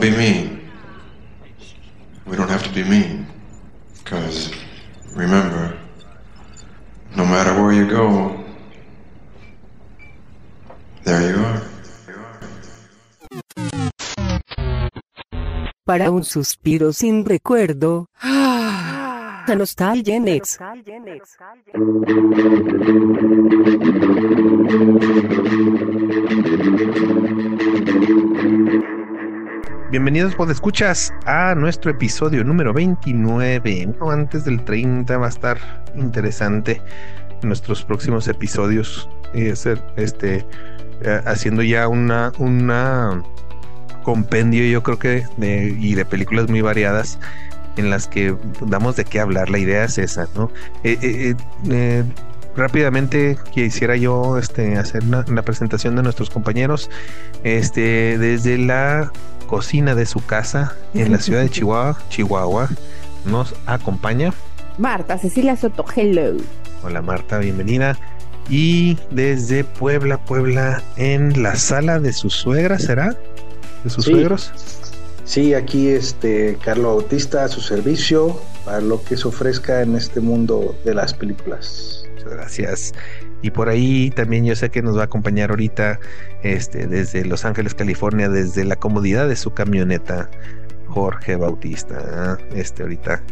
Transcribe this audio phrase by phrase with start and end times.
[0.00, 0.60] Don't be mean.
[2.24, 3.26] We don't have to be mean.
[3.98, 4.50] Because
[5.14, 5.76] remember,
[7.14, 8.34] no matter where you go,
[11.04, 11.60] there you are.
[15.84, 18.06] Para un suspiro sin recuerdo.
[18.22, 20.58] A Nostalgia Next.
[29.90, 33.88] Bienvenidos por escuchas a nuestro episodio número 29.
[33.88, 35.58] Uno antes del 30 va a estar
[35.96, 36.80] interesante
[37.42, 39.08] nuestros próximos episodios.
[39.34, 40.46] Y este
[41.02, 43.20] eh, haciendo ya una, una
[44.04, 47.18] compendio, yo creo que de, y de películas muy variadas
[47.76, 49.50] en las que damos de qué hablar.
[49.50, 50.52] La idea es esa, ¿no?
[50.84, 51.34] Eh, eh,
[51.68, 52.04] eh
[52.56, 56.90] rápidamente quisiera yo este, hacer una, presentación de nuestros compañeros.
[57.42, 59.10] Este, desde la
[59.50, 62.70] cocina de su casa en la ciudad de Chihuahua, Chihuahua,
[63.26, 64.32] nos acompaña
[64.78, 65.84] Marta Cecilia Soto.
[65.94, 66.36] Hello.
[66.84, 67.98] Hola Marta, bienvenida.
[68.48, 73.14] Y desde Puebla, Puebla, en la sala de su suegra, ¿será?
[73.84, 74.12] ¿De sus sí.
[74.12, 74.52] suegros?
[75.24, 80.20] Sí, aquí este Carlos Bautista a su servicio para lo que se ofrezca en este
[80.20, 82.04] mundo de las películas.
[82.14, 82.94] Muchas gracias.
[83.42, 85.98] Y por ahí también yo sé que nos va a acompañar ahorita
[86.42, 90.28] este, desde Los Ángeles, California, desde la comodidad de su camioneta,
[90.88, 92.38] Jorge Bautista.
[92.54, 93.22] Este ahorita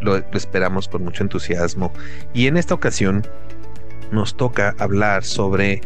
[0.00, 1.92] lo, lo esperamos con mucho entusiasmo.
[2.32, 3.26] Y en esta ocasión
[4.12, 5.80] nos toca hablar sobre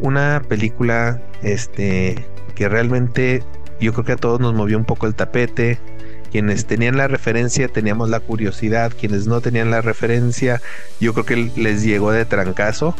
[0.00, 3.42] una película este, que realmente
[3.80, 5.78] yo creo que a todos nos movió un poco el tapete.
[6.30, 10.60] Quienes tenían la referencia teníamos la curiosidad, quienes no tenían la referencia,
[11.00, 12.94] yo creo que les llegó de trancazo.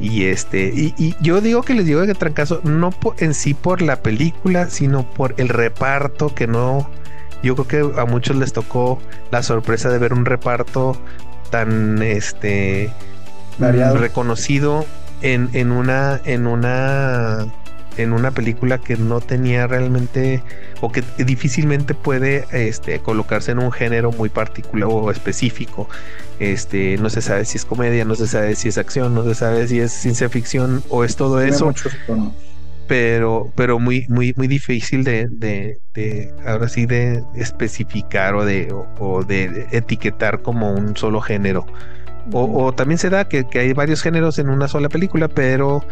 [0.00, 3.54] Y este, y, y yo digo que les llegó de trancazo no por, en sí
[3.54, 6.90] por la película, sino por el reparto que no.
[7.42, 10.96] Yo creo que a muchos les tocó la sorpresa de ver un reparto
[11.50, 12.90] tan este
[13.58, 13.98] Variado.
[13.98, 14.86] reconocido
[15.20, 17.46] en, en una en una
[17.96, 20.42] en una película que no tenía realmente
[20.80, 25.88] o que difícilmente puede este, colocarse en un género muy particular o específico.
[26.38, 29.34] Este, no se sabe si es comedia, no se sabe si es acción, no se
[29.34, 31.72] sabe si es ciencia ficción o es todo Tiene eso.
[32.88, 38.72] Pero, pero muy, muy, muy difícil de, de, de ahora sí de especificar o de,
[38.72, 41.64] o, o de etiquetar como un solo género.
[42.30, 45.84] O, o, también se da que, que, hay varios géneros en una sola película, pero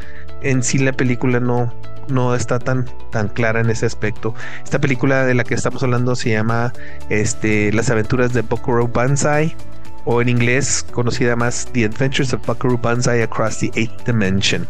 [0.42, 1.72] en sí la película no,
[2.08, 4.34] no está tan, tan clara en ese aspecto.
[4.62, 6.72] Esta película de la que estamos hablando se llama
[7.08, 9.56] este, Las aventuras de Bokuro Banzai,
[10.04, 14.66] o en inglés conocida más The Adventures of Buckaroo Banzai Across the Eighth Dimension.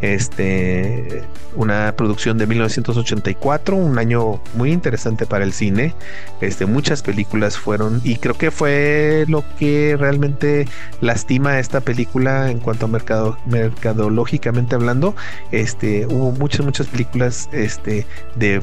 [0.00, 1.22] Este,
[1.56, 5.94] una producción de 1984, un año muy interesante para el cine.
[6.40, 10.68] Este, muchas películas fueron y creo que fue lo que realmente
[11.00, 15.16] lastima esta película en cuanto a mercado, mercadológicamente hablando.
[15.50, 18.06] Este, hubo muchas muchas películas este,
[18.36, 18.60] de,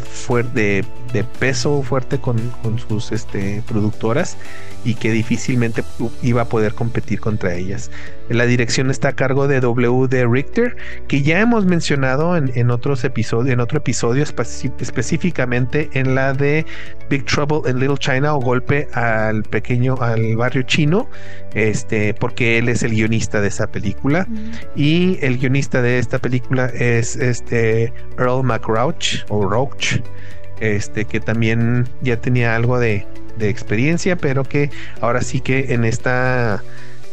[0.54, 4.38] de, de peso fuerte con, con sus este, productoras
[4.86, 5.84] y que difícilmente
[6.22, 7.92] iba a poder competir contra ellas.
[8.30, 10.26] La dirección está a cargo de W.D.
[10.28, 16.34] Richter, que ya hemos mencionado en, en otros episodios, en otro episodio específicamente en la
[16.34, 16.66] de
[17.10, 21.10] Big Trouble in Little China o Golpe al pequeño, al barrio chino,
[21.54, 24.26] este, porque él es el guionista de esa película.
[24.30, 24.52] Mm.
[24.76, 30.00] Y el guionista de esta película es este Earl McRouch o Roach,
[30.60, 33.06] este, que también ya tenía algo de,
[33.38, 34.70] de experiencia, pero que
[35.02, 36.64] ahora sí que en esta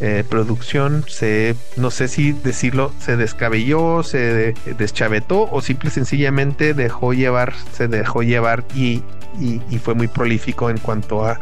[0.01, 6.75] eh, producción se, no sé si decirlo, se descabelló, se de, deschavetó o simple sencillamente
[6.75, 9.03] dejó llevar, se dejó llevar y,
[9.39, 11.39] y, y, fue muy prolífico en cuanto a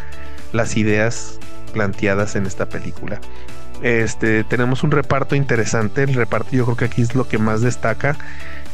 [0.52, 1.38] las ideas
[1.72, 3.20] planteadas en esta película.
[3.82, 7.62] Este, tenemos un reparto interesante, el reparto yo creo que aquí es lo que más
[7.62, 8.16] destaca.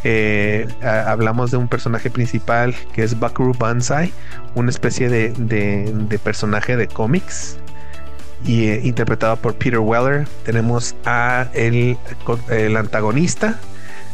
[0.09, 4.13] Eh, hablamos de un personaje principal que es Buckaroo Banzai,
[4.55, 7.59] una especie de, personaje de cómics
[8.45, 10.29] y eh, interpretado por Peter Weller.
[10.45, 11.99] Tenemos a el,
[12.51, 13.59] el antagonista,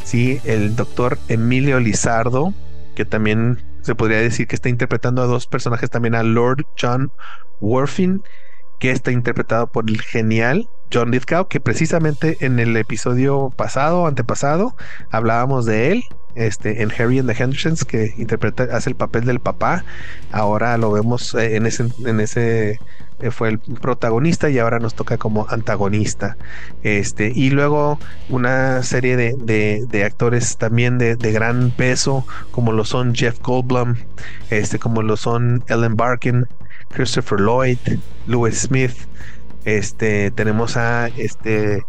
[0.02, 2.54] sí, el doctor Emilio Lizardo,
[2.94, 7.12] que también se podría decir que está interpretando a dos personajes también a Lord John
[7.60, 8.22] Worfin,
[8.80, 14.76] que está interpretado por el genial John Lithgow, que precisamente en el episodio pasado, antepasado,
[15.10, 16.04] hablábamos de él.
[16.34, 19.84] este, en Harry and the Hendersons, que interpreta, hace el papel del papá.
[20.30, 22.78] Ahora lo vemos eh, en ese, en ese
[23.22, 26.36] eh, fue el protagonista y ahora nos toca como antagonista.
[26.82, 27.98] Este, y luego
[28.28, 33.94] una serie de, de, actores también de, de, gran peso, como lo son Jeff Goldblum,
[34.50, 36.46] este, como lo son Ellen Barkin,
[36.88, 37.78] Christopher Lloyd,
[38.26, 38.96] Lewis Smith.
[39.64, 41.84] Este, tenemos a este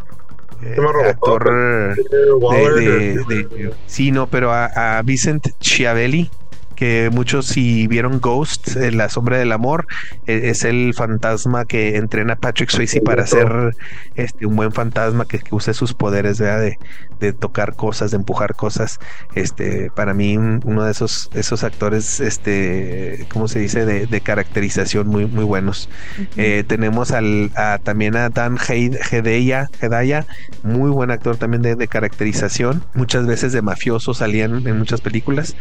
[1.09, 6.29] actor de, sí, no, pero a, a Vincent Chiavelli,
[6.73, 9.87] que muchos si vieron Ghost, en La Sombra del Amor,
[10.27, 13.75] e, es el fantasma que entrena a Patrick Swayze para ser
[14.15, 16.77] este, un buen fantasma que, use sus poderes De,
[17.19, 18.99] de, tocar cosas, de empujar cosas.
[19.35, 23.85] Este, para mí, uno de esos, esos actores, este, ¿cómo se dice?
[23.85, 25.89] De, de caracterización muy, muy buenos.
[26.37, 27.51] Eh, tenemos al,
[27.83, 30.25] también a Dan Hedaya, Hedaya,
[30.63, 32.83] muy buen actor también de, de caracterización.
[32.93, 35.55] Muchas veces de mafioso salían en muchas películas.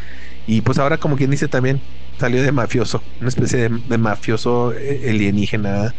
[0.46, 1.80] Y pues ahora, como quien dice también,
[2.18, 5.94] salió de mafioso, una especie de, mafioso eh, alienígena.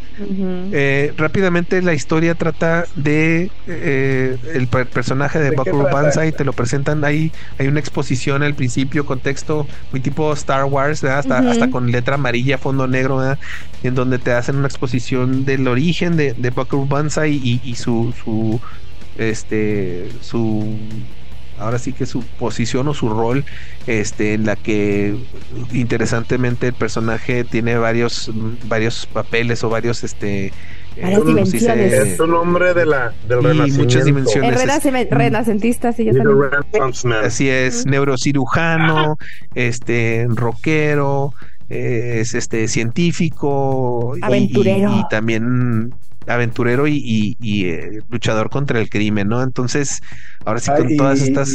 [0.72, 7.04] Eh, rápidamente la historia trata de eh, el personaje de, Bakuru Banzai, te lo presentan
[7.04, 12.16] ahí, hay una exposición al principio, contexto muy tipo Star Wars, hasta, hasta con letra
[12.16, 13.22] amarilla, fondo negro,
[13.84, 18.62] en donde te hacen una exposición del origen de, de Banzai y, y su, su
[19.18, 20.78] este su
[21.64, 23.46] ahora sí que su posición o su rol,
[23.88, 25.16] este, en la que
[25.72, 28.32] interesantemente el personaje tiene varios,
[28.68, 30.54] varios papeles o varios, este,
[30.96, 31.94] eh, dimensiones.
[31.94, 34.62] es un hombre de la, del y muchas dimensiones.
[34.62, 36.08] El renacentista, sí,
[37.24, 39.18] Así es, neurocirujano,
[39.56, 41.34] este, rockero,
[41.70, 45.94] es este científico aventurero y también
[46.28, 49.42] aventurero y, eh, luchador contra el crimen, ¿no?
[49.44, 50.02] Entonces,
[50.46, 51.50] ahora sí con todas estas,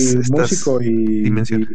[0.80, 1.68] dimensiones.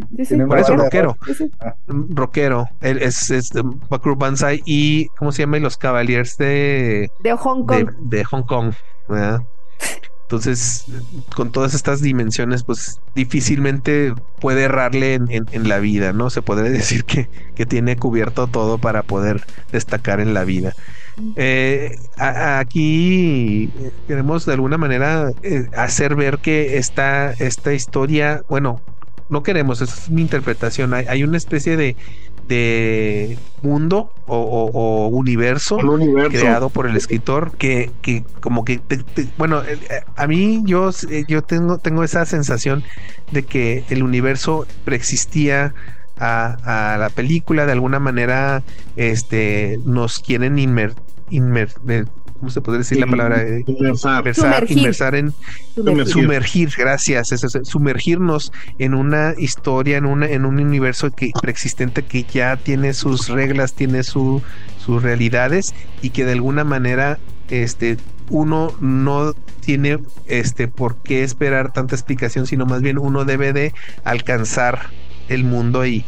[0.47, 1.17] Por eso, rockero.
[1.59, 1.75] Ah.
[1.87, 2.67] Rockero.
[2.81, 3.49] es, es
[3.89, 5.57] Bakuru Banzai y, ¿cómo se llama?
[5.63, 7.09] los Cavaliers de...
[7.23, 7.89] De Hong Kong.
[8.01, 8.73] De, Hong Kong,
[10.23, 10.85] Entonces,
[11.35, 16.29] con todas estas dimensiones, pues difícilmente puede errarle en, la vida, ¿no?
[16.29, 20.73] Se podría decir que, que tiene cubierto todo para poder destacar en la vida.
[21.35, 23.69] Eh, aquí
[24.07, 28.81] queremos de alguna manera eh, hacer ver que esta, esta historia, bueno,
[29.29, 31.95] no queremos, es mi interpretación, hay, una especie de,
[32.47, 35.77] de mundo o, universo,
[36.29, 38.81] creado por el escritor que, que como que
[39.37, 39.79] bueno eh,
[40.15, 40.89] a mí yo
[41.27, 42.83] yo tengo tengo esa sensación
[43.31, 45.73] de que el universo preexistía
[46.19, 48.63] a, la película, de alguna manera
[48.95, 50.93] este, nos quieren inmer,
[52.39, 53.43] ¿cómo se podría decir la palabra?
[53.65, 55.33] Inmersar, inmersar, en
[56.05, 57.29] sumergir, gracias,
[57.63, 63.29] sumergirnos en una historia, en, una, en un universo que, preexistente que ya tiene sus
[63.29, 64.41] reglas, tiene su,
[64.83, 67.17] sus realidades y que de alguna manera
[67.49, 67.97] este,
[68.29, 73.73] uno no tiene este por qué esperar tanta explicación, sino más bien uno debe de
[74.03, 74.89] alcanzar
[75.29, 76.03] el mundo y,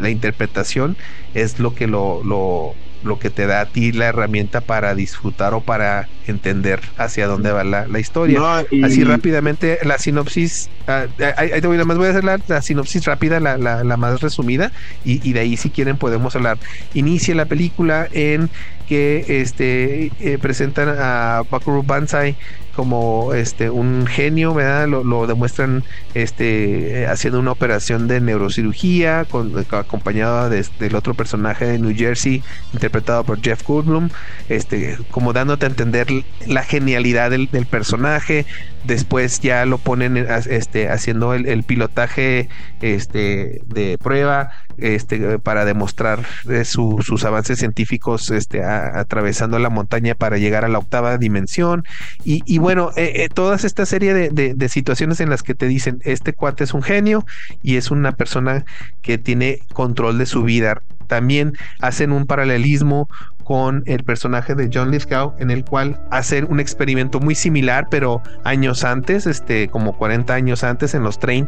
[0.00, 0.96] la interpretación
[1.34, 5.54] es lo que lo, lo, lo, que te da a ti la herramienta para disfrutar
[5.54, 8.40] o para entender hacia dónde va la, historia.
[8.82, 11.06] Así rápidamente, la sinopsis, ah,
[11.36, 14.72] ahí te voy, más voy a hacer la, sinopsis rápida, la, la, más resumida,
[15.04, 16.58] y, de ahí si quieren podemos hablar.
[16.94, 18.50] Inicia la película en
[18.86, 22.36] que este eh, presentan a Bakuru Banzai
[22.76, 24.86] como este un genio, ¿verdad?
[24.86, 31.64] Lo, demuestran este eh, haciendo una operación de neurocirugía con, acompañado de, del otro personaje
[31.64, 32.42] de New Jersey
[32.74, 34.10] interpretado por Jeff Goldblum,
[34.50, 36.06] este como dándote a entender
[36.46, 38.44] la genialidad del, personaje.
[38.84, 42.48] Después ya lo ponen este haciendo el, pilotaje
[42.80, 50.38] este de prueba este para demostrar eh, sus avances científicos este atravesando la montaña para
[50.38, 51.84] llegar a la octava dimensión
[52.24, 56.32] y, bueno, eh, eh, todas esta serie de, situaciones en las que te dicen, este
[56.32, 57.24] cuate es un genio
[57.62, 58.64] y es una persona
[59.00, 60.82] que tiene control de su vida.
[61.06, 63.08] También hacen un paralelismo
[63.46, 68.20] con el personaje de John Lithgow, en el cual hace un experimento muy similar, pero
[68.42, 71.46] años antes, este, como 40 años antes, en los 30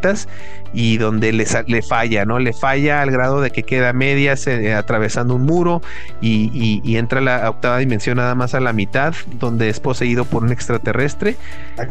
[0.72, 2.38] y donde le, le falla, ¿no?
[2.38, 5.82] Le falla al grado de que queda medias eh, atravesando un muro
[6.20, 10.24] y, y, entra a la octava dimensión nada más a la mitad, donde es poseído
[10.24, 11.36] por un extraterrestre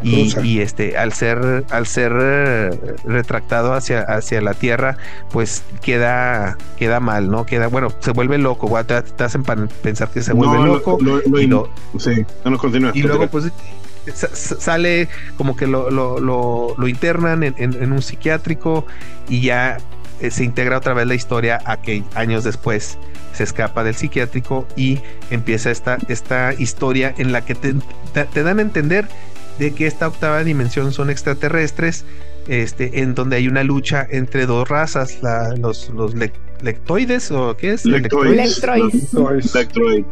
[0.02, 2.70] y, y, este, al ser, al ser eh,
[3.04, 4.96] retractado hacia, hacia la Tierra,
[5.30, 7.44] pues queda, queda mal, ¿no?
[7.44, 10.98] Queda, bueno, se vuelve loco, te, te hacen pensar que se vuelve loco.
[11.42, 11.46] y
[11.98, 12.92] sí, no, continúa.
[12.94, 13.52] Y luego, pues,
[14.14, 18.86] sa- sa- sale como que lo, lo, lo- lo internan en, en- en un psiquiátrico
[19.28, 19.78] y ya
[20.20, 22.98] eh, se integra otra vez la historia a que años después
[23.32, 24.98] se escapa del psiquiátrico y
[25.30, 27.74] empieza esta, esta historia en la que te,
[28.14, 29.06] te- te dan a entender
[29.58, 32.04] de que esta octava dimensión son extraterrestres,
[32.48, 37.56] este, en donde hay una lucha entre dos razas, la- los, los lec- lectoides o
[37.56, 37.84] qué es?
[37.84, 38.36] Lectoides.
[38.60, 39.14] Lectroids.
[39.54, 40.04] Electroid.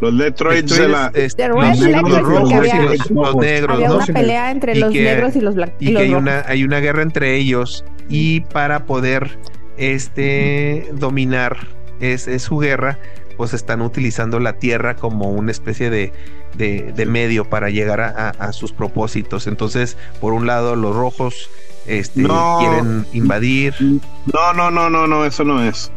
[0.00, 1.10] Los Lectroids de la.
[1.14, 3.96] este, los negros, rojos y había- los, los negros, Había ¿no?
[3.96, 5.76] una pelea entre Y los que- negros y los blancos.
[5.80, 9.38] y que hay una, hay una guerra entre ellos y para poder
[9.78, 11.56] este dominar
[12.00, 12.98] es, es su guerra
[13.36, 16.12] pues están utilizando la tierra como una especie de,
[16.56, 20.94] de- de medio para llegar a, a- a sus propósitos entonces por un lado los
[20.96, 21.50] rojos
[21.86, 22.58] este, No.
[22.60, 25.90] quieren invadir No, no, no, no, no, eso no es.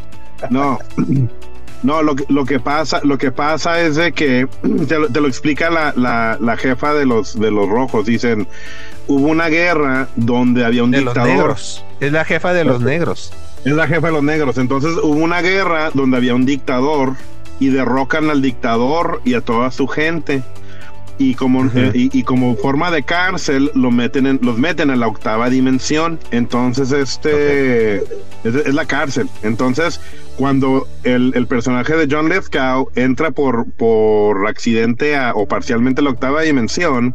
[0.50, 0.78] No.
[1.82, 4.48] No, lo que, lo que pasa, lo que pasa es de que
[4.88, 8.06] te lo, te lo explica la, la, la jefa de los de los rojos.
[8.06, 8.48] Dicen
[9.08, 11.36] hubo una guerra donde había un de los dictador.
[11.38, 13.34] negros es la jefa de los negros
[13.66, 14.58] Es la jefa de los negros.
[14.58, 17.13] Entonces hubo una guerra donde había un dictador
[17.60, 20.44] y derrocan al dictador y a toda su gente.
[21.18, 25.01] Y como, eh, y, y como forma de cárcel lo meten en, los meten en
[25.01, 26.18] la octava dimensión.
[26.32, 29.30] Entonces, este es, es la cárcel.
[29.44, 30.00] Entonces,
[30.39, 36.05] cuando el, el personaje de John Lithgow entra por, por accidente a- o parcialmente a
[36.05, 37.13] la octava dimensión,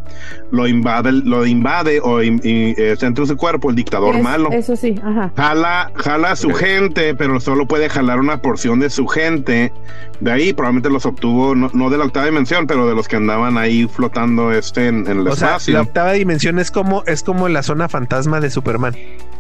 [0.50, 4.50] lo invade, lo invade o in- eh, dentro de su cuerpo el dictador Es- malo.
[4.52, 5.32] Eso sí, ajá.
[5.36, 9.72] Jala, jala a su gente, pero solo puede jalar una porción de su gente.
[10.20, 13.16] De ahí probablemente los obtuvo, no, no de la octava dimensión, pero de los que
[13.16, 15.72] andaban ahí flotando este en, en el o sea espacio.
[15.74, 18.94] la octava dimensión es como es como la zona fantasma de Superman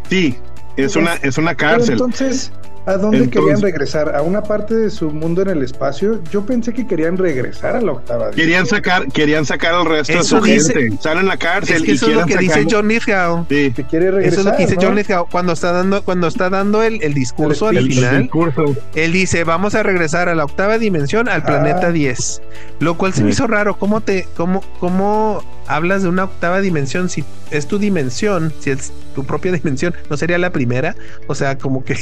[0.08, 0.36] Sí,
[0.78, 1.92] es una, es una Pero cárcel.
[1.92, 2.50] entonces,
[2.86, 4.14] ¿a dónde Entonces- querían regresar?
[4.14, 6.20] ¿A una parte de su mundo en el espacio?
[6.30, 8.30] Yo pensé que querían regresar a la octava.
[8.30, 10.94] Querían sacar, querían sacar al resto Eso de su dice- gente.
[10.96, 13.72] Están en la cárcel es que y eso es lo que dice John Lithgow Sí.
[13.74, 14.32] Que quiere regresar.
[14.32, 14.82] Eso es lo que dice ¿no?
[14.82, 18.22] John Lithgow cuando está dando cuando está dando el, el discurso al El- el final.
[18.22, 18.64] discurso.
[18.94, 21.92] Él dice, vamos a regresar a la octava dimensión, al planeta Ah.
[21.92, 22.42] 10.
[22.80, 23.34] Lo cual se me Sí.
[23.34, 23.76] hizo raro.
[23.78, 27.08] ¿Cómo te, cómo, cómo hablas de una octava dimensión?
[27.08, 30.96] Si es tu dimensión, si es tu propia dimensión, ¿no sería la primera?
[31.28, 31.96] O sea, como que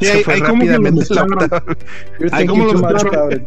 [0.00, 1.42] Sí, se hay- fue hay como que rápidamente la mezclaron.
[1.44, 1.76] octava.
[2.18, 3.42] You're Ay, thinking ¿cómo too lo much.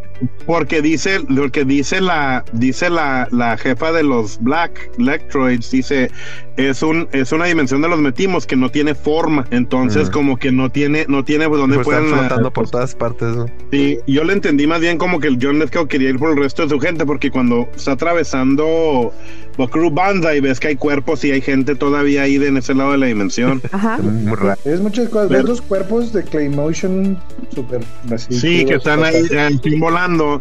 [0.46, 6.10] Porque dice, lo que dice la, dice la, la jefa de los Black Electroids, dice,
[6.58, 9.46] es un, es una dimensión de los metimos que no tiene forma.
[9.52, 10.12] Entonces, Mm.
[10.12, 13.36] como que no tiene, no tiene dónde Pues están pueden flotando por todas partes.
[13.36, 13.46] ¿no?
[13.72, 16.38] Sí, yo le entendí más bien como que el John Lithgow quería ir por el
[16.38, 19.14] resto de su gente, porque cuando está atravesando
[19.58, 22.92] Buckaroo Banzai ves que hay cuerpos y hay gente todavía ahí de en ese lado
[22.92, 23.62] de la dimensión.
[23.72, 23.98] Ajá.
[24.00, 24.60] Muy raro.
[24.66, 25.30] Es muchas cosas.
[25.30, 27.18] Ves dos cuerpos de Claymotion
[27.54, 28.34] super así.
[28.34, 30.40] Sí, que están ahí eh, fin volando.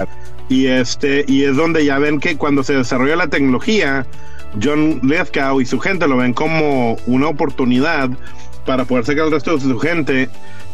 [0.49, 4.07] Y este, y es donde ya ven que cuando se desarrolla la tecnología,
[4.63, 8.11] John Lithgow y su gente lo ven como una oportunidad
[8.65, 10.29] para poder sacar al resto de su gente.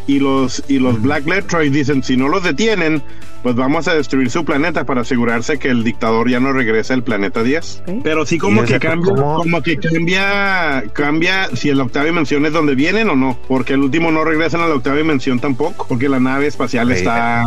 [0.07, 3.03] Y los, y los Black Letroids dicen, si no los detienen,
[3.43, 7.03] pues vamos a destruir su planeta para asegurarse que el dictador ya no regrese al
[7.03, 7.83] planeta 10.
[7.87, 7.95] Ok.
[8.03, 9.37] Pero sí como que cambia, ¿cómo?
[9.37, 13.81] como que cambia, cambia si el octava dimensión es donde vienen o no, porque el
[13.81, 17.45] último no regresan a la octava dimensión tampoco, porque la nave espacial está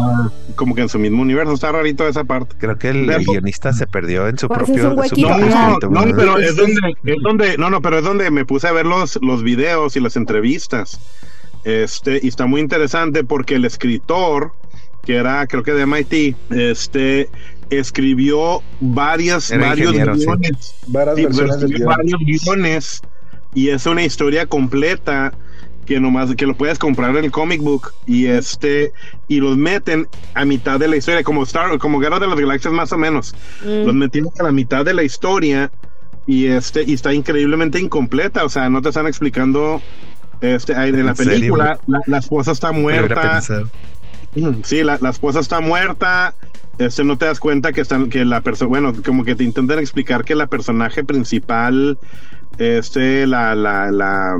[0.55, 2.55] como que en su mismo universo, está rarito esa parte.
[2.57, 5.35] Creo que el, guionista se perdió en su Pues propio, es un en su No,
[5.45, 6.15] escrito, no, ¿no?
[6.15, 9.19] pero es donde, es donde, no, no, pero es donde me puse a ver los,
[9.21, 10.99] los videos y las entrevistas.
[11.65, 14.53] Este, y está muy interesante porque el escritor,
[15.05, 17.29] que era creo que de MIT, este,
[17.69, 19.97] escribió varias, Era varios sí.
[19.97, 20.73] guiones.
[20.87, 21.97] Varias Sí, versiones del escribió guion.
[21.97, 23.01] varios guiones
[23.53, 25.33] y es una historia completa
[25.85, 28.91] que nomás que lo puedes comprar en el comic book y este
[29.27, 32.73] y los meten a mitad de la historia como Star como Guerra de las Galaxias
[32.73, 33.85] más o menos Mm.
[33.85, 35.71] los metieron a la mitad de la historia
[36.25, 39.79] y este y está increíblemente incompleta o sea no te están explicando
[40.41, 43.41] este ahí en la película la, la esposa está muerta
[44.63, 46.33] Sí, la, la esposa está muerta.
[46.77, 49.79] Este no te das cuenta que están, que la persona, bueno, como que te intentan
[49.79, 51.97] explicar que la personaje principal,
[52.57, 54.37] este, la, la, la,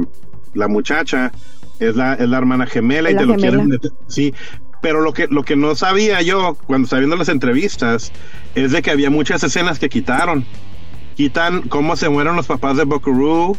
[0.54, 1.32] la muchacha,
[1.80, 3.76] es la, es la hermana gemela y te la lo quieren gemela.
[3.78, 4.34] meter- Sí,
[4.82, 8.12] pero lo que, lo que no sabía yo cuando estaba viendo las entrevistas
[8.54, 10.46] es de que había muchas escenas que quitaron.
[11.16, 13.58] Quitan cómo se mueren los papás de Buckaroo,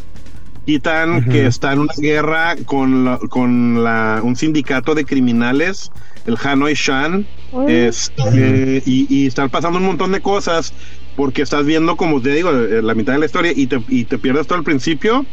[0.67, 1.31] quitan Ujú.
[1.31, 5.91] que está en una guerra con, la- con la, un sindicato de criminales,
[6.25, 7.87] el Hanoi Shan, Órale.
[7.87, 10.73] este, y, y están pasando un montón de cosas
[11.15, 14.03] porque estás viendo, como te digo, eh, la mitad de la historia y te, y
[14.03, 15.25] te pierdes todo el principio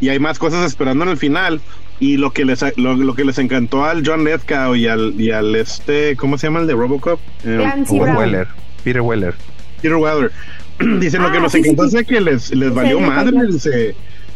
[0.00, 1.60] y hay más cosas esperando en el final.
[1.98, 5.32] Y lo que les lo, lo que les encantó al John Lithgow y al, y
[5.32, 7.20] al este, ¿cómo se llama el de Robocop?
[7.44, 7.58] Eh.
[7.90, 8.46] Weller,
[8.84, 9.34] Peter Weller.
[9.82, 10.30] Peter Weller.
[11.00, 11.98] Dicen lo que Ah, nos sí, encantó sí.
[11.98, 13.52] es que les, les valió sí, madre, sí.
[13.52, 13.94] dice,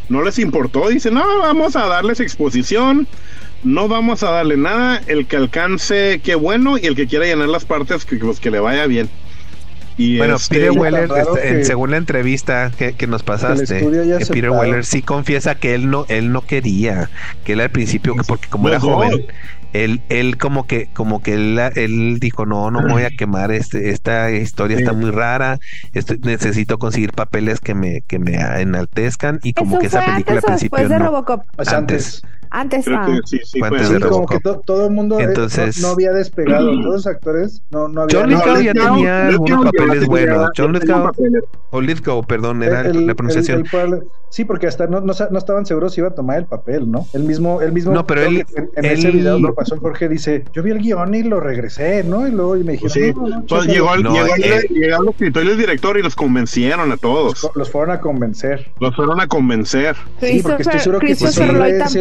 [0.09, 3.07] no les importó, dice, no, vamos a darles exposición,
[3.63, 7.49] no vamos a darle nada, el que alcance, qué bueno, y el que quiera llenar
[7.49, 9.09] las partes, que, pues, que le vaya bien.
[9.97, 13.85] Y Bueno, este, Peter Weller, este, que- según la entrevista que, que nos pasaste, que
[13.85, 14.59] Peter aceptado.
[14.59, 17.09] Weller sí confiesa que él no, él no quería,
[17.45, 19.25] que él al principio, que porque como era joven,
[19.83, 23.51] él, él como que, como que él, él dijo, no, no me voy a quemar,
[23.51, 25.59] este, esta historia está muy rara,
[25.93, 30.37] esto- necesito conseguir papeles que me, que me enaltezcan, y como ¿Eso que esa película
[30.37, 31.05] al principio después de no.
[31.05, 31.43] Robocop?
[31.55, 32.21] Pues Antes.
[32.59, 32.85] Antes.
[32.85, 33.05] Antes, creo ah.
[33.05, 33.59] que sí, sí,
[34.09, 36.65] como que to- todo el mundo eh, Entonces- no, no había despegado.
[36.71, 38.21] Todos los actores no, no habían.
[38.21, 40.49] John No, Lithgow ya tenía algunos papeles buenos.
[40.57, 41.43] John Lithgow, papeles.
[41.71, 43.63] o Lithgow, perdón, era El- la el- pronunciación.
[43.71, 47.07] el sí, porque hasta no, no, estaban seguros si iba a tomar el papel, ¿no?
[47.13, 47.93] El mismo, el mismo.
[47.93, 50.79] No, pero él- en, en él- ese video que pasó Jorge dice, yo vi el
[50.79, 52.27] guion y lo regresé, ¿no?
[52.27, 53.73] Y luego y me dijeron, Sí, no, no, pues chécalo".
[53.73, 54.67] llegó, el- eh.
[54.69, 57.43] llegó el escritor y el director y los convencieron a todos.
[57.43, 58.71] los, los fueron a convencer.
[58.79, 59.95] Los fueron a convencer.
[60.19, 61.95] Sí, porque estoy seguro que Christopher sí, Lloyd es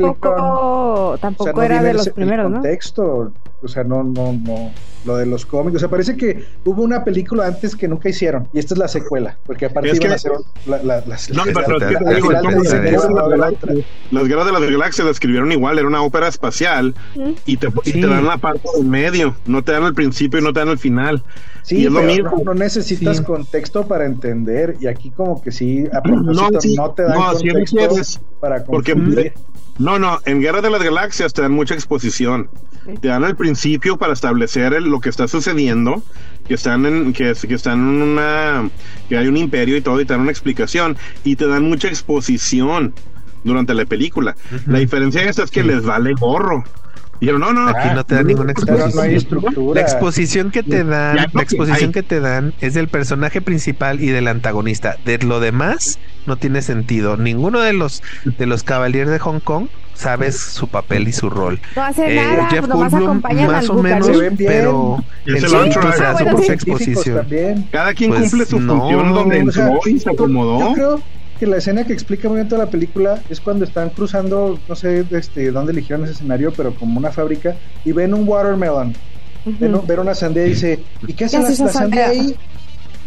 [1.20, 2.56] tampoco, O sea, no era de los primeros, ¿no?
[2.56, 3.32] contexto,
[3.62, 4.70] o sea, no, no, no,
[5.04, 8.48] lo de los cómics, o sea, parece que hubo una película antes que nunca hicieron,
[8.52, 10.32] y esta es la secuela, porque aparte Es iban que- a hacer
[10.66, 13.36] la, la, las, No, las- pero es que la- la- digo, la- la- la- la-
[13.36, 17.30] la- las la- guerras de las galaxias la escribieron igual, era una ópera espacial ¿Mm?
[17.46, 18.00] y te, y Sí.
[18.00, 20.68] te dan la parte en medio, no te dan el principio y no te dan
[20.68, 21.22] el final.
[21.62, 22.30] Sí, y es lo mismo.
[22.38, 23.24] No, no necesitas Sí.
[23.24, 27.12] contexto para entender, y aquí como que sí, a propósito, No, no, sí, te dan
[27.14, 29.32] no, contexto para porque- confundir.
[29.78, 32.49] No, no, en Guerra de las Galaxias te dan mucha exposición.
[33.00, 36.02] Te dan el principio para establecer el- lo que está sucediendo,
[36.47, 38.71] que están en que, es- que están en una
[39.09, 41.88] que hay un imperio y todo y te dan una explicación y te dan mucha
[41.88, 42.95] exposición
[43.43, 44.37] durante la película.
[44.66, 45.66] La diferencia de esta es que Sí.
[45.69, 46.62] les vale gorro.
[47.21, 49.11] Dijeron, no, no, Aquí no te dan ninguna no exposición.
[49.11, 49.80] estructura.
[49.80, 51.92] La exposición que te dan, Ya, no, la exposición hay.
[51.92, 54.97] que te dan es del personaje principal y del antagonista.
[55.04, 57.16] De lo demás no tiene sentido.
[57.16, 61.61] Ninguno de los de los caballeros de Hong Kong sabes su papel y su rol.
[61.76, 66.25] No hace Eh, nada, Jeff nomás Goldblum más o menos, pero el se ah, hace
[66.25, 67.26] bueno, por su exposición.
[67.71, 70.59] Cada quien Pues cumple su no, función donde O sea, entró y se yo- acomodó.
[70.59, 71.00] Yo creo
[71.38, 74.74] que la escena que explica muy bien toda la película es cuando están cruzando, no
[74.74, 78.94] sé este, dónde eligieron ese escenario, pero como una fábrica, y ven un watermelon,
[79.44, 79.86] ven, Ujú.
[79.86, 82.36] ven una sandía y dice, ¿y qué hace ¿Qué la, hace esa la sandía ahí?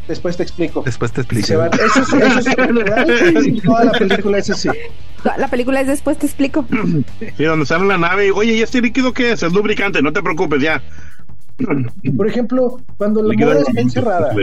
[0.08, 0.84] Después te explico.
[0.84, 1.48] Después te explico.
[1.48, 1.70] se van.
[1.74, 4.70] Eso es, eso es toda la película es así.
[5.38, 6.66] La película es después, te explico.
[7.38, 9.44] Y donde sale la nave y, oye, ¿y este líquido qué es?
[9.44, 10.82] Es lubricante, no te preocupes ya.
[12.16, 14.36] Por ejemplo, cuando la moda está encerrada,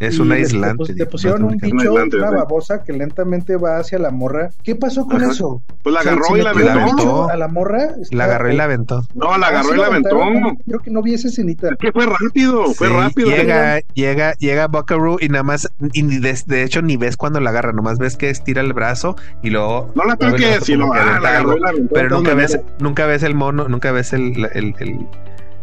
[0.00, 0.92] Es y un le- aislante.
[0.94, 4.50] Le, pusieron un bicho, una babosa que lentamente va hacia la morra.
[4.62, 5.32] ¿Qué pasó con Ajá.
[5.32, 5.62] eso?
[5.82, 6.84] Pues la O sea, agarró si y la aventó.
[6.96, 7.88] bicho A la morra.
[8.10, 9.02] La agarró y la aventó.
[9.14, 10.18] No, la Ah, agarró y la aventó.
[10.66, 11.68] Creo que no vi esa escenita.
[11.70, 13.28] Es que fue rápido, fue Sí, rápido.
[13.30, 17.40] Llega, llega, llega Buckaroo y nada más, y ni de, de hecho ni ves cuando
[17.40, 19.90] la agarra, nomás ves que estira el brazo y luego.
[19.96, 21.94] No la toques, sino ah, la agarró y la aventó.
[21.94, 25.06] Pero nunca ves, nunca ves el mono, nunca ves el, el, el,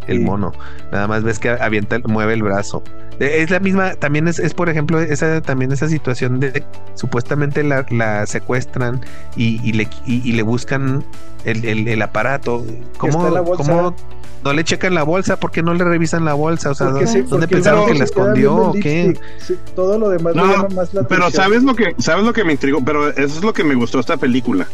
[0.08, 0.52] el mono.
[0.92, 2.84] Nada más ves que avienta, mueve el brazo.
[3.20, 6.64] Es la misma, también es, es por ejemplo, esa también esa situación de
[6.96, 9.00] supuestamente la, la secuestran
[9.38, 11.04] y, y le y, y le buscan
[11.46, 12.66] el, el, el aparato.
[12.98, 13.96] ¿Cómo, cómo
[14.44, 15.38] no le checan la bolsa?
[15.40, 16.72] ¿Por qué no le revisan la bolsa?
[16.72, 19.18] O sea, Porque ¿dó- sí, ¿dónde pensaron que la escondió o qué?
[19.40, 21.44] Sí, todo lo demás No, le llama más la Pero atención.
[21.46, 24.00] sabes lo que sabes lo que me intrigó, pero eso es lo que me gustó
[24.02, 24.68] esta película.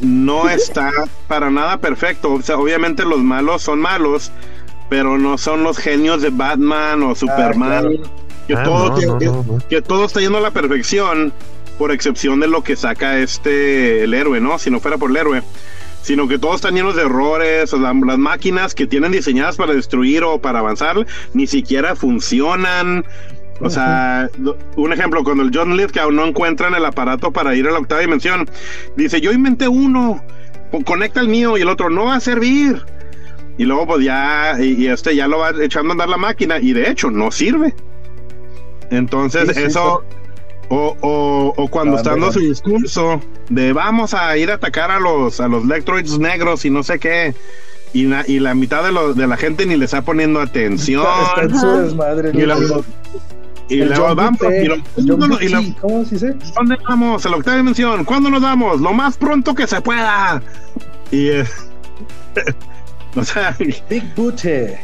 [0.00, 0.90] No está
[1.28, 2.32] para nada perfecto.
[2.34, 4.30] O sea, obviamente los malos son malos,
[4.88, 7.70] pero no son los genios de Batman o Superman.
[7.80, 7.90] claro.
[8.46, 9.58] Que Ah, todo no, que, no, que- no, no.
[9.68, 11.32] que todo está yendo a la perfección,
[11.78, 14.58] por excepción de lo que saca este el héroe, ¿no?
[14.58, 15.42] Si no fuera por el héroe.
[16.02, 19.74] Sino que todos están llenos de errores, o la- las máquinas que tienen diseñadas para
[19.74, 21.04] destruir o para avanzar,
[21.34, 23.04] ni siquiera funcionan.
[23.60, 24.28] O sea,
[24.76, 28.00] un ejemplo, cuando el John Lithgow no encuentran el aparato para ir a la octava
[28.02, 28.48] dimensión,
[28.96, 30.22] dice, yo inventé uno,
[30.70, 32.82] co- conecta el mío y el otro no va a servir.
[33.58, 36.58] Y luego pues ya, y, y este ya lo va echando a andar la máquina
[36.58, 37.74] y de hecho no sirve.
[38.90, 40.04] Entonces Sí, sí, eso,
[40.68, 44.90] o, o, o cuando Ah, está dando su discurso de vamos a ir a atacar
[44.90, 47.34] a los, a los Lectroids negros y no sé qué.
[47.92, 51.02] Y, na- y la mitad de, lo- de la gente ni le está poniendo atención.
[51.02, 51.80] Está, está en su Ajá.
[51.82, 52.30] desmadre.
[52.34, 52.84] Y ¿no?
[53.68, 56.34] Y El luego vamos, y lo- el John ¿cuándo- y lo- Butte, ¿Cómo se dice?
[56.54, 57.26] ¿Dónde vamos?
[57.26, 58.04] A la octava dimensión.
[58.04, 58.80] ¿Cuándo nos vamos?
[58.80, 60.40] Lo más pronto que se pueda.
[61.10, 61.44] Y eh,
[63.16, 64.74] o sea, Big Booty.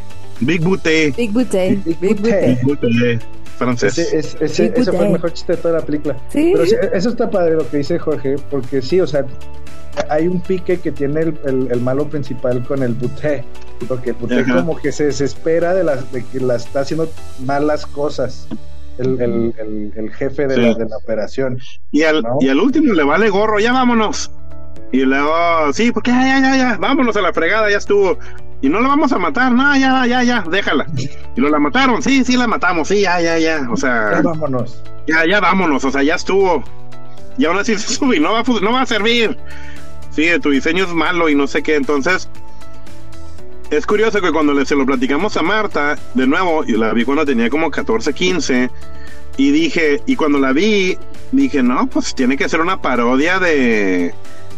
[0.40, 1.10] Big Booty.
[1.16, 1.82] Big Booty.
[2.00, 3.18] Big Big Booty.
[3.58, 3.98] Francés.
[3.98, 6.16] Ese, es- ese, Big ese fue el mejor chiste de toda la película.
[6.30, 6.50] Sí.
[6.52, 9.24] Pero sí, eso está padre lo que dice Jorge, porque sí, o sea,
[10.08, 13.44] hay un pique que tiene el, el- el malo principal con el Buté,
[13.86, 14.56] porque el Buté Ajá.
[14.56, 17.08] como que se desespera de, las, de que la está haciendo
[17.44, 18.48] malas cosas.
[18.98, 20.60] El, el, el, el jefe de, Sí.
[20.60, 21.58] la, de la operación.
[21.90, 22.38] Y al, ¿No?
[22.40, 24.30] y al último le vale gorro, ya vámonos.
[24.92, 28.18] Y luego, sí, porque ya, ya, ya, ya, vámonos a la fregada, ya estuvo.
[28.60, 30.86] Y no la vamos a matar, no, ya, ya, ya, déjala.
[31.34, 33.66] Y lo la mataron, sí, sí, la matamos, sí, ya, ya, ya.
[33.70, 34.82] O sea, Ya vámonos.
[35.06, 36.62] ya, ya vámonos, o sea, ya estuvo.
[37.38, 39.36] Y aún así se sube no va, no va a servir.
[40.10, 41.74] Sí, tu diseño es malo y no sé qué.
[41.76, 42.28] Entonces,
[43.72, 47.04] es curioso que cuando le, se lo platicamos a Marta, de nuevo, y la vi
[47.04, 48.70] cuando tenía como 14, 15,
[49.38, 50.96] y dije, y cuando la vi,
[51.32, 54.14] dije, no, pues tiene que ser una parodia de,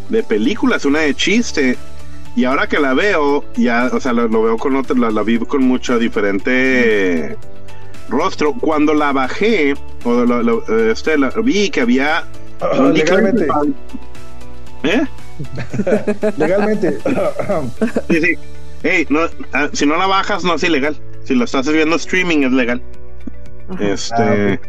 [0.08, 1.76] de películas, una de chiste.
[2.36, 5.22] Y ahora que la veo, ya, o sea, lo, lo veo con otra, la, la
[5.22, 7.36] vi con mucho diferente
[8.08, 8.52] rostro.
[8.54, 12.24] Cuando la bajé, o lo- lo- este, la- vi que había.
[12.76, 13.46] un legalmente,
[14.82, 15.02] ¿Eh?
[16.36, 16.98] legalmente.
[18.10, 18.38] Sí, sí.
[18.84, 19.20] Ey, no,
[19.52, 20.96] ah, si no la bajas, no es ilegal.
[21.24, 22.82] Si lo estás viendo streaming, es legal.
[23.70, 23.84] Ajá.
[23.84, 24.60] Este.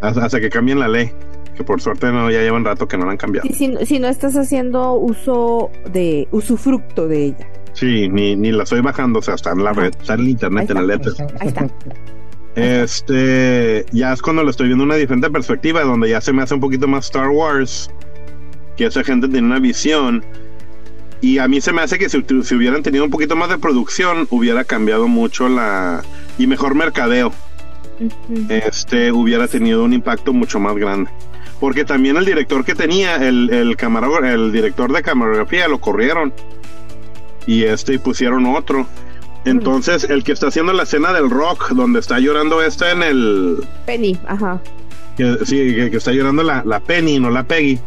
[0.00, 1.12] hasta, hasta que cambien la ley.
[1.56, 3.46] Que por suerte no, ya llevan rato que no la han cambiado.
[3.48, 7.48] Sí, si, si no estás haciendo uso de usufructo de ella.
[7.74, 10.28] Sí, ni, ni la estoy bajando, o sea, está en la red, está en el
[10.28, 11.12] internet, en la letra.
[11.40, 11.66] Ahí está.
[12.56, 16.54] Este, ya es cuando lo estoy viendo una diferente perspectiva, donde ya se me hace
[16.54, 17.90] un poquito más Star Wars,
[18.76, 20.24] que esa gente tiene una visión.
[21.24, 23.56] Y a mí se me hace que si, si hubieran tenido un poquito más de
[23.56, 26.02] producción, hubiera cambiado mucho la.
[26.36, 27.32] y mejor mercadeo.
[28.50, 31.10] Este hubiera tenido un impacto mucho más grande.
[31.60, 33.74] Porque también el director que tenía, el, el,
[34.24, 36.34] el director de camarografía, lo corrieron.
[37.46, 38.86] Y este y pusieron otro.
[39.46, 43.66] Entonces, el que está haciendo la escena del rock, donde está llorando esta en el.
[43.86, 44.60] Penny, ajá.
[45.16, 47.80] Que, sí, que, que está llorando la, la Penny, no la Peggy.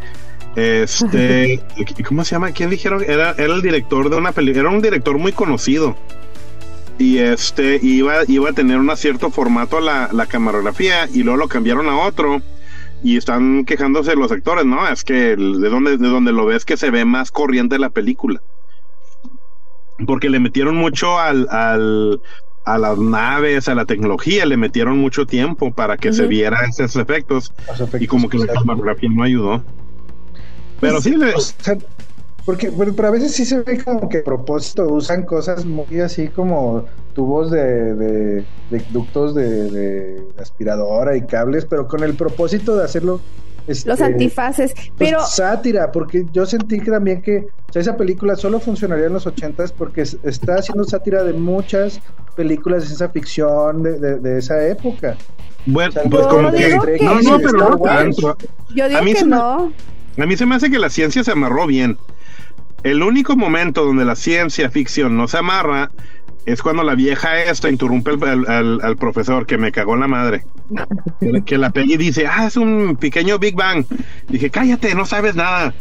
[0.57, 1.61] Este.
[2.07, 2.51] ¿Cómo se llama?
[2.51, 3.03] ¿Quién dijeron?
[3.07, 4.61] Era, era el director de una película.
[4.61, 5.95] Era un director muy conocido.
[6.97, 11.47] Y este iba, iba a tener un cierto formato la, la camarografía y luego lo
[11.47, 12.41] cambiaron a otro.
[13.03, 14.87] Y están quejándose los actores, ¿no?
[14.87, 18.41] Es que de donde, de donde lo ves que se ve más corriente la película.
[20.07, 22.19] Porque le metieron mucho al, al,
[22.65, 26.29] a las naves, a la tecnología, le metieron mucho tiempo para que se Ujú.
[26.29, 27.53] vieran esos efectos.
[27.69, 29.63] Efectos Y como que la camarografía no ayudó.
[30.79, 31.77] Pero sí, le, O sea,
[32.45, 35.99] porque, bueno, pero a veces sí se ve como que a propósito usan cosas muy
[35.99, 42.13] así como tubos de, de, de ductos de, de aspiradora y cables, pero con el
[42.13, 43.19] propósito de hacerlo.
[43.67, 44.73] este, Los antifaces.
[44.75, 49.07] pues, Pero sátira, porque yo sentí que también que o sea, esa película solo funcionaría
[49.07, 51.99] en los ochentas porque es- está haciendo sátira de muchas
[52.35, 55.17] películas de ciencia ficción de, de- de esa época.
[55.65, 56.69] bueno, O sea, pues como que.
[57.01, 58.15] No, no, Star pero no Wars.
[58.15, 58.37] tanto.
[58.73, 59.73] yo digo a mí que se me- no.
[60.17, 61.97] A mí se me hace que la ciencia se amarró bien.
[62.83, 65.91] El único momento donde la ciencia ficción no se amarra
[66.45, 70.45] es cuando la vieja esta interrumpe al, al- profesor que me cagó la madre.
[71.45, 73.85] Que, la Peggy dice, ah, es un pequeño Big Bang.
[74.29, 75.73] Dije, cállate, no sabes nada.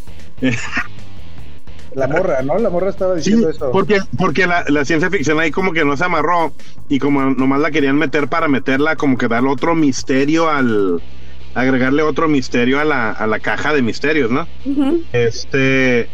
[1.94, 2.58] La morra, ¿no?
[2.58, 3.70] La morra estaba Sí, diciendo eso.
[3.70, 6.52] porque, porque la, la ciencia ficción ahí como que no se amarró
[6.88, 11.00] y como nomás la querían meter para meterla, como que darle otro misterio al...
[11.56, 14.46] agregarle otro misterio a la, a la caja de misterios, ¿no?
[15.12, 16.08] Este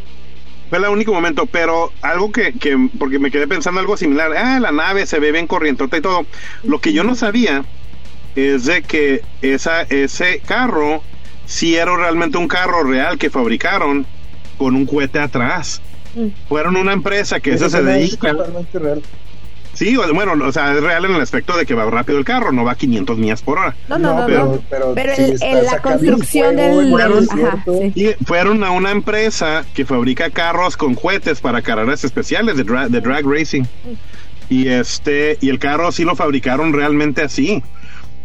[0.71, 4.59] fue el único momento, pero algo que, que, porque me quedé pensando algo similar, ah,
[4.59, 6.25] la nave se ve bien corrientota y todo.
[6.63, 7.65] Lo que yo no sabía
[8.37, 11.03] es de que esa, ese carro
[11.45, 14.07] sí era realmente un carro real que fabricaron
[14.57, 15.83] con un cohete atrás.
[16.15, 16.29] Mm.
[16.49, 18.31] Fueron una empresa que Esa eso se dedica.
[18.31, 19.03] totalmente real.
[19.75, 22.53] Sí, bueno, o sea, es real en el aspecto de que va rápido el carro,
[22.53, 23.75] no va a 500 millas por hora.
[23.89, 24.65] No, no, no, pero, no.
[24.69, 27.79] pero, Pero sí el- está el- la construcción del- del- ajá, desierto.
[27.81, 27.93] sí.
[27.95, 32.89] Y fueron a una empresa que fabrica carros con cohetes para carreras especiales de, dra-
[32.89, 33.65] de drag racing.
[34.51, 37.63] Y este y el carro sí lo fabricaron realmente así.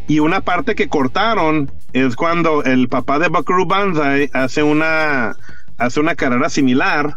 [0.10, 5.36] Y una parte que cortaron es cuando el papá de Buckaroo Banzai hace una
[5.78, 7.16] hace una carrera similar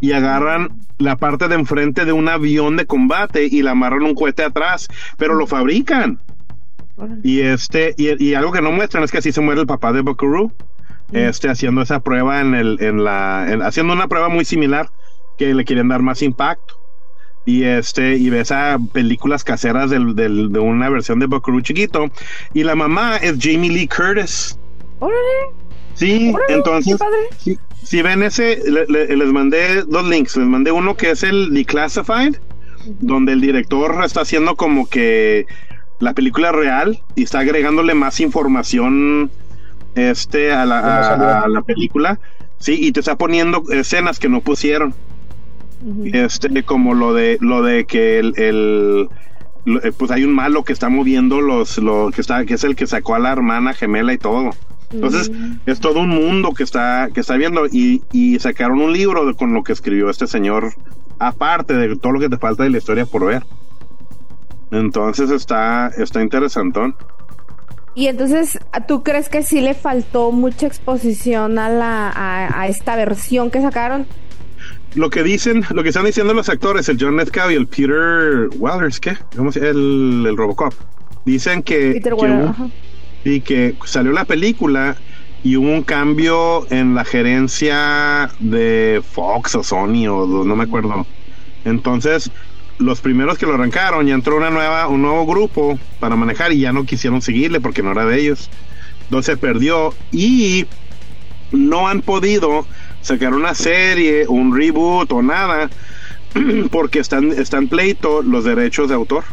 [0.00, 4.14] y agarran la parte de enfrente de un avión de combate y la amarran un
[4.14, 6.18] cohete atrás, pero lo fabrican.
[7.22, 9.92] Y este y, y algo que no muestran es que así se muere el papá
[9.92, 10.52] de Buckaroo
[11.12, 14.90] este haciendo esa prueba en el en la en- haciendo una prueba muy similar
[15.38, 16.74] que le quieren dar más impacto.
[17.46, 22.10] Y este y ves a películas caseras del, del- de una versión de Buckaroo chiquito
[22.52, 24.58] y la mamá es Jamie Lee Curtis.
[24.98, 25.54] Órale,
[25.98, 26.96] sí órale, entonces
[27.38, 30.36] si, si ven ese le- le- les mandé dos links.
[30.36, 32.36] Les mandé uno que es el Declassified
[33.00, 35.46] donde el director está haciendo como que
[36.00, 39.30] la película real y está agregándole más información
[39.94, 42.20] este a la, a- a la película
[42.58, 44.94] sí y te está poniendo escenas que no pusieron.
[46.12, 49.08] Este como lo de lo de que el,
[49.82, 52.74] eh, pues hay un malo que está moviendo los, lo que está, que es el
[52.74, 54.50] que sacó a la hermana gemela y todo.
[54.92, 55.30] Entonces,
[55.66, 59.34] es todo un mundo que está, que está viendo y, y sacaron un libro de-
[59.34, 60.72] con lo que escribió este señor,
[61.18, 63.42] aparte de todo lo que te falta de la historia por ver.
[64.70, 66.94] Entonces está, está interesantón.
[67.94, 72.94] Y entonces, ¿tú crees que sí le faltó mucha exposición a la a, a esta
[72.96, 74.06] versión que sacaron?
[74.94, 78.48] Lo que dicen, lo que están diciendo los actores, el John Lithgow y el Peter
[78.58, 79.16] Wellers, ¿qué?
[79.36, 80.72] ¿Cómo se el, el Robocop?
[81.24, 82.68] Dicen que, Peter que hubo- ajá.
[83.24, 84.96] Y que salió la película
[85.42, 91.06] y hubo un cambio en la gerencia de Fox o Sony o no me acuerdo.
[91.64, 92.30] Entonces,
[92.78, 96.60] los primeros que lo arrancaron ya entró una nueva, un nuevo grupo para manejar y
[96.60, 98.50] ya no quisieron seguirle porque no era de ellos.
[99.02, 100.66] Entonces perdió y
[101.50, 102.66] no han podido
[103.00, 105.70] sacar una serie, un reboot o nada
[106.70, 109.24] porque están, están pleito los derechos de autor.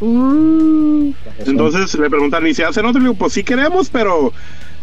[0.00, 1.10] Mm,
[1.46, 3.00] Entonces le preguntan, ¿y si hacen otro?
[3.00, 4.32] Le digo, pues sí queremos, pero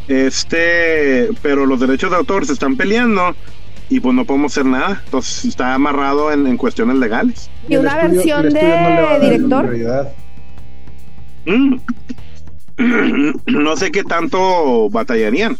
[0.08, 3.36] este, pero los derechos de autor se están peleando
[3.90, 5.02] y pues no podemos hacer nada.
[5.06, 7.50] Entonces está amarrado en, en cuestiones legales.
[7.70, 8.62] y una estudio- versión de
[9.02, 10.12] no director.
[11.46, 11.76] Mm.
[13.48, 15.58] no sé qué tanto batallarían,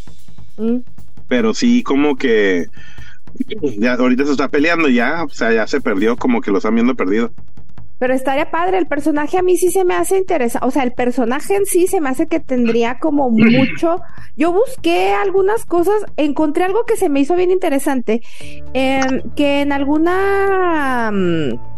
[0.58, 0.78] Mm.
[1.28, 2.68] pero sí como que
[3.78, 6.76] ya ahorita se está peleando ya, o sea, ya se perdió, como que lo están
[6.76, 7.32] viendo perdido.
[7.98, 10.92] Pero estaría padre, el personaje a mí sí se me hace interesante, o sea, el
[10.92, 14.02] personaje en sí se me hace que tendría como mucho.
[14.36, 18.22] Yo busqué algunas cosas, encontré algo que se me hizo bien interesante,
[18.74, 21.76] em, que en alguna mm,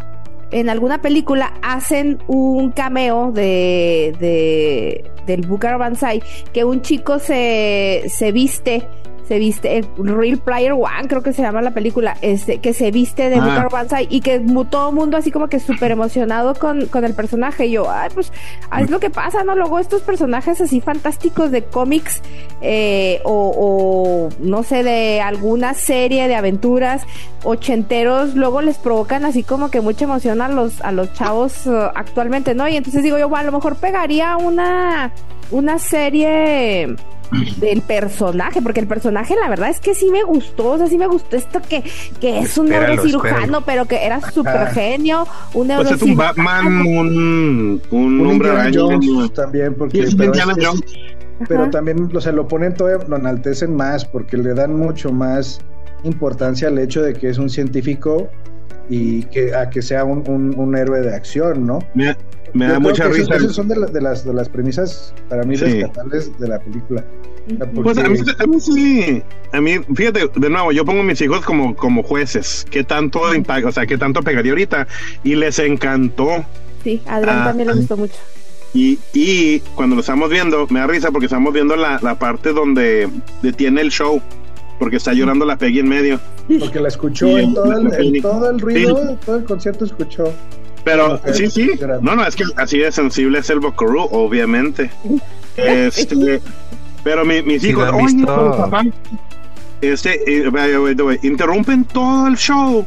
[0.50, 8.04] en alguna película hacen un cameo de, de del Booker Banzai, que un chico se,
[8.08, 8.88] se viste
[9.28, 12.90] se viste, eh, Real Player One, creo que se llama la película, este, que se
[12.90, 13.44] viste de Ah.
[13.44, 17.12] Booker Banzai y que todo el mundo así como que súper emocionado con, con el
[17.12, 17.66] personaje.
[17.66, 18.32] Y yo, ay, pues,
[18.80, 19.54] es lo que pasa, ¿no?
[19.54, 22.22] Luego estos personajes así fantásticos de cómics
[22.62, 27.02] eh, o, o, no sé, de alguna serie de aventuras
[27.44, 31.70] ochenteros, luego les provocan así como que mucha emoción a los, a los chavos eh,
[31.94, 32.66] actualmente, ¿no?
[32.66, 35.12] Y entonces digo yo, bueno, a lo mejor pegaría una,
[35.50, 36.96] una serie
[37.58, 40.96] del personaje, porque el personaje la verdad es que sí me gustó, o sea, sí
[40.96, 41.82] me gustó esto que,
[42.20, 43.60] que es un Espéralo, neurocirujano, espéralo.
[43.66, 46.16] pero que era súper genio, un Pues es un neurocirujano.
[46.16, 48.50] Batman, un, un Un hombre.
[48.74, 50.82] Jones también, porque Sí, es pero, Indiana es- Jones.
[51.48, 51.70] pero Ajá.
[51.70, 55.60] también, o sea, lo ponen todavía, lo enaltecen más, porque le dan mucho más
[56.04, 58.28] importancia al hecho de que es un científico
[58.88, 61.80] y que a que sea un, un- un héroe de acción, ¿no?
[61.94, 62.16] Me,
[62.54, 63.36] me Yo da creo mucha que esos- risa.
[63.36, 65.64] Esas son de, la- de las, de las premisas para mí Sí.
[65.64, 67.04] rescatables de la película.
[67.82, 71.18] Pues a mí, a mí sí, a mí, fíjate, de nuevo, yo pongo a mis
[71.22, 74.86] hijos como, como jueces, qué tanto impacto, o sea, qué tanto pegaría ahorita,
[75.24, 76.44] y les encantó,
[76.84, 78.14] Sí, a Adrián Ah, también le gustó mucho.
[78.74, 82.52] y, y cuando lo estamos viendo, me da risa porque estamos viendo la, la parte
[82.52, 83.08] donde
[83.40, 84.20] detiene el show,
[84.78, 86.20] porque está llorando la Peggy en medio,
[86.60, 88.20] Porque la escuchó Sí, en todo el, en sí.
[88.20, 90.32] todo el ruido, todo el concierto escuchó.
[90.90, 91.70] Pero sí, sí,
[92.00, 94.90] no, no, es que así de sensible es el Bocaroo, obviamente,
[95.56, 96.40] este,
[97.04, 98.24] pero mi- mis hijos, han "Oye,
[98.56, 98.84] papá,
[99.80, 102.86] este, eh, vaya, vaya, vaya, interrumpen todo el show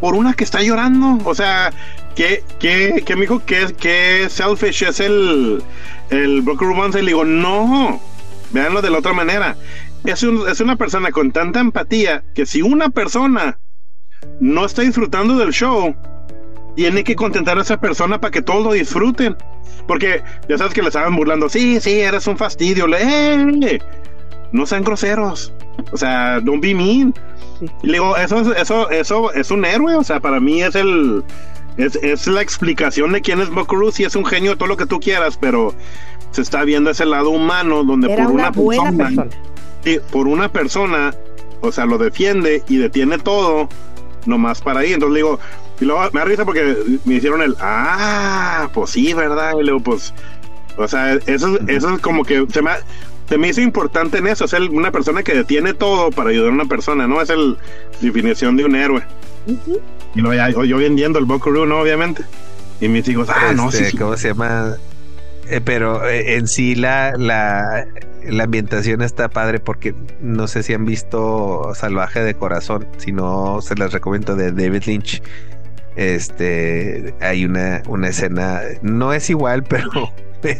[0.00, 1.18] por una que está llorando.
[1.24, 1.72] O sea,
[2.14, 5.62] que, que, que me dijo que, que selfish es el,
[6.10, 6.98] el Broker Romance.
[6.98, 8.00] Y le digo, no,
[8.52, 9.56] véanlo de la otra manera.
[10.04, 13.58] Es, un- es una persona con tanta empatía que si una persona
[14.40, 15.94] no está disfrutando del show,
[16.76, 19.36] tiene que contentar a esa persona para que todos lo disfruten.
[19.86, 22.86] Porque ya sabes que le estaban burlando, sí, sí, eres un fastidio.
[22.86, 23.78] Le, "Eh,
[24.52, 25.52] no sean groseros.
[25.92, 27.12] O sea, don't be mean.
[27.60, 27.66] Sí.
[27.82, 29.94] Y le digo, eso, es- eso, eso es un héroe.
[29.96, 31.22] O sea, para mí es el.
[31.76, 33.90] Es, es la explicación de quién es Bokuroo.
[33.90, 35.74] Sí, es un genio, todo lo que tú quieras, pero
[36.30, 39.30] se está viendo ese lado humano donde Era por una una, buena persona, persona.
[39.84, 41.14] sí, por una persona,
[41.60, 43.68] o sea, lo defiende y detiene todo,
[44.24, 44.92] nomás para ahí.
[44.92, 45.40] Entonces le digo,
[45.80, 49.52] y luego me da risa porque me hicieron el, ah, pues sí, ¿verdad?
[49.60, 50.14] Y luego, pues,
[50.76, 52.70] o sea, eso, es- eso es como que se me,
[53.28, 56.54] se me hizo importante en eso, ser una persona que detiene todo para ayudar a
[56.54, 57.20] una persona, ¿no?
[57.22, 57.56] Es el
[58.00, 59.02] definición de un héroe.
[60.14, 61.80] Y luego ya, yo vendiendo el Bokuroo, ¿no?
[61.80, 62.22] Obviamente.
[62.80, 63.96] Y mis hijos, ah, no, sí, Este, sí.
[63.96, 64.74] ¿Cómo se llama?
[65.48, 67.84] Eh, pero eh, en sí la, la,
[68.24, 73.60] la ambientación está padre porque no sé si han visto Salvaje de Corazón, si no
[73.60, 75.22] se las recomiendo de David Lynch.
[75.96, 80.12] Este hay una, una escena, no es igual, pero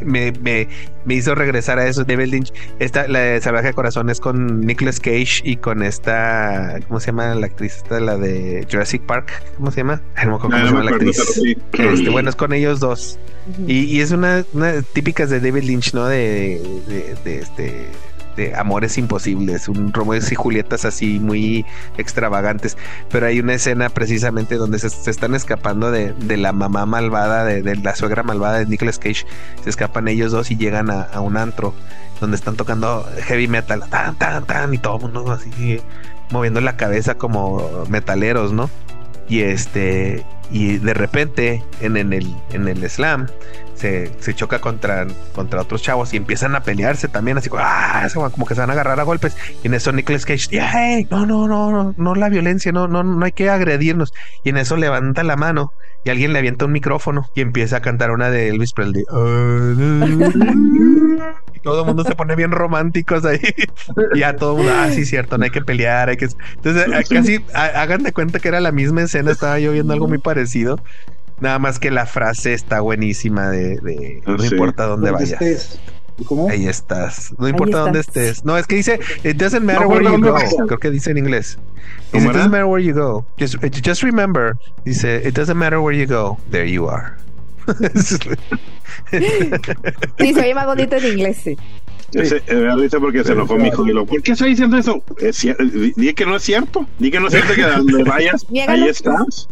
[0.04, 0.68] me, me,
[1.04, 2.04] me hizo regresar a eso.
[2.04, 6.78] David Lynch, esta, la de Salvaje de Corazón es con Nicolas Cage y con esta,
[6.88, 7.76] ¿cómo se llama la actriz?
[7.76, 10.00] Esta, la de Jurassic Park, ¿cómo se llama?
[10.14, 11.18] Ay, no Ah, cómo se llama la actriz.
[11.72, 13.18] Este, bueno, es con ellos dos.
[13.66, 16.06] Y, y es una, una típicas de David Lynch, ¿no?
[16.06, 17.86] De, de, de este
[18.36, 21.64] de amores imposibles, un Romeos y Julietas así muy
[21.98, 22.76] extravagantes.
[23.10, 27.44] Pero hay una escena precisamente donde se, se están escapando de, de la mamá malvada,
[27.44, 29.26] de, de la suegra malvada de Nicolas Cage.
[29.62, 31.74] Se escapan ellos dos y llegan a, a un antro
[32.20, 35.80] donde están tocando heavy metal, tan, tan, tan, y todo el mundo así
[36.30, 38.70] moviendo la cabeza como metaleros, ¿no?
[39.28, 43.26] Y este, y de repente en, en el, en el slam
[43.74, 48.06] se, choca contra, contra otros chavos y empiezan a pelearse también, así como, ah,
[48.48, 49.36] que se van a agarrar a golpes.
[49.62, 53.02] Y en eso Nicolas Cage, "Hey, no, no, no, no, no la violencia, no, no,
[53.02, 54.12] no hay que agredirnos.
[54.44, 55.72] Y en eso levanta la mano
[56.04, 59.04] y alguien le avienta un micrófono y empieza a cantar una de Elvis Presley.
[61.54, 63.40] Y todo el mundo se pone bien románticos ahí.
[64.14, 66.28] Y ya todo el mundo, ah, sí, cierto, no hay que pelear, hay que.
[66.56, 69.92] Entonces, a- casi ha- hagan de cuenta que era la misma escena, estaba yo viendo
[69.92, 70.78] algo muy parecido.
[71.40, 74.48] Nada más que la frase está buenísima de, de no Sí.
[74.52, 75.42] importa dónde Donde vayas.
[75.42, 75.78] estés.
[76.26, 76.48] ¿Cómo?
[76.48, 77.34] Ahí estás.
[77.38, 78.44] No importa dónde estés.
[78.44, 80.66] No, es que dice, it doesn't matter No where you dónde go.
[80.66, 81.58] Creo que dice en inglés.
[82.12, 83.26] Dice, ¿Cómo it doesn't matter where you go.
[83.36, 84.56] Just, just remember.
[84.84, 86.38] Dice, it doesn't matter where you go.
[86.50, 87.16] There you are.
[90.18, 91.56] Sí, se oye más bonito en inglés, sí.
[92.12, 94.46] Ese, eh, me da risa porque se enojó mi hijo y lo, ¿por qué está
[94.46, 95.02] diciendo eso?
[95.18, 95.40] Es
[95.96, 96.86] di, que no es cierto.
[96.98, 99.48] Di que no es cierto que donde vayas, ahí estás.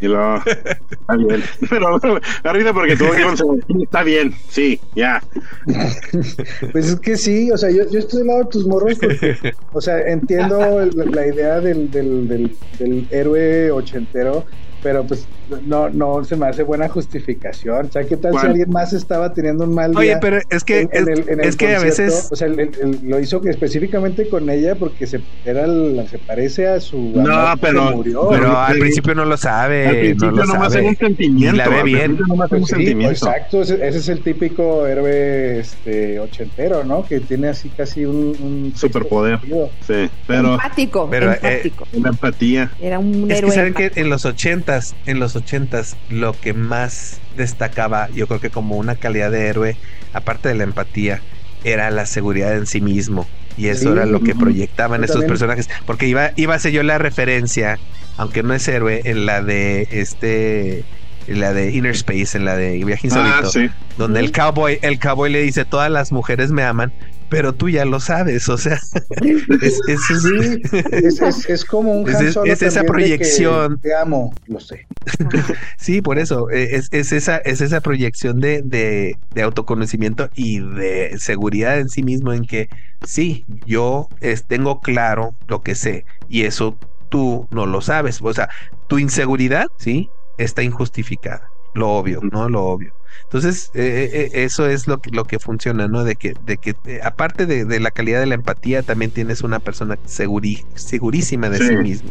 [0.00, 1.42] Y lo, está bien.
[1.70, 5.22] Pero me da risa porque todo el está bien, sí, ya.
[6.72, 9.36] Pues es que sí, o sea, yo, yo estoy del lado de tus morros porque,
[9.72, 14.44] o sea, entiendo el- la idea del, del, del, del héroe ochentero,
[14.82, 15.26] pero pues
[15.66, 17.86] no, no se me hace buena justificación.
[17.86, 18.42] O sea, ¿qué tal ¿Cuál?
[18.42, 19.98] si alguien más estaba teniendo un mal día?
[20.00, 22.28] Oye, pero es que, en- en es, el- en el es que a veces.
[22.30, 26.18] O sea, el- el- lo hizo que específicamente con ella porque se, era la- se
[26.18, 26.98] parece a su.
[27.14, 28.28] No, pero- murió.
[28.30, 28.80] Pero al Sí.
[28.80, 29.86] principio no lo sabe.
[29.86, 30.84] Al principio no lo nomás sabe.
[30.84, 31.54] es un sentimiento.
[31.54, 32.18] Y la ve al bien.
[32.28, 33.12] nomás es un Pues sí, sentimiento.
[33.12, 37.04] exacto, ese, ese es el típico héroe este ochentero, ¿no?
[37.04, 39.38] Que tiene así casi un, un Superpoder.
[39.86, 41.86] Sí, pero empático, pero, eh, empático.
[41.92, 42.70] la empatía.
[42.80, 43.50] Era un Es que héroe.
[43.52, 48.50] saben que en los ochentas, en los ochentas, lo que más destacaba, yo creo que
[48.50, 49.76] como una calidad de héroe,
[50.12, 51.22] aparte de la empatía,
[51.64, 53.26] era la seguridad en sí mismo.
[53.56, 55.30] Y eso Sí, era lo que proyectaban estos también.
[55.30, 55.68] personajes.
[55.86, 57.78] Porque iba, iba a ser yo la referencia,
[58.16, 60.84] aunque no es héroe, en la de este,
[61.26, 63.68] en la de Inner Space, en la de Viaje Ah, Insólito, sí.
[63.96, 66.92] donde el cowboy, el cowboy le dice todas las mujeres me aman,
[67.28, 68.78] pero tú ya lo sabes, o sea,
[69.62, 70.60] es, es- Sí,
[70.92, 73.80] es, es, es como un Es- Han es- Solo es esa proyección.
[73.80, 74.86] Te amo, lo sé.
[75.78, 80.60] Sí, por eso, eh, es, es esa, es esa proyección de, de, de autoconocimiento y
[80.60, 82.68] de seguridad en sí mismo en que
[83.02, 88.20] sí, yo es- tengo claro lo que sé y eso tú no lo sabes.
[88.22, 88.48] O sea,
[88.86, 91.48] tu inseguridad, sí, está injustificada.
[91.74, 92.48] Lo obvio, ¿no?
[92.48, 92.90] Lo obvio.
[93.24, 96.04] Entonces, eh, eh, eso es lo que, lo que funciona, ¿no?
[96.04, 99.42] De que, de que eh, aparte de, de la calidad de la empatía, también tienes
[99.42, 101.76] una persona seguri- segurísima de sí, Sí.
[101.76, 102.10] mismo.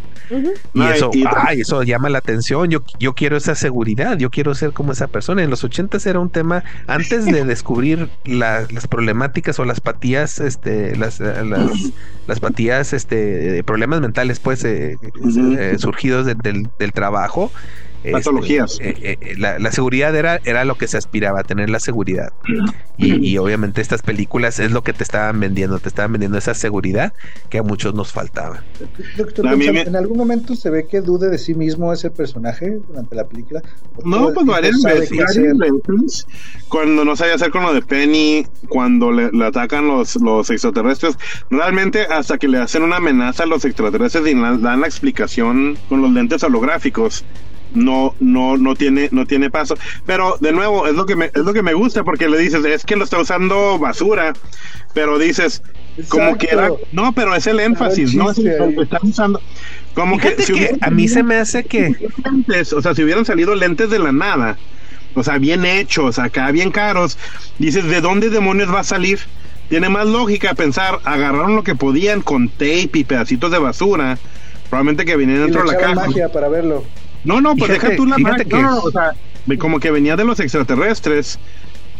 [0.73, 2.69] Y No, eso, y- ay, eso llama la atención.
[2.69, 5.43] Yo, yo quiero esa seguridad, yo quiero ser como esa persona.
[5.43, 10.39] En los ochentas era un tema, antes de descubrir la- las problemáticas o las patías,
[10.39, 11.71] este, las, eh, las,
[12.27, 15.53] las patías, este, eh, problemas mentales, pues, eh, Ujú.
[15.57, 17.51] eh, surgidos de- del, del trabajo.
[18.03, 18.79] Este, Patologías.
[18.81, 21.79] eh, eh, eh, la, la seguridad era, era lo que se aspiraba, a tener la
[21.79, 22.31] seguridad.
[22.97, 26.53] Y, y obviamente estas películas es lo que te estaban vendiendo, te estaban vendiendo esa
[26.53, 27.13] seguridad
[27.49, 28.63] que a muchos nos faltaba.
[29.17, 31.91] Doctor A mí Gonzalo, me- ¿En algún momento se ve que dude de sí mismo
[31.93, 33.61] ese personaje durante la película?
[33.95, 36.25] ¿O todo No, pues varias sabe veces.
[36.69, 41.15] Cuando no sabía hacer con lo de Penny, cuando le, le atacan los, los extraterrestres,
[41.49, 45.77] realmente hasta que le hacen una amenaza a los extraterrestres y la- dan la explicación
[45.89, 47.23] con los lentes holográficos.
[47.73, 49.75] No, no, no tiene, no tiene paso.
[50.05, 52.63] Pero de nuevo, es lo que me, es lo que me gusta porque le dices,
[52.65, 54.33] es que lo está usando basura.
[54.93, 55.61] Pero dices,
[56.09, 58.73] como que era, no, pero es el énfasis, no es el, chiste ahí.
[58.73, 59.41] lo están usando.
[59.93, 62.95] Como Fíjate que, si que hubiera- a mí se me hace que lentes, o sea,
[62.95, 64.57] si hubieran salido lentes de la nada,
[65.15, 67.17] o sea, bien hechos, acá bien caros,
[67.59, 69.19] dices, ¿de dónde demonios va a salir?
[69.69, 74.17] Tiene más lógica pensar, agarraron lo que podían con tape y pedacitos de basura,
[74.69, 75.95] probablemente que Y dentro de la caja.
[75.95, 76.83] magia para verlo.
[77.23, 79.11] No, no, pues Fíjate- deja tú la No, no, o sea,
[79.59, 81.39] como que venía de los extraterrestres,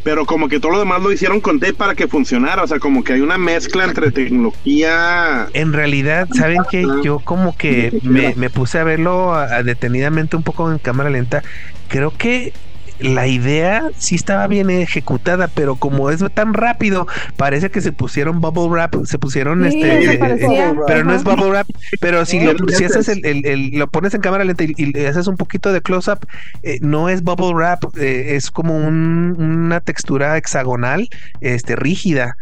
[0.04, 2.80] pero como que todo lo demás lo hicieron con tape para que funcionara, o sea,
[2.80, 8.34] como que hay una mezcla entre tecnología En realidad, ¿saben que Yo como que me,
[8.36, 11.44] me puse a verlo a- a detenidamente un poco en cámara lenta.
[11.88, 12.54] Creo que
[13.00, 18.42] la idea sí estaba bien ejecutada, pero como es tan rápido, parece que se pusieron
[18.42, 21.68] bubble wrap, se pusieron Sí, este, eh, eh, pero no es bubble wrap,
[22.00, 22.82] pero si, lo, si lentes.
[22.98, 25.72] haces el, el- el- lo pones en cámara lenta y, y le haces un poquito
[25.74, 26.20] de close up,
[26.64, 31.10] eh, no es bubble wrap, eh, es como un- una textura hexagonal,
[31.42, 32.36] este, rígida.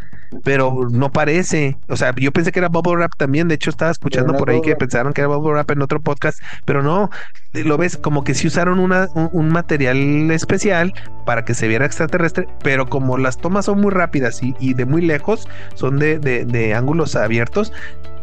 [0.44, 3.48] Pero no parece, o sea, yo pensé que era bubble wrap también.
[3.48, 6.40] De hecho, estaba escuchando por ahí que pensaron que era bubble wrap en otro podcast,
[6.66, 7.10] pero no,
[7.54, 10.94] lo ves como que sí usaron una, un, un material especial
[11.26, 14.86] para que se viera extraterrestre, pero como las tomas son muy rápidas y, y de
[14.86, 17.72] muy lejos, son de, de- de ángulos abiertos,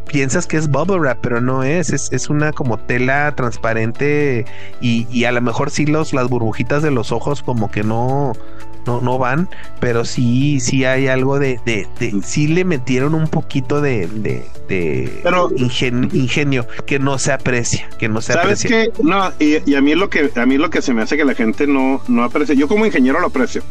[0.07, 4.45] piensas que es bubble wrap, pero no es, es, es una como tela transparente
[4.81, 8.33] y, y a lo mejor sí los, las burbujitas de los ojos como que no,
[8.87, 9.49] no, no van,
[9.81, 14.45] pero sí, sí hay algo de, de, de- sí le metieron un poquito de, de,
[14.69, 18.93] de Pero- ingen- ingenio que no se aprecia, que no se ¿Sabes aprecia.
[18.93, 19.03] qué?
[19.03, 21.25] No, y, y a mí lo que a mí lo que se me hace que
[21.25, 23.63] la gente no, no aprecia, yo como ingeniero lo aprecio,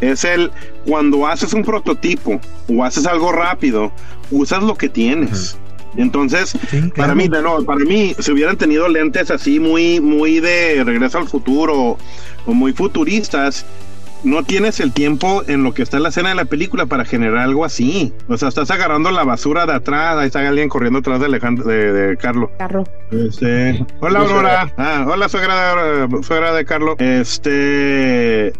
[0.00, 0.50] es el
[0.86, 3.92] cuando haces un prototipo o haces algo rápido,
[4.30, 5.56] usas lo que tienes.
[5.96, 10.40] Entonces, Sí, para mí, de no, para mí, si hubieran tenido lentes así muy, muy
[10.40, 11.96] de regreso al futuro
[12.46, 13.64] o muy futuristas,
[14.24, 17.04] no tienes el tiempo en lo que está en la escena de la película para
[17.04, 18.12] generar algo así.
[18.28, 21.64] O sea, estás agarrando la basura de atrás, ahí está alguien corriendo atrás de Alejandro,
[21.66, 22.50] de, de Carlos.
[22.58, 22.84] Carro.
[23.12, 24.72] Este, hola Aurora.
[24.76, 26.96] Ah, hola suegra, suegra de Carlos.
[26.98, 28.52] Este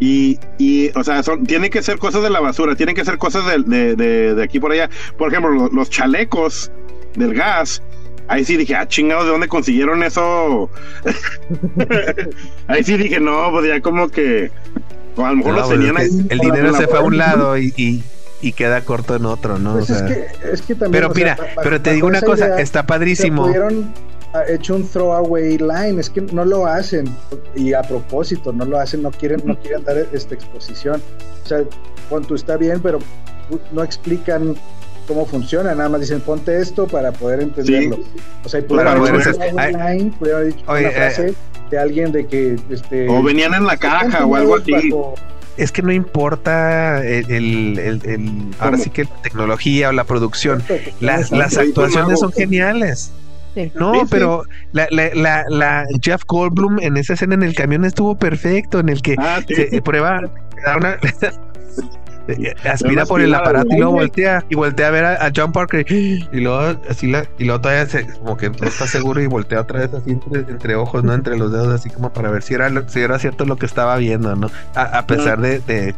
[0.00, 3.18] y, y, o sea, son, tienen que ser cosas de la basura, tienen que ser
[3.18, 4.88] cosas de, de, de, de aquí por allá.
[5.16, 6.70] Por ejemplo, lo- los, chalecos
[7.16, 7.82] del gas.
[8.28, 10.70] Ahí sí dije, ah, chingados, ¿de dónde consiguieron eso?
[12.68, 14.50] ahí sí dije, no, pues ya como que.
[15.16, 16.26] O a lo mejor No, los pues, tenían es ahí.
[16.30, 18.02] el dinero se fue a un lado y, y,
[18.40, 19.72] y queda corto en otro, ¿no?
[19.74, 20.92] Pues O es, sea, que, es que también.
[20.92, 23.44] pero o sea, mira, ba- pero te digo una cosa, idea, está padrísimo.
[23.46, 23.92] pudieron
[24.34, 27.06] ha hecho un throwaway line, es que no lo hacen
[27.56, 31.02] y a propósito no lo hacen, no quieren, no quieren dar esta exposición.
[31.44, 31.62] O sea,
[32.26, 32.98] tú está bien, pero
[33.72, 34.54] no explican
[35.08, 37.98] cómo funciona, nada más dicen ponte esto para poder entenderlo.
[38.44, 39.24] O sea, y pudieron Claro, haber
[40.46, 41.34] dicho Oye, una eh, frase
[41.70, 44.70] de alguien de que este O venían en la caja o algo así.
[44.70, 45.14] bajo-
[45.56, 48.30] Es que no importa el, el- el- el-
[48.60, 50.62] ahora sí que la tecnología o la producción.
[51.00, 53.10] Las, las actuaciones son geniales.
[53.74, 54.06] No, Sí, sí.
[54.08, 58.78] pero la, la, la, la Jeff Goldblum en esa escena en el camión estuvo perfecto,
[58.78, 59.54] en el que Ah, sí.
[59.56, 60.20] se prueba
[60.64, 60.96] da una-
[62.64, 65.84] aspira por el aparato y luego voltea y voltea a ver a, a John Parker
[65.90, 69.60] y luego así la y luego todavía se, como que no está seguro y voltea
[69.60, 72.54] otra vez así entre, entre ojos, no entre los dedos así como para ver si
[72.54, 74.50] era lo- si era cierto lo que estaba viendo, ¿no?
[74.74, 75.94] A, a pesar de, de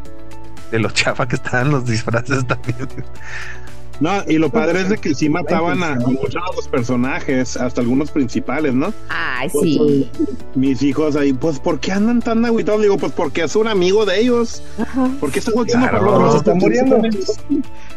[0.70, 2.88] de los chafa que estaban los disfraces también.
[4.00, 7.56] No, y lo padre es de que sí mataban a, a muchos de los personajes,
[7.58, 8.94] hasta algunos principales, ¿no?
[9.10, 10.08] Ay, sí.
[10.54, 12.80] Mis hijos ahí, pues, ¿por qué andan tan agüitados?
[12.80, 14.62] Digo, pues porque es un amigo de ellos.
[14.80, 15.10] Ajá.
[15.20, 16.06] ¿Por qué están volteando Claro.
[16.06, 16.98] por los Se está muriendo.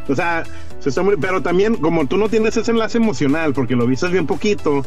[0.10, 0.44] O sea,
[0.80, 1.26] se está muriendo.
[1.26, 4.86] Pero también, como tú no tienes ese enlace emocional, porque lo viste bien poquito,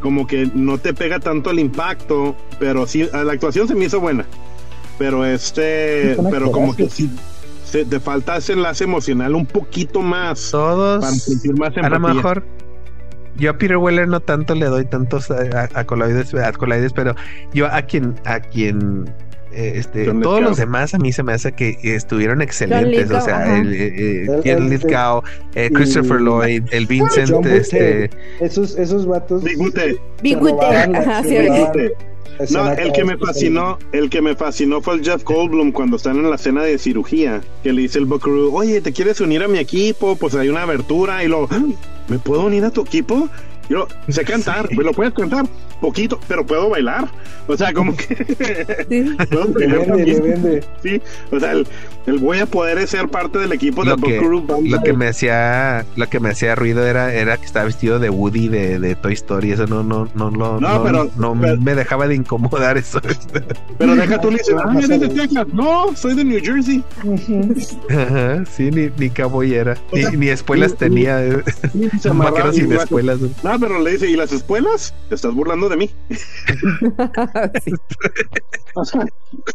[0.00, 4.00] como que no te pega tanto el impacto, pero sí, la actuación se me hizo
[4.00, 4.26] buena.
[4.98, 7.08] Pero este, pero como que sí,
[7.78, 10.50] se- te falta ese enlace emocional un poquito más.
[10.50, 12.14] Todos para sentir más a lo empatía.
[12.14, 12.44] mejor
[13.36, 15.34] yo a Peter Weller no tanto le doy tantos a,
[15.74, 17.16] a, a coloides, a coloides, pero
[17.52, 19.23] yo a quien a quien eh,
[19.78, 20.50] este John todos Lithgow.
[20.50, 23.86] los demás a mí se me hace que estuvieron excelentes, Lithgow, o sea, el, eh,
[23.86, 25.22] eh, El- el- Lithgow,
[25.54, 29.42] eh, y- Christopher Lloyd, el Vincent, John este Esos, esos vatos.
[29.44, 29.96] Big Bute.
[30.22, 30.52] Big se Bute.
[30.52, 31.82] robaban la- Ajá, se sí, robaban Bute.
[31.88, 35.96] la No, el que me fascinó, el que me fascinó fue el Jeff Goldblum cuando
[35.96, 39.42] están en la escena de cirugía, que le dice el Buckaroo, oye, ¿te quieres unir
[39.44, 40.16] a mi equipo?
[40.16, 41.48] Pues hay una abertura y lo,
[42.08, 43.28] ¿me puedo unir a tu equipo?
[43.68, 45.46] Yo sé cantar, ¿me lo puedes cantar?
[45.80, 47.08] Poquito, pero puedo bailar.
[47.46, 48.04] O sea, como que
[48.88, 49.16] Sí.
[49.30, 50.64] puedo vende, vende.
[50.82, 51.00] Sí,
[51.30, 51.66] o sea, el,
[52.06, 54.68] el voy a poder ser parte del equipo de lo que, Buckaroo Banzai.
[54.68, 58.08] lo que me hacía lo que me hacía ruido era era que estaba vestido de
[58.10, 61.60] Woody de, de Toy Story eso no no no lo- No, no, pero- no pero-
[61.60, 63.00] me dejaba de incomodar eso
[63.78, 65.14] Pero deja tú le dices, Ah, eres de sí.
[65.16, 65.46] Texas.
[65.52, 66.82] No, soy de New Jersey.
[67.90, 71.42] Ajá, sí ni ni cowboy era O sea, ni, ni espuelas y- tenía eh,
[72.00, 74.94] Se vaquero amarraba sin y- espuelas No, pero le dice, ¿y las espuelas?
[75.08, 75.90] Te estás burlando de mí.
[77.64, 77.72] Sí.
[78.76, 79.04] O sea,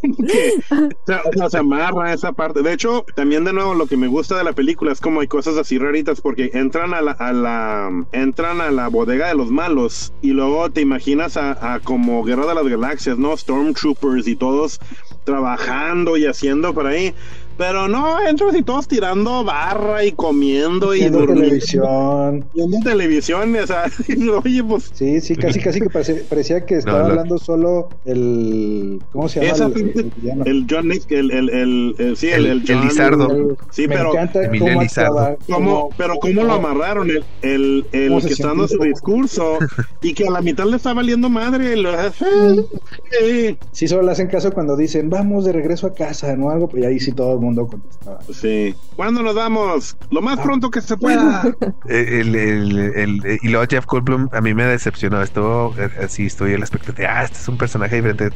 [0.01, 2.61] como que, o sea, o sea, se amarra esa parte.
[2.61, 5.27] De hecho, también de nuevo lo que me gusta de la película es como hay
[5.27, 9.51] cosas así raritas porque entran a la, a la entran a la bodega de los
[9.51, 13.35] malos y luego te imaginas a, a como Guerra de las Galaxias, ¿no?
[13.35, 14.79] Stormtroopers y todos
[15.25, 17.13] trabajando y haciendo por ahí.
[17.59, 21.43] Pero no, entras y todos tirando barra y comiendo y Viendo durmiendo.
[21.43, 22.45] televisión.
[22.53, 23.83] Viendo televisión, o sea,
[24.45, 29.01] oye, pues Sí, sí, casi, casi que parece- parecía que estaba hablando solo el.
[29.11, 29.51] ¿Cómo se llama?
[29.53, 32.65] Esa el, el el John Nick, el, el, el, el- sí, el, el, El- el
[32.67, 33.57] John- Lizardo.
[33.71, 34.11] Sí, me pero
[34.57, 35.19] cómo Lizardo.
[35.19, 39.57] actuaba, ¿Cómo, pero cómo lo amarraron el, el, el ¿Cómo que está dando su discurso
[40.01, 44.27] y que a la mitad le está valiendo madre lo- sí, Sí, solo le hacen
[44.27, 46.49] caso cuando dicen, vamos de regreso a casa, ¿no?
[46.51, 48.19] Algo, y ahí sí todo el mundo contestaba.
[48.33, 48.75] sí.
[48.95, 49.95] ¿Cuándo nos vamos?
[50.11, 51.43] Lo más pronto que se pueda.
[51.87, 55.21] El, el- el- y luego Jeff Goldblum a mí me decepcionó.
[55.21, 57.09] Estuvo eh, así, estoy en la expectativa.
[57.19, 58.29] Ah, este es un personaje diferente.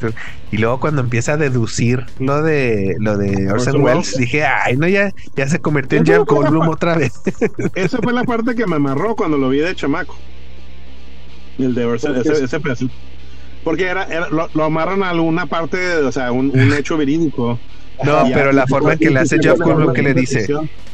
[0.50, 4.88] Y luego cuando empieza a deducir lo de lo de Orson Welles, dije, ay, no,
[4.88, 7.12] ya, ya se convirtió en Jeff Goldblum otra vez.
[7.74, 10.16] Esa fue la parte que me amarró cuando lo vi de chamaco.
[11.58, 12.88] El de Orson, Porque ese, es- ese.
[13.62, 17.58] Porque era, era- lo, lo amarran a alguna parte, o sea, un, un hecho verídico.
[18.02, 20.46] No, pero la forma en que le hace Jeff Goldblum que le dice,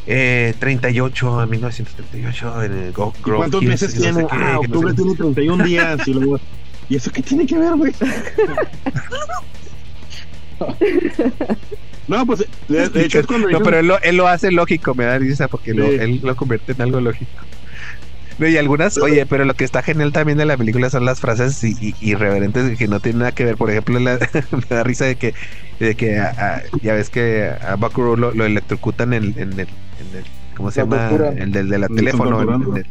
[0.07, 4.27] eh, 38 a 1938 en el Go Grove ¿Cuántos Hills, meses y no sé tiene?
[4.29, 6.09] qué, ah, octubre sé- tiene 31 días.
[6.09, 6.41] Y luego,
[6.89, 7.93] ¿y eso qué tiene que ver, güey?
[12.09, 14.95] No, pues de, de hecho es cuando No, pero él lo, él lo hace lógico,
[14.97, 15.95] me da risa porque lo- Sí.
[16.01, 17.31] él lo convierte en algo lógico.
[18.49, 21.63] Y algunas, oye, pero lo que está genial también de la película son las frases
[21.65, 23.57] i- irreverentes que no tienen nada que ver.
[23.57, 24.19] Por ejemplo, la-
[24.51, 25.35] me da risa de que,
[25.79, 29.61] de que a- a- ya ves que a Buckaroo lo, lo electrocutan en, en el,
[29.61, 30.25] en el,
[30.57, 31.09] ¿cómo se llama?
[31.11, 31.39] torturan.
[31.39, 32.41] El del de la teléfono.
[32.77, 32.87] En.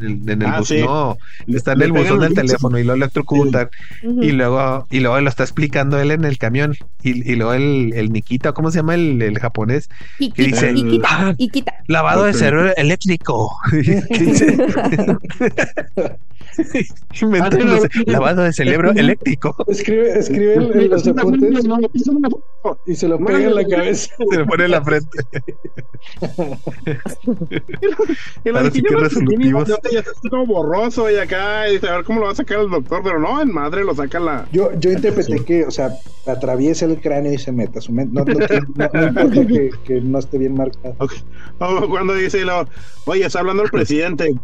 [0.00, 0.80] En el, en- en el Ah, bus, sí.
[0.80, 1.16] no,
[1.48, 3.68] está en Le el buzón del teléfono y lo electrocutan.
[4.04, 4.22] Ujú.
[4.22, 6.74] Y luego, y luego lo está explicando él en el camión.
[7.02, 9.88] Y, y luego el, el Nikita, ¿cómo se llama el, el japonés?
[10.18, 10.74] Y dice,
[11.04, 11.34] "Ah.
[11.86, 13.56] Lavado de cerebro eléctrico.
[16.50, 16.98] Sé,
[18.06, 19.54] lavado de cerebro eléctrico.
[19.68, 21.64] Escribe, escribe en, los apuntes
[22.86, 24.12] y se lo pega en la cabeza.
[24.30, 25.18] Se le pone en la frente.
[28.44, 29.68] Lo sí que resolutivos.
[29.92, 32.70] Ya, está todo borroso y acá, y a ver cómo lo va a sacar el
[32.70, 34.46] doctor, pero no, en madre lo saca la.
[34.52, 35.90] Yo, yo interpreté que, o sea,
[36.26, 37.80] atraviesa el cráneo y se meta.
[37.80, 38.12] Su mente.
[38.14, 40.94] No, no, no- no importa que, que no esté bien marcado.
[40.98, 41.12] Ok.
[41.60, 42.66] O cuando dice, lo,
[43.06, 44.34] oye, está hablando el presidente,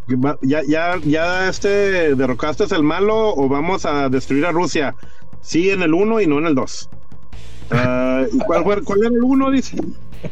[0.43, 4.95] ya, ya, ya este derrocaste el malo o vamos a destruir a Rusia.
[5.43, 6.89] Sí, en el 1 y no en el 2.
[8.33, 9.51] ¿y cuál, fue- cuál era el 1?
[9.51, 9.77] Dice.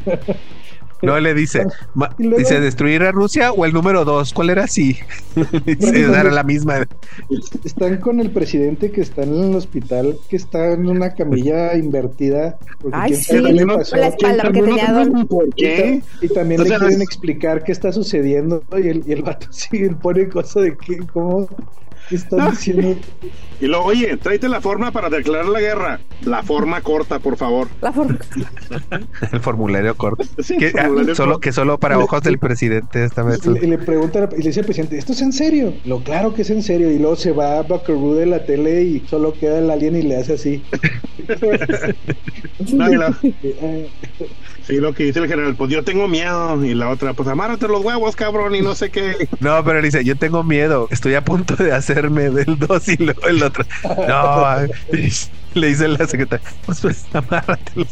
[1.03, 1.65] No le dice,
[2.17, 4.33] luego- dice destruir a Rusia o el número dos.
[4.33, 4.63] ¿Cuál era?
[4.65, 5.03] Dice,
[6.01, 6.87] era la misma.
[7.63, 12.57] Están con el presidente que está en el hospital, que está en una camilla invertida.
[12.79, 13.37] Porque Ay, sí,
[13.67, 13.95] pasó.
[13.97, 15.27] la espalda, porque tenía dolor.
[15.27, 16.01] ¿Por Y, qué?
[16.21, 19.23] y también O le sea, quieren es- explicar qué está sucediendo y el, y el
[19.23, 21.47] vato sigue pone cosas de que, ¿cómo?
[22.09, 22.95] ¿Qué están diciendo?
[23.61, 25.99] Y luego, oye, tráete la forma para declarar la guerra.
[26.25, 27.67] La forma corta, por favor.
[27.81, 28.17] La forma.
[29.31, 30.23] El formulario corto.
[30.43, 31.39] Sí, Que, ah, formulario solo corto.
[31.41, 33.39] que solo para ojos del presidente esta vez.
[33.45, 35.73] Y, le- y le pregunta y le dice al presidente, ¿esto es en serio?
[35.85, 36.91] Lo claro que es en serio.
[36.91, 40.01] Y luego se va a Buckaroo de la tele y solo queda el alien y
[40.01, 40.61] le hace así.
[42.73, 42.85] No,
[44.65, 46.63] sí, lo que dice el general, pues yo tengo miedo.
[46.63, 49.27] Y la otra, pues amárrate los huevos, cabrón, y no sé qué.
[49.39, 53.27] No, pero dice, yo tengo miedo, estoy a punto de hacerme del 2 y luego
[53.27, 53.65] el otro.
[54.07, 54.57] No,
[55.53, 57.87] le dice la secretaria, pues, pues amárratelos.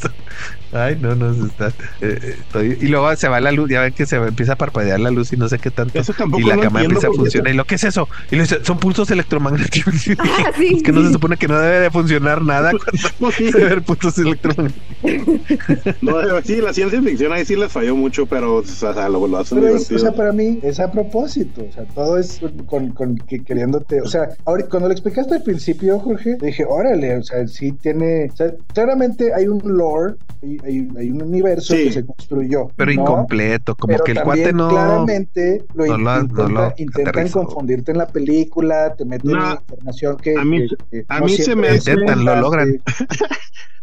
[0.73, 1.67] Ay, no, no, se está.
[1.67, 4.53] eh, eh, estoy- y luego se va la luz, ya ven que se va- empieza
[4.53, 5.99] a parpadear la luz y no sé qué tanto.
[5.99, 7.53] Eso tampoco y la cámara empieza a funcionar.
[7.53, 8.07] Y lo que es eso?
[8.31, 9.93] Y le dice, son pulsos electromagnéticos.
[10.17, 12.71] Ah, sí, es que no se supone que no debe de funcionar nada
[13.19, 14.91] cuando sí, debe haber pulsos electromagnéticos.
[16.01, 19.37] no, sí, la ciencia ficción ahí sí les falló mucho, pero o sea, lo, lo
[19.39, 22.91] hacen Pero es, o sea, para mí es a propósito, o sea, todo es con,
[22.91, 27.23] con que queriéndote, o sea, ahorita cuando lo explicaste al principio, Jorge, dije, órale, o
[27.23, 31.85] sea, sí tiene, o sea, claramente hay un lore, hay, hay- hay un universo Sí.
[31.85, 33.01] que se construyó, Pero ¿no?
[33.01, 34.69] incompleto, como Pero que el cuate no.
[34.69, 37.43] claramente lo, no no intentan aterrizó.
[37.43, 41.25] confundirte en la película, te meten No, información que a mí- que- que a no
[41.25, 42.81] mí se me hace- Intentan, lo logran.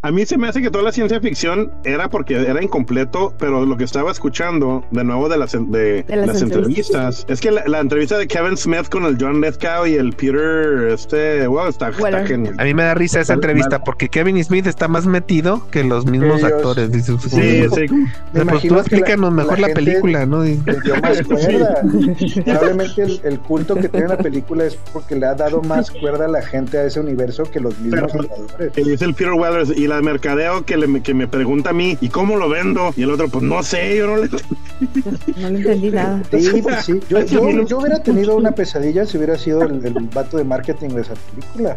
[0.01, 3.67] A mí se me hace que toda la ciencia ficción era porque era incompleto, pero
[3.67, 7.51] lo que estaba escuchando de nuevo de las, de, De las las entrevistas es que
[7.51, 11.67] la, la entrevista de Kevin Smith con el John Lithgow y el Peter, este, wow,
[11.67, 12.55] está, está genial.
[12.59, 15.85] A mí me da risa esa Total, entrevista porque Kevin Smith está más metido que
[15.85, 16.53] los mismos Ellos.
[16.53, 16.91] actores.
[16.93, 17.63] Dice, Sí, "Uy, sí.
[17.63, 17.87] O sea,
[18.33, 20.39] pues imagino tú la- explícanos mejor la, gente película, ¿no?
[21.03, 21.83] Más cuerda.
[22.45, 26.25] Probablemente el, el culto que tiene la película es porque le ha dado más cuerda
[26.27, 28.13] a la gente a ese universo que los mismos
[28.57, 28.73] Pero-.
[28.73, 31.73] Que dice el Peter Weathers y la de mercadeo que, le, que me pregunta a
[31.73, 32.93] mí, ¿y cómo lo vendo?
[32.97, 34.29] Y el otro, pues no sé, yo no le.
[35.39, 36.23] No le entendí nada.
[36.31, 37.01] Sí, pues sí.
[37.09, 40.89] Yo, yo, yo hubiera tenido una pesadilla si hubiera sido el, el vato de marketing
[40.91, 41.77] de esa película.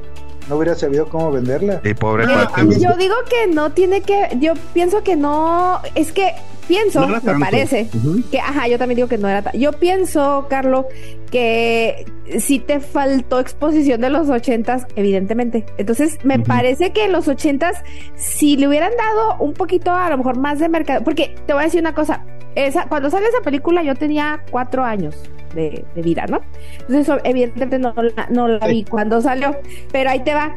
[0.51, 1.79] No hubiera sabido cómo venderla.
[1.81, 2.79] Y pobre Yo, cuate.
[2.79, 6.33] yo digo que no tiene que, yo pienso que no, es que
[6.67, 7.87] pienso, No me parece,
[8.29, 10.87] que, ajá, yo también digo que no era tan, yo pienso, Carlos,
[11.31, 12.05] que
[12.39, 15.65] si te faltó exposición de los ochentas, evidentemente.
[15.77, 17.81] Entonces, me parece que en los ochentas,
[18.15, 21.61] si le hubieran dado un poquito, a lo mejor más de mercado, porque te voy
[21.61, 22.25] a decir una cosa,
[22.55, 25.15] esa, cuando sale esa película yo tenía cuatro años
[25.53, 26.41] de, de vida, ¿no?
[26.73, 29.55] Entonces, eso, evidentemente no, la- no la vi cuando salió,
[29.91, 30.55] pero ahí te va.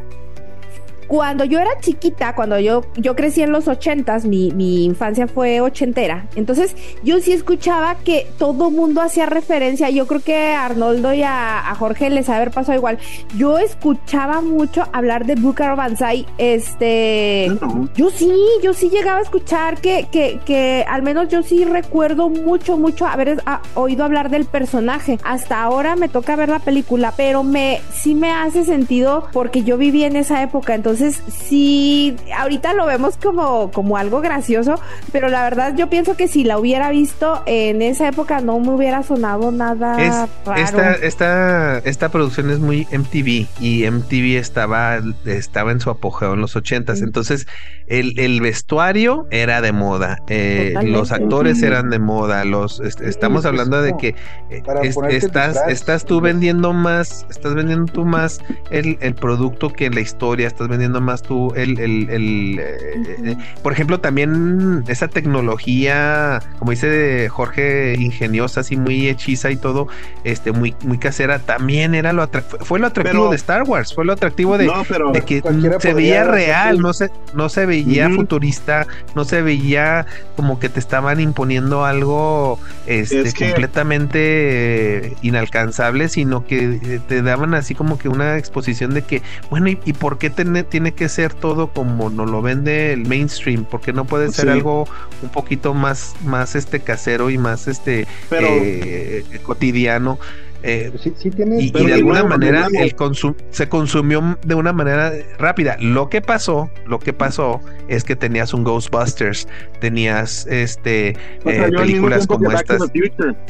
[1.06, 5.60] Cuando yo era chiquita, cuando yo, yo crecí en los ochentas, mi, mi infancia fue
[5.60, 11.12] ochentera, entonces yo sí escuchaba que todo mundo hacía referencia, yo creo que a Arnoldo
[11.12, 12.98] y a, a Jorge les haber pasado igual,
[13.36, 17.50] yo escuchaba mucho hablar de Booker Banzai, este...
[17.60, 17.88] No.
[17.94, 18.32] Yo sí,
[18.62, 23.06] yo sí llegaba a escuchar que, que, que al menos yo sí recuerdo mucho, mucho
[23.06, 25.18] haber ah, oído hablar del personaje.
[25.24, 29.76] Hasta ahora me toca ver la película, pero me sí me hace sentido porque yo
[29.76, 30.74] viví en esa época.
[30.74, 34.80] Entonces, sí, ahorita lo vemos como, como algo gracioso,
[35.12, 38.70] pero la verdad yo pienso que si la hubiera visto en esa época no me
[38.70, 40.60] hubiera sonado nada Es, raro.
[40.62, 46.40] esta, esta, esta producción es muy MTV y MTV estaba, estaba en su apogeo en
[46.40, 47.00] los ochentas.
[47.02, 47.46] Entonces,
[47.86, 53.42] el, el vestuario era de moda, eh, los actores eran de moda, los est- estamos
[53.42, 54.08] pues, hablando de que
[54.50, 58.40] eh, es- estás, estás tú vendiendo más, estás vendiendo tú más
[58.70, 63.36] el, el producto que la historia, estás vendiendo más tú el, el, el, eh, eh,
[63.62, 69.88] por ejemplo, también esa tecnología, como dice Jorge, ingeniosa, así muy hechiza y todo,
[70.24, 72.26] este, muy, muy casera, también era lo
[72.60, 75.42] fue- lo atractivo Pero- de Star Wars, fue lo atractivo de, No, pero de que
[75.80, 80.06] se veía real, no se, no se veía futurista, no se veía
[80.36, 87.22] como que te estaban imponiendo algo este, Es que- completamente inalcanzable, sino que eh, te
[87.22, 90.92] daban así como que una exposición de que, bueno, ¿y, y por qué tiene, tiene
[90.92, 93.64] que ser todo como nos lo vende el mainstream?
[93.64, 94.50] ¿Por qué no puede ser Sí.
[94.50, 94.88] algo
[95.22, 100.18] un poquito más, más este casero y más este Pero- eh, cotidiano?
[100.66, 101.60] Eh, Sí, sí tiene.
[101.60, 105.76] y, de alguna manera el consum se consumió de una manera rápida.
[105.78, 109.46] Lo que pasó, lo que pasó es que tenías un Ghostbusters,
[109.80, 112.80] tenías este Pues eh, películas como estas.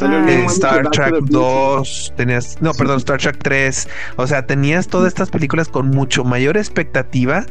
[0.01, 0.27] Ah.
[0.29, 1.31] eh, Star Trek the Future.
[1.31, 6.25] 2, tenías, no, perdón, Star Trek 3, o sea, tenías todas estas películas con mucho
[6.25, 7.47] mayor expectativa,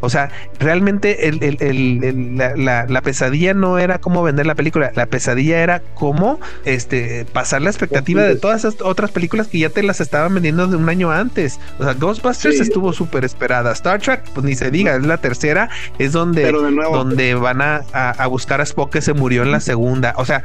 [0.00, 4.46] o sea, realmente el, el- el- el- la, la- la pesadilla no era cómo vender
[4.46, 9.48] la película, la pesadilla era cómo este, pasar la expectativa de todas esas otras películas
[9.48, 11.58] que ya te las estaban vendiendo de un año antes.
[11.78, 12.62] O sea, Ghostbusters Sí.
[12.62, 13.72] estuvo súper esperada.
[13.72, 15.68] Star Trek, pues ni se diga, es la tercera,
[15.98, 19.12] es donde, Pero de nuevo, donde van a, a- a buscar a Spock que se
[19.14, 20.14] murió en la segunda.
[20.16, 20.42] O sea,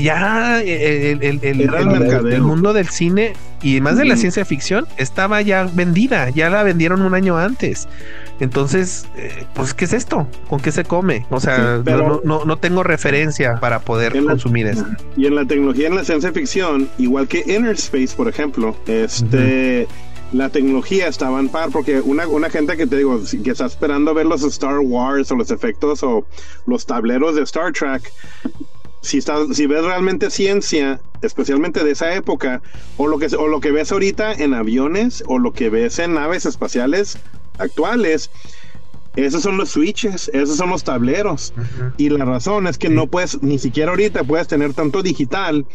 [0.00, 3.32] ya eh, el, mundo del cine
[3.62, 7.88] y más de la ciencia ficción estaba ya vendida, ya la vendieron un año antes.
[8.40, 10.28] Entonces, eh, pues, ¿qué es esto?
[10.48, 11.26] ¿Con qué se come?
[11.30, 14.86] O sea, Sí, pero- no, no, no tengo referencia para poder la- consumir eso.
[15.16, 19.88] Y en la tecnología, en la ciencia ficción, igual que Inner Space, por ejemplo, este,
[20.32, 24.12] la tecnología estaba en par, porque una, una gente que te digo, que está esperando
[24.14, 26.26] ver los Star Wars o los efectos o
[26.66, 28.02] los tableros de Star Trek,
[29.00, 32.60] si, estás, si ves realmente ciencia, especialmente de esa época,
[32.96, 36.14] o lo, que, o lo que ves ahorita en aviones, o lo que ves en
[36.14, 37.18] naves espaciales
[37.58, 38.30] actuales,
[39.16, 41.52] esos son los switches, esos son los tableros.
[41.96, 42.94] Y la razón es que Sí.
[42.94, 45.66] no puedes, ni siquiera ahorita puedes tener tanto digital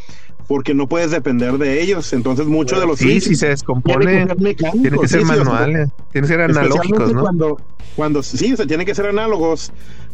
[0.47, 2.13] porque no puedes depender de ellos.
[2.13, 5.19] Entonces, muchos de los Sí, si se tienen descompone, que ser mecánicos, tiene que ser
[5.21, 7.21] sí, sí, o sea, manuales, tienen que ser analógicos, ¿no?
[7.21, 7.57] Cuando,
[7.95, 9.71] cuando sí, o sea, tienen que ser análogos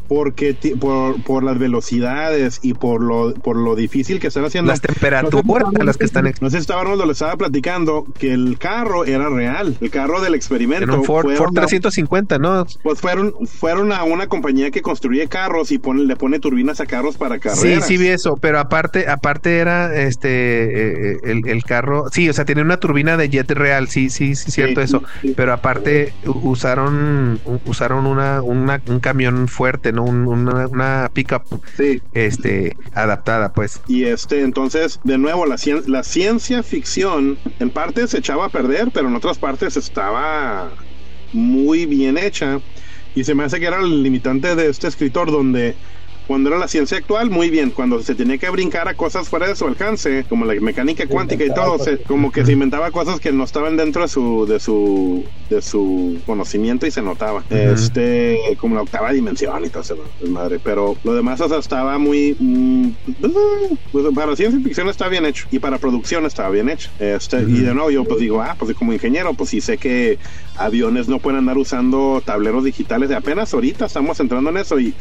[0.10, 4.72] porque por, por las velocidades y por lo, por lo difícil que están haciendo.
[4.72, 8.34] Las temperaturas a las que están No sé si estaba Arnoldo, le estaba platicando que
[8.34, 9.78] el carro era real.
[9.80, 10.84] El carro del experimento.
[10.84, 12.66] en un Ford, fue Ford una- 350, ¿no?
[12.84, 16.86] pues fueron, fueron a una compañía que construye carros y pone, le pone turbinas a
[16.88, 17.86] carros para Sí, carreras.
[17.88, 22.46] sí vi eso, pero aparte, aparte era este eh, el, el carro, sí, o sea,
[22.46, 25.04] tenía una turbina de jet real, sí, sí, sí, cierto Sí, eso.
[25.22, 25.34] sí.
[25.38, 31.44] Pero aparte usaron usaron una, una- un camión fuerte, no Un- una, una pickup
[31.78, 32.02] Sí.
[32.14, 33.82] este adaptada, pues.
[33.88, 38.50] Y este, entonces, de nuevo, la, cien- la ciencia ficción en parte se echaba a
[38.50, 40.74] perder, pero en otras partes estaba
[41.32, 42.60] muy bien hecha.
[43.14, 45.78] Y se me hace que era el limitante de este escritor, donde
[46.30, 47.72] cuando era la ciencia actual, muy bien.
[47.72, 51.44] Cuando se tenía que brincar a cosas fuera de su alcance, como la mecánica cuántica
[51.44, 54.60] y todo, se- como que se inventaba cosas que no estaban dentro de su, de
[54.60, 57.44] su, de su conocimiento y se notaba.
[57.50, 59.98] Este, como la octava dimensión y todo eso,
[60.30, 60.60] madre.
[60.60, 62.90] Pero lo demás, o sea, estaba muy, mm,
[63.92, 66.92] pues, para ciencia ficción está bien hecho y para producción estaba bien hecho.
[67.00, 70.20] Este, y de nuevo yo pues digo, ah, pues como ingeniero, pues sí sé que
[70.56, 73.10] aviones no pueden andar usando tableros digitales.
[73.12, 74.94] Apenas ahorita estamos entrando en eso y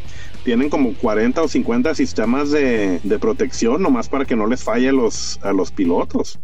[0.49, 4.89] tienen como 40 o 50 sistemas de, de protección nomás para que no les falle
[4.89, 6.39] a los, a los pilotos.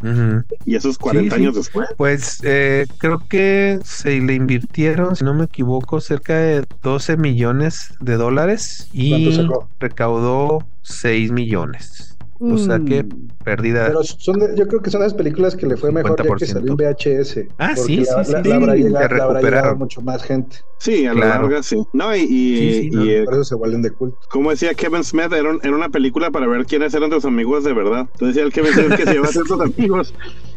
[0.66, 1.42] Y eso es 40 Sí, sí.
[1.42, 1.88] años después.
[1.96, 7.94] Pues eh, creo que se le invirtieron, si no me equivoco, cerca de 12 millones
[7.98, 9.40] de dólares y
[9.80, 12.13] recaudó 6 millones.
[12.52, 13.28] O sea que Mm.
[13.42, 13.86] pérdida.
[13.86, 16.46] Pero son de- yo creo que son las películas que le fue mejor ya que
[16.46, 16.52] 50%.
[16.52, 17.48] salió en VHS.
[17.58, 18.48] Ah, porque sí, la, sí, la- sí.
[18.48, 20.56] la habrá Se llegado, la habrá mucho más gente.
[20.78, 21.42] Sí, a la Claro.
[21.42, 21.76] larga sí.
[21.92, 22.24] No, y, y,
[22.58, 24.18] Sí, sí, no, y, eh, Por eso se vuelven de culto.
[24.28, 27.64] como decía Kevin Smith, era, un- era una película para ver quiénes eran tus amigos
[27.64, 28.00] de verdad.
[28.00, 30.14] Entonces decía el Kevin Smith que se lleva a tus amigos.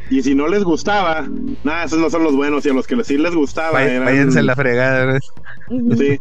[0.10, 1.28] Y si no les gustaba,
[1.64, 2.66] nada, esos no son los buenos.
[2.66, 4.06] Y a los que sí les gustaba, Vay- eran.
[4.06, 5.06] Váyanse la fregada.
[5.06, 5.20] ¿verdad?
[5.70, 5.96] Ujú.
[5.96, 6.20] Sí.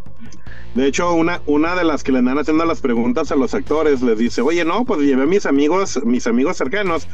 [0.76, 4.02] De hecho, una, una de las que le andan haciendo las preguntas a los actores
[4.02, 7.08] les dice, oye, no, pues llevé a mis amigos, mis amigos cercanos,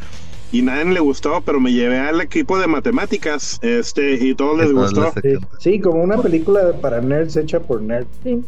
[0.50, 4.70] y nadie le gustó, pero me llevé al equipo de matemáticas, este, y todos les
[4.72, 5.12] todos gustó.
[5.22, 8.08] les- Sí, sí, como una película para nerds hecha por nerds.
[8.24, 8.44] Sí.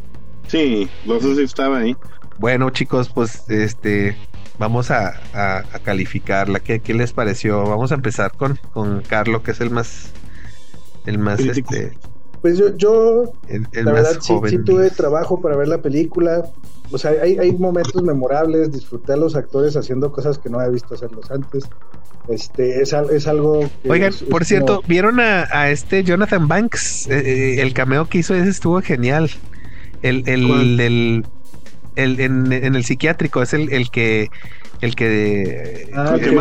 [0.48, 1.96] Sí, entonces sí estaba ahí.
[2.38, 4.16] Bueno, chicos, pues este
[4.58, 6.58] vamos a, a- a calificarla.
[6.60, 7.62] ¿Qué, qué les pareció?
[7.62, 10.12] Vamos a empezar con, con Carlos, que es el más
[11.06, 11.72] el más Crítico.
[11.74, 11.96] este
[12.44, 16.44] Pues yo, yo el, el la verdad, sí, sí tuve trabajo para ver la película.
[16.92, 18.70] O sea, hay, hay momentos memorables.
[18.70, 21.64] Disfruté a los actores haciendo cosas que no había visto hacerlos antes.
[22.28, 23.66] Este, es, al- es algo.
[23.82, 27.08] que Oigan, es- es por como- cierto, ¿vieron a, a este Jonathan Banks?
[27.08, 27.22] Eh,
[27.56, 29.30] eh, el cameo que hizo ese estuvo genial.
[30.02, 31.26] El, el, el,
[31.96, 34.28] el- en, en el psiquiátrico es el, el que
[34.80, 36.36] el que Ah, El que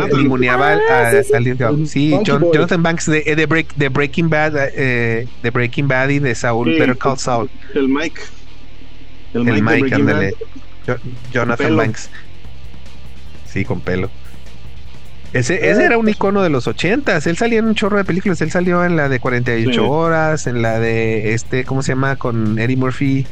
[0.90, 1.22] Ah, a,
[1.86, 2.14] sí, sí.
[2.26, 2.44] John-.
[2.52, 6.68] Jonathan Banks de, de, Break- de Breaking Bad eh, de Breaking Bad y de Saul
[6.74, 7.18] Sí, Better Call.
[7.18, 8.20] Saul El Mike.
[9.34, 10.34] el Mike, Breaking ándale
[11.32, 11.76] Jonathan.
[11.76, 12.10] Banks
[13.46, 14.10] sí con pelo
[15.32, 17.26] ese, ese era un icono de los ochentas.
[17.26, 18.40] Él salía en un chorro de películas.
[18.40, 19.78] Él salió en la de 48 Sí.
[19.80, 22.14] horas, en la de este, ¿cómo se llama?
[22.14, 23.26] Con Eddie Murphy,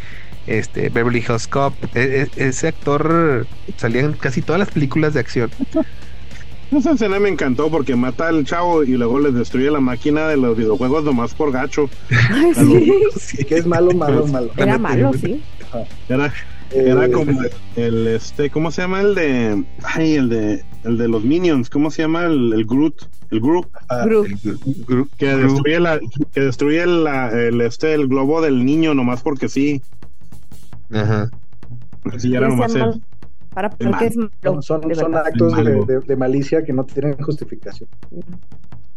[0.47, 1.75] este, Beverly Hills Cop.
[1.95, 5.51] E- e- ese actor salía en casi todas las películas de acción.
[6.73, 10.39] Esa escena me encantó porque mata al chavo y luego les destruye la máquina de
[10.39, 11.91] los videojuegos nomás por gacho.
[13.19, 13.45] Sí.
[13.45, 14.51] Que es malo, malo, malo.
[14.57, 15.43] Era malo, sí.
[16.09, 16.33] Era,
[16.71, 17.39] Eh, era como
[17.77, 21.91] el este, ¿cómo se llama el de ay, el de el de los Minions, ¿cómo
[21.91, 22.95] se llama el, el Groot?
[23.31, 24.05] El Groot ah.
[24.07, 26.01] El gru- que destruye la
[26.33, 29.83] que destruye la, el este el globo del niño nomás porque sí.
[30.93, 31.31] Ajá.
[32.15, 32.81] Así ya nomás él.
[32.81, 33.03] mal-
[33.55, 34.31] Para porque es malo.
[34.43, 35.27] son, son, de son verdad.
[35.29, 37.89] actos de, de- de malicia que no tienen justificación.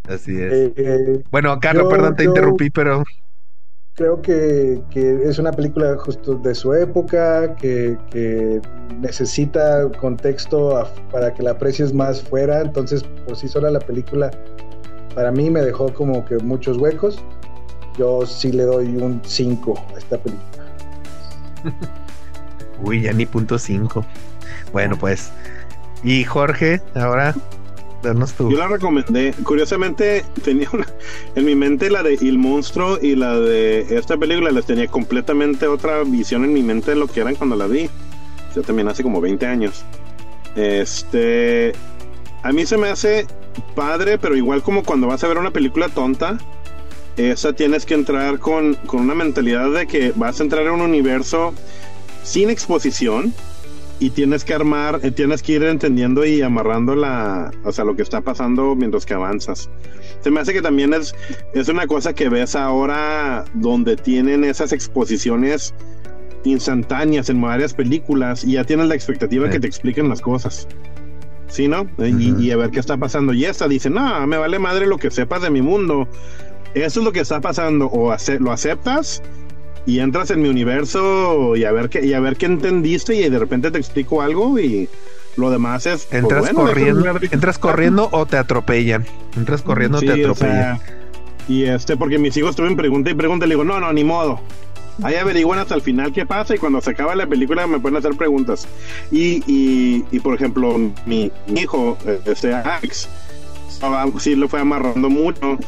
[0.08, 0.54] Así es.
[0.54, 3.04] Eh, eh, bueno, Carlos, yo- perdón, te yo- interrumpí, pero
[3.96, 8.62] creo que, que es una película justo de su época, que, que
[9.00, 14.32] necesita contexto a- para que la aprecies más fuera, entonces por sí sola la película
[15.16, 17.24] para mí me dejó como que muchos huecos.
[17.98, 20.65] Yo sí le doy un 5 a esta película.
[22.82, 24.06] uy, ya ni punto 5.
[24.72, 25.32] Bueno, pues.
[26.04, 27.36] Y Jorge, ahora,
[28.04, 28.52] danos tu.
[28.52, 29.34] Yo la recomendé.
[29.44, 30.86] Curiosamente, tenía una.
[31.36, 35.68] En mi mente, la de El Monstruo y la de esta película les tenía completamente
[35.68, 37.90] otra visión en mi mente de lo que eran cuando la vi.
[38.56, 39.84] Yo también hace como 20 años.
[40.56, 41.74] Este.
[42.44, 43.26] A mí se me hace
[43.76, 46.38] padre, pero igual como cuando vas a ver una película tonta,
[47.18, 50.82] esa tienes que entrar con, con una mentalidad de que vas a entrar en un
[50.82, 51.54] universo
[52.24, 53.34] sin exposición
[54.00, 57.96] y tienes que armar, eh, tienes que ir entendiendo y amarrando la, o sea, lo
[57.96, 59.70] que está pasando mientras que avanzas.
[60.22, 61.16] Se me hace que también es,
[61.54, 65.74] es una cosa que ves ahora donde tienen esas exposiciones
[66.44, 69.52] instantáneas en varias películas y ya tienes la expectativa Sí.
[69.54, 70.68] que te expliquen las cosas.
[71.48, 71.88] ¿Sí, no?
[72.00, 73.32] Y, y a ver qué está pasando.
[73.34, 76.08] Y esta dice, no, me vale madre lo que sepas de mi mundo.
[76.76, 77.88] Eso es lo que está pasando.
[77.88, 79.24] O ace- lo aceptas
[79.88, 83.30] y entras en mi universo y a ver qué, y a ver qué entendiste y
[83.30, 84.90] de repente te explico algo y
[85.38, 89.06] lo demás es pues, Entras bueno, corriendo, entras corriendo o te atropellan.
[89.38, 90.80] Entras corriendo Sí, o te o atropellan.
[90.80, 90.82] sea,
[91.48, 94.04] y este porque mis hijos estuvieron pregunta y pregunta y le digo no no ni
[94.04, 94.40] modo
[95.04, 97.98] ahí averiguan hasta el final qué pasa y cuando se acaba la película me pueden
[97.98, 98.68] hacer preguntas
[99.12, 103.08] y, y, y, por ejemplo mi, mi hijo este Alex
[104.20, 105.60] sí lo fue amarrando mucho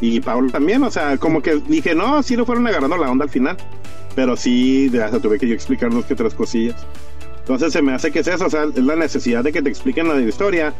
[0.00, 3.24] y Pablo también o sea como que dije no sí lo fueron agarrando la onda
[3.24, 3.56] al final
[4.14, 6.86] pero sí hasta tuve que yo explicar dos que tres cosillas
[7.48, 9.70] Entonces se me hace que es eso, o sea, es la necesidad de que te
[9.70, 10.74] expliquen la historia,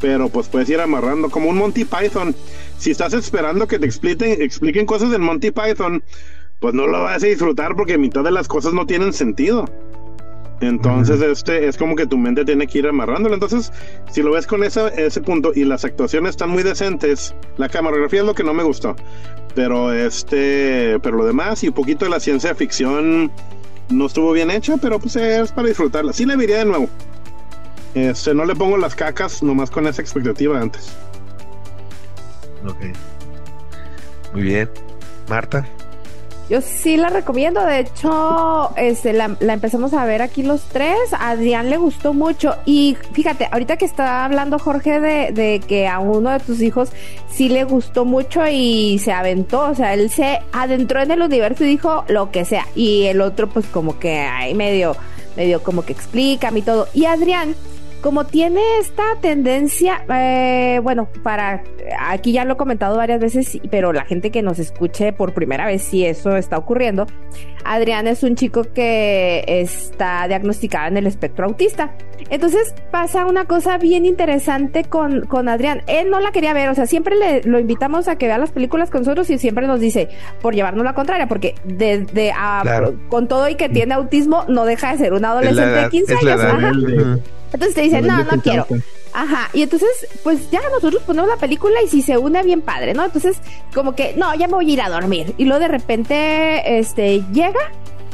[0.00, 2.36] pero pues puedes ir amarrando como un Monty Python.
[2.78, 6.04] Si estás esperando que te expliquen, expliquen cosas del Monty Python,
[6.60, 9.64] pues no lo vas a disfrutar porque mitad de las cosas no tienen sentido.
[10.60, 13.34] Entonces, este es como que tu mente tiene que ir amarrándolo.
[13.34, 13.72] Entonces,
[14.10, 18.20] si lo ves con ese, ese punto y las actuaciones están muy decentes, la camarografía
[18.20, 18.96] es lo que no me gustó.
[19.54, 23.30] Pero este, pero lo demás y un poquito de la ciencia ficción
[23.88, 26.12] no estuvo bien hecha, pero pues es para disfrutarla.
[26.12, 26.88] Sí le vería de nuevo.
[27.94, 30.96] Este, no le pongo las cacas nomás con esa expectativa antes.
[32.66, 32.96] Ok.
[34.32, 34.68] Muy bien.
[35.28, 35.66] Marta.
[36.50, 41.12] Yo sí la recomiendo, de hecho, este, la, la, empezamos a ver aquí los tres,
[41.12, 42.54] a Adrián le gustó mucho.
[42.66, 46.90] Y fíjate, ahorita que está hablando Jorge de, de, que a uno de tus hijos
[47.30, 51.64] sí le gustó mucho y se aventó, o sea, él se adentró en el universo
[51.64, 52.66] y dijo lo que sea.
[52.74, 54.96] Y el otro pues como que ahí medio,
[55.36, 56.88] medio como que explica y todo.
[56.92, 57.56] Y Adrián
[58.04, 61.64] como tiene esta tendencia, eh, bueno, para
[61.98, 65.64] aquí ya lo he comentado varias veces, pero la gente que nos escuche por primera
[65.64, 67.06] vez, si eso está ocurriendo,
[67.64, 71.94] Adrián es un chico que está diagnosticado en el espectro autista.
[72.28, 75.80] Entonces pasa una cosa bien interesante con, con Adrián.
[75.86, 78.50] Él no la quería ver, o sea, siempre le, lo invitamos a que vea las
[78.50, 80.10] películas con nosotros y siempre nos dice,
[80.42, 82.96] por llevarnos la contraria, porque desde claro.
[83.08, 87.20] con todo y que tiene autismo, no deja de ser un adolescente de 15 años.
[87.54, 88.66] Entonces te dicen, no, no quiero.
[89.12, 89.88] Ajá, y entonces,
[90.24, 93.04] pues ya nosotros ponemos la película y si se une bien padre, ¿no?
[93.04, 93.38] Entonces,
[93.72, 95.34] como que, no, ya me voy a ir a dormir.
[95.38, 97.70] Y luego de repente, este, llega,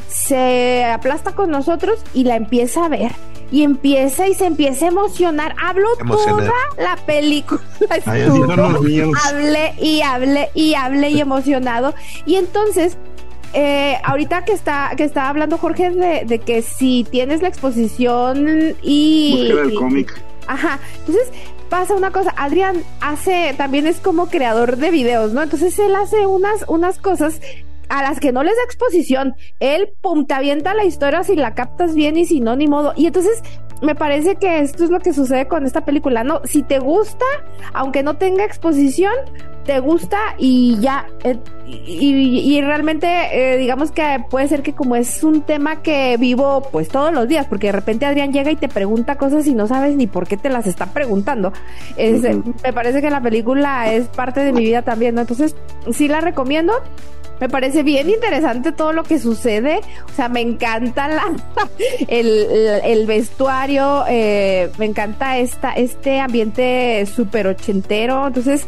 [0.07, 3.13] se aplasta con nosotros y la empieza a ver.
[3.51, 5.55] Y empieza y se empieza a emocionar.
[5.61, 7.59] Hablo toda la película.
[9.25, 11.95] Hable y hable y hable y emocionado.
[12.27, 12.97] Y entonces,
[13.53, 18.75] eh, ahorita que está que está hablando Jorge de, de, que si tienes la exposición
[18.81, 20.23] y Búsqueda del cómic.
[20.47, 20.79] Ajá.
[20.99, 21.29] Entonces
[21.69, 22.33] pasa una cosa.
[22.37, 25.41] Adrián hace también es como creador de videos, ¿no?
[25.41, 27.39] Entonces él hace unas unas cosas
[27.89, 29.35] a las que no les da exposición.
[29.59, 32.93] Él pum te avienta la historia si la captas bien y si no ni modo.
[32.95, 33.41] Y entonces
[33.81, 36.41] me parece que esto es lo que sucede con esta película, ¿no?
[36.43, 37.25] Si te gusta,
[37.73, 39.13] aunque no tenga exposición,
[39.65, 41.07] te gusta y ya.
[41.23, 46.17] Eh, y, y, realmente, eh, digamos que puede ser que como es un tema que
[46.17, 49.55] vivo pues todos los días, porque de repente Adrián llega y te pregunta cosas y
[49.55, 51.53] no sabes ni por qué te las está preguntando.
[51.97, 55.21] Es, Me parece que la película es parte de mi vida también, ¿no?
[55.21, 55.55] Entonces,
[55.91, 56.73] sí la recomiendo.
[57.41, 59.81] Me parece bien interesante todo lo que sucede.
[60.11, 61.23] O sea, me encanta la,
[62.07, 62.47] el,
[62.83, 68.27] el, vestuario, eh, me encanta esta, este ambiente súper ochentero.
[68.27, 68.67] Entonces,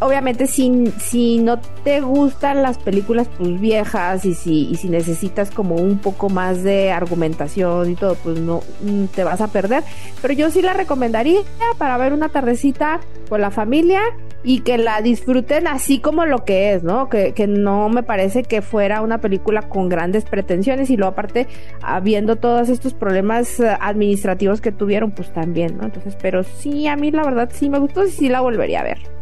[0.00, 5.50] obviamente si, si no te gustan las películas pues viejas y si, y si necesitas
[5.50, 9.84] como un poco más de argumentación y todo, pues no mm, te vas a perder.
[10.20, 11.40] Pero yo sí la recomendaría
[11.78, 14.00] para ver una tardecita con la familia
[14.44, 17.08] y que la disfruten así como lo que es, ¿no?
[17.08, 21.48] Que, que no me parece que fuera una película con grandes pretensiones y luego aparte
[21.82, 25.84] habiendo todos estos problemas eh, administrativos que tuvieron, pues también, ¿no?
[25.84, 28.84] Entonces, pero sí, a mí la verdad sí me gustó y sí la volvería a
[28.84, 29.13] ver.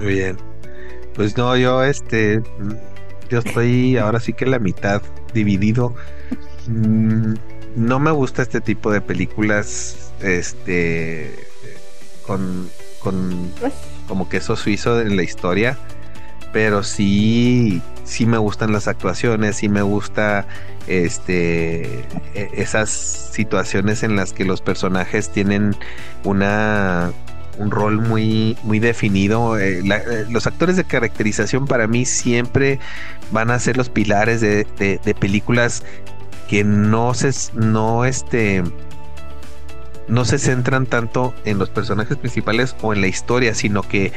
[0.00, 0.38] Muy bien.
[1.14, 2.42] Pues no, yo este,
[3.28, 5.02] yo estoy ahora sí que la mitad
[5.34, 5.94] dividido.
[6.66, 7.34] Mm,
[7.76, 11.34] no me gusta este tipo de películas, este,
[12.26, 12.70] con,
[13.00, 13.52] con
[14.08, 15.78] como queso suizo en la historia,
[16.52, 20.46] pero sí, sí me gustan las actuaciones, sí me gusta,
[20.86, 21.82] este,
[22.34, 25.76] e, esas situaciones en las que los personajes tienen
[26.24, 27.12] una
[27.60, 29.58] un rol muy, muy definido.
[29.58, 32.80] Eh, eh, los actores de caracterización para mí siempre
[33.30, 34.66] van a ser los pilares de,
[35.20, 35.84] películas
[36.48, 38.64] que no se, no este,
[40.08, 44.12] no se centran tanto en los personajes principales o en la historia, sino que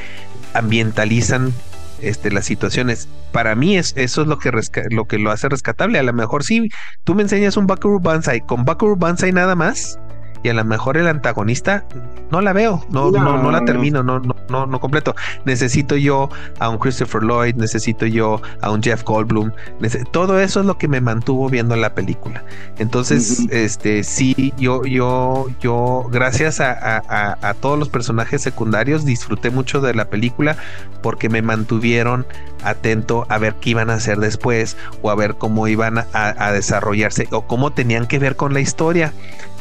[0.54, 1.54] ambientalizan
[2.02, 3.10] este, las situaciones.
[3.34, 4.52] Para mí es, eso es lo que,
[4.90, 6.00] lo que lo hace rescatable.
[6.00, 6.70] A lo mejor si
[7.04, 10.00] tú me enseñas un Bakuru Banzai con Bakuru Banzai nada más,
[10.44, 11.86] y a lo mejor el antagonista
[12.30, 15.16] no la veo, no, no, no, la termino, no, no, no, no completo.
[15.46, 16.30] Necesito yo
[16.60, 19.52] a un Christopher Lloyd, necesito yo a un Jeff Goldblum,
[20.12, 22.44] todo eso es lo que me mantuvo viendo la película.
[22.78, 29.80] Entonces, este, sí, yo, yo, yo, gracias a, a, todos los personajes secundarios, disfruté mucho
[29.80, 30.58] de la película
[31.02, 32.26] porque me mantuvieron
[32.64, 36.52] atento a ver qué iban a hacer después o a ver cómo iban a, a
[36.52, 39.14] desarrollarse o cómo tenían que ver con la historia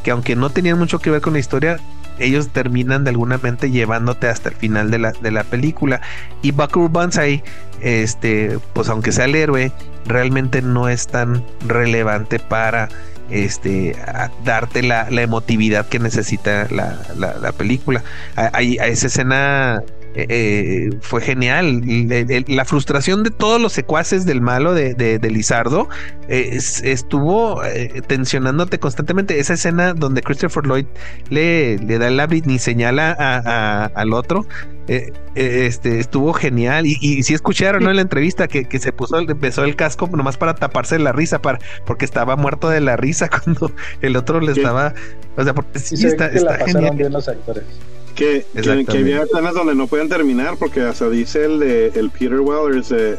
[0.03, 1.79] que aunque no tenían mucho que ver con la historia,
[2.19, 6.01] ellos terminan de alguna mente llevándote hasta el final de la, de la película.
[6.43, 7.43] Y Bakuru Banzai,
[7.81, 9.73] este, pues aunque sea el héroe,
[10.07, 12.89] realmente no es tan relevante para
[13.31, 13.97] este,
[14.45, 18.03] darte la, la emotividad que necesita la, la, la película.
[18.37, 19.83] A- a esa escena
[20.15, 21.83] eh, fue genial.
[22.49, 25.89] La frustración de todos los secuaces del malo de, de, de Lizardo
[26.29, 29.39] eh, es- estuvo eh, tensionándote constantemente.
[29.41, 30.87] Esa escena donde Christopher Lloyd
[31.31, 34.47] le, le da el lápiz ni señala a- a- al otro.
[35.35, 37.91] este estuvo genial y, y si escucharon ¿no?
[37.91, 41.41] en la entrevista que, que se puso empezó el casco nomás para taparse la risa
[41.41, 44.61] para porque estaba muerto de la risa cuando el otro le Sí.
[44.61, 44.93] estaba
[45.37, 47.65] o sea porque Y sí se está, está genial bien los actores.
[48.15, 52.41] Que, que, había escenas donde no podían terminar porque hasta dice el de el Peter
[52.41, 53.19] Wellers eh,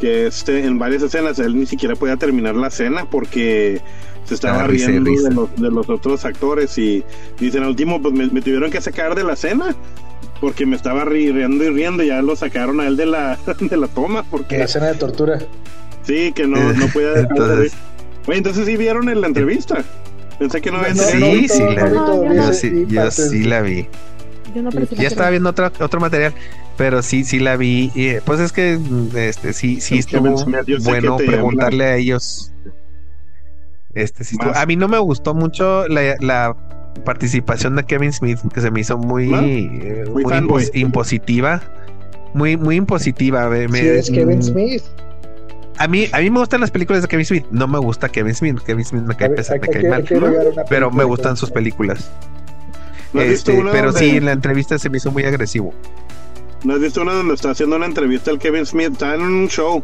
[0.00, 3.82] que este en varias escenas él ni siquiera podía terminar la escena porque
[4.24, 5.28] se estaba Ah, riendo risa.
[5.28, 7.04] de los, de los otros actores y
[7.38, 9.76] dicen al último pues me, me tuvieron que sacar de la escena
[10.40, 13.38] porque me estaba ri- riendo y riendo y ya lo sacaron a él de la
[13.60, 15.38] de la toma porque la escena de tortura.
[16.02, 17.72] sí que no, no podía dejar de Entonces-.
[18.26, 19.84] Oye, entonces sí vieron en la entrevista
[20.38, 23.86] pensé que no habían No, Sí, la- vi yo sí la vi
[24.54, 26.32] Yo no aprecio ya estaba viendo otro, otro material
[26.76, 28.78] pero sí sí la vi y, eh, pues es que
[29.16, 30.34] este sí sí estuvo
[30.84, 32.52] bueno preguntarle a ellos.
[33.94, 36.56] Este sí estuvo- a mí no me gustó mucho la, la
[37.04, 40.62] participación de Kevin Smith que se me hizo muy eh, Muy muy fanboy.
[40.64, 41.62] impos- impositiva.
[42.34, 44.82] Muy muy impositiva me- Sí, es Kevin mm, Smith.
[45.78, 48.34] a mí a mí me gustan las películas de Kevin Smith no me gusta Kevin
[48.34, 50.04] Smith Kevin Smith me cae pesado me cae mal
[50.68, 52.10] pero me gustan sus películas
[53.14, 55.72] ¿No has visto Este, pero donde- sí en la entrevista se me hizo muy agresivo
[56.64, 58.92] ¿No has visto una donde está haciendo una entrevista el Kevin Smith?
[58.92, 59.82] Está en un show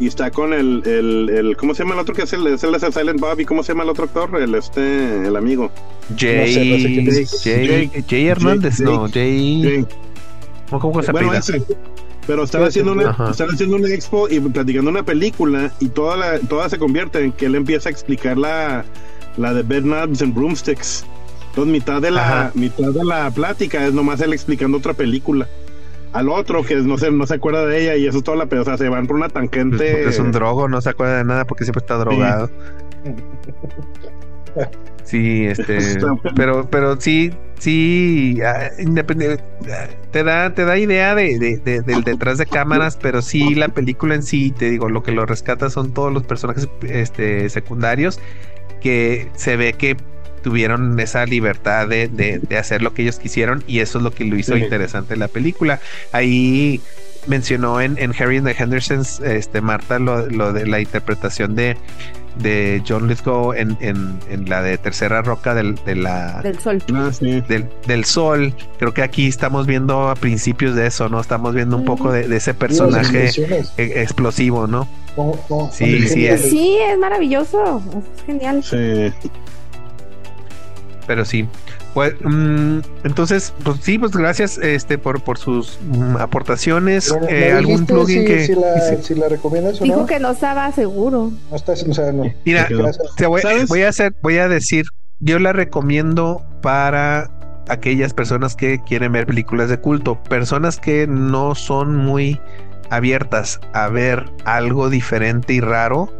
[0.00, 2.62] y está con el, el, el ¿cómo se llama el otro que es el, es
[2.64, 3.38] el de Silent Bob?
[3.40, 4.40] ¿Y cómo se llama el otro actor?
[4.40, 5.70] El este, el amigo.
[6.16, 7.42] Jay, sé, no sé quién es.
[7.42, 8.04] Jay, Jake.
[8.08, 8.90] Jay Hernández, Jake.
[8.90, 9.86] no, Jay.
[10.70, 11.62] ¿Cómo, se Bueno, ese.
[12.26, 13.30] Pero están Sí, haciendo, una, Ajá.
[13.32, 17.32] están haciendo una expo y platicando una película y toda la, toda se convierte en
[17.32, 18.84] que él empieza a explicar la,
[19.36, 21.04] la de Bed Knobs and Broomsticks.
[21.52, 22.52] Entonces mitad de la Ajá.
[22.54, 25.46] mitad de la plática es nomás él explicando otra película.
[26.14, 28.46] Al otro que no se, no se acuerda de ella y eso es toda la
[28.46, 29.76] pero o sea, se van por una Pues tangente.
[29.76, 32.50] porque es un drogo, no se acuerda de nada porque siempre está drogado.
[35.04, 35.78] Sí, este,
[36.36, 42.02] pero, pero sí, sí, ah, ah, te da, te da idea de, de- de- del
[42.04, 45.70] detrás de cámaras, pero sí la película en sí, te digo, lo que lo rescata
[45.70, 48.20] son todos los personajes, este, secundarios
[48.80, 49.96] que se ve que
[50.42, 54.10] tuvieron esa libertad de, de- de hacer lo que ellos quisieron y eso es lo
[54.10, 54.62] que lo hizo Sí.
[54.62, 55.80] interesante la película.
[56.12, 56.80] Ahí
[57.26, 61.76] mencionó en, en Harry and the Hendersons, este, Marta, lo, lo de la interpretación de,
[62.38, 66.82] de John Lithgow en, en, en la de Tercera Roca del, de la, Del sol.
[66.94, 67.40] Ah, sí.
[67.48, 68.52] del, del Sol.
[68.78, 71.20] Creo que aquí estamos viendo a principios de eso, ¿no?
[71.20, 73.30] Estamos viendo un poco de, de ese personaje
[73.76, 74.88] e- explosivo, ¿no?
[75.14, 75.14] Sí,
[75.48, 76.40] con el sí genio es.
[76.50, 77.82] Sí, es maravilloso.
[78.18, 78.64] Es genial.
[78.64, 79.12] Sí.
[81.12, 81.46] Pero sí.
[81.92, 87.12] Pues, mm, entonces, pues sí, pues gracias este por, por sus mm, aportaciones.
[87.12, 88.46] Pero, Eh, ¿me algún plugin si, que.
[88.46, 88.96] si la, sí.
[89.02, 90.06] si la recomiendas o Dijo no?
[90.06, 91.30] que no estaba seguro.
[91.50, 92.32] No estás, o sea, no.
[92.46, 92.66] Mira,
[93.68, 94.86] voy a hacer, voy a decir,
[95.20, 97.30] yo la recomiendo para
[97.68, 102.40] aquellas personas que quieren ver películas de culto, personas que no son muy
[102.88, 106.10] abiertas a ver algo diferente y raro,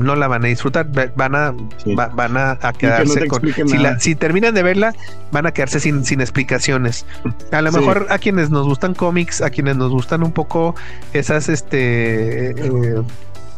[0.00, 1.94] no la van a disfrutar, va- van a, Sí.
[1.94, 3.92] va- van a, a que no quedarse con, si, nada.
[3.92, 4.94] la- si terminan de verla,
[5.32, 7.06] van a quedarse sin, sin explicaciones.
[7.52, 7.78] A lo Sí.
[7.78, 10.74] mejor a quienes nos gustan cómics, a quienes nos gustan un poco
[11.12, 13.02] esas este eh,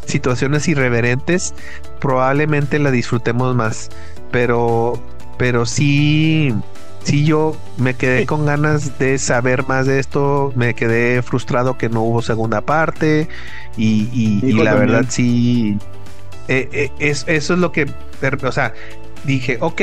[0.07, 1.55] situaciones irreverentes,
[2.01, 3.89] probablemente la disfrutemos más.
[4.31, 5.01] Pero,
[5.39, 6.55] pero sí,
[7.05, 11.89] sí yo me quedé con ganas de saber más de esto, me quedé frustrado que
[11.89, 13.29] no hubo segunda parte
[13.77, 14.91] y, y- la también.
[14.93, 15.77] verdad sí,
[16.49, 17.87] eh, eh, es, eso es lo que,
[18.45, 18.73] o sea,
[19.25, 19.83] dije, ok,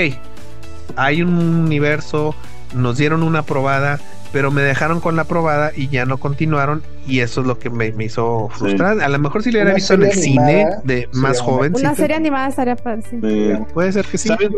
[0.96, 2.36] hay un universo,
[2.76, 4.00] nos dieron una probada,
[4.32, 7.70] pero me dejaron con la probada y ya no continuaron y eso es lo que
[7.72, 9.02] me, me hizo frustrar.
[9.02, 11.96] A lo mejor si lo hubiera visto en el cine de más una- joven, Una
[11.96, 13.20] sí, serie animada estaría sí.
[13.22, 13.54] Sí.
[13.74, 14.28] puede ser que sí.
[14.28, 14.50] ¿Sabes?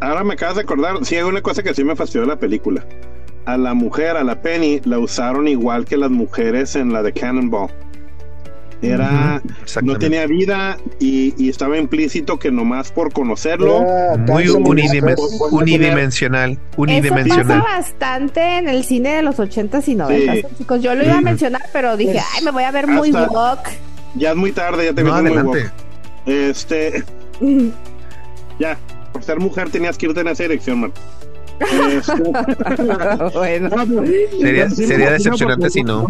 [0.00, 2.84] Ahora me acabas de acordar, sí hay una cosa que sí me fastidió la película.
[3.46, 7.12] A la mujer, a la Penny, la usaron igual que las mujeres en la de
[7.12, 7.68] Cannonball.
[8.82, 9.42] Era,
[9.82, 14.70] no tenía vida y, y estaba implícito que nomás por conocerlo, Muy Dancing in the
[14.70, 15.36] unidimen- Stars.
[15.38, 17.46] Pues, unidimensional, Eso unidimensional.
[17.60, 20.54] pasa bastante en el cine de los 80s y 90s, Sí.
[20.58, 20.82] chicos.
[20.82, 23.28] Yo lo iba a mencionar, pero dije, Pues, ay, me voy a ver muy hasta-
[23.28, 23.68] woke.
[24.14, 25.58] ya es muy tarde, ya te No, ves muy adelante.
[25.58, 25.72] woke.
[26.26, 27.04] Este,
[28.58, 28.78] ya,
[29.12, 30.92] por ser mujer tenías que irte en esa dirección, man.
[31.60, 32.12] Este,
[33.34, 33.70] bueno.
[34.40, 36.06] Sería, sería decepcionante si no.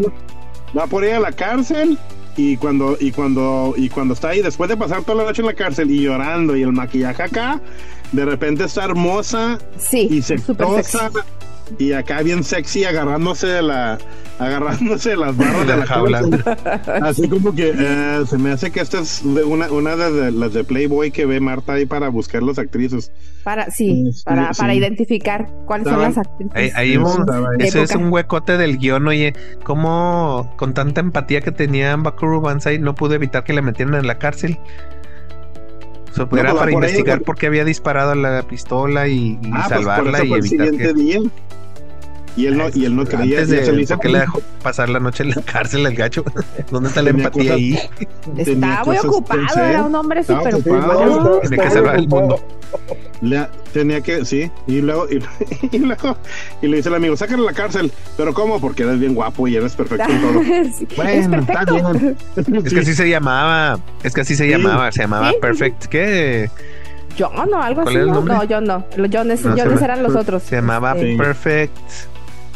[0.78, 1.98] Va por ir a la cárcel
[2.40, 5.46] y cuando y cuando y cuando está ahí después de pasar toda la noche en
[5.46, 7.60] la cárcel y llorando y el maquillaje acá
[8.12, 11.10] de repente está hermosa Sí, y sexosa
[11.78, 13.98] y acá bien sexy agarrándose de la
[14.38, 16.22] agarrándose de las barras De la la jaula.
[17.02, 20.32] así como que eh, se me hace que esta es de una una de, de
[20.32, 23.12] las de Playboy que ve Marta ahí para buscar las actrices
[23.44, 24.60] Para, sí, Sí, para, sí.
[24.60, 26.54] para identificar cuáles son las actrices.
[26.54, 27.26] Ahí, ahí un-
[27.60, 32.78] ese es un huecote del guion, oye, como con tanta empatía que tenía Bakuru Banzai
[32.78, 34.58] no pudo evitar que le metieran en la cárcel.
[36.10, 38.42] O sea, No, era pues, para por ahí, investigar por- por qué había disparado la
[38.42, 41.20] pistola y, y ah pues por salvarla eso y el evitar siguiente que día
[42.40, 45.00] y él no y él no creía antes de por qué le dejó pasar la
[45.00, 46.24] noche en la cárcel al gacho.
[46.70, 47.78] ¿Dónde está la empatía cosas- ahí?
[48.36, 51.00] Estaba muy ocupado, era un hombre súper ocupado.
[51.02, 51.40] ocupado.
[51.40, 52.40] Tiene que salvar el mundo.
[53.20, 55.22] Le- tenía que, sí, y luego, y,
[55.76, 56.16] y luego,
[56.62, 58.60] y le dice el amigo, sácale a la cárcel, pero ¿cómo?
[58.60, 60.42] Porque eres bien guapo y eres perfecto en todo.
[60.78, 62.16] Sí, es Bueno, está bien.
[62.64, 64.50] Es que así se llamaba, es que así se Sí.
[64.50, 65.36] llamaba, se llamaba Sí.
[65.42, 66.50] Perfect, ¿qué?
[67.18, 68.06] John o algo ¿Cuál así.
[68.06, 68.34] No, nombre?
[68.34, 68.84] no, John no.
[68.96, 70.42] Los Jones, No, llama- eran los otros.
[70.44, 71.16] Se llamaba Este, Sí.
[71.18, 71.76] Perfect.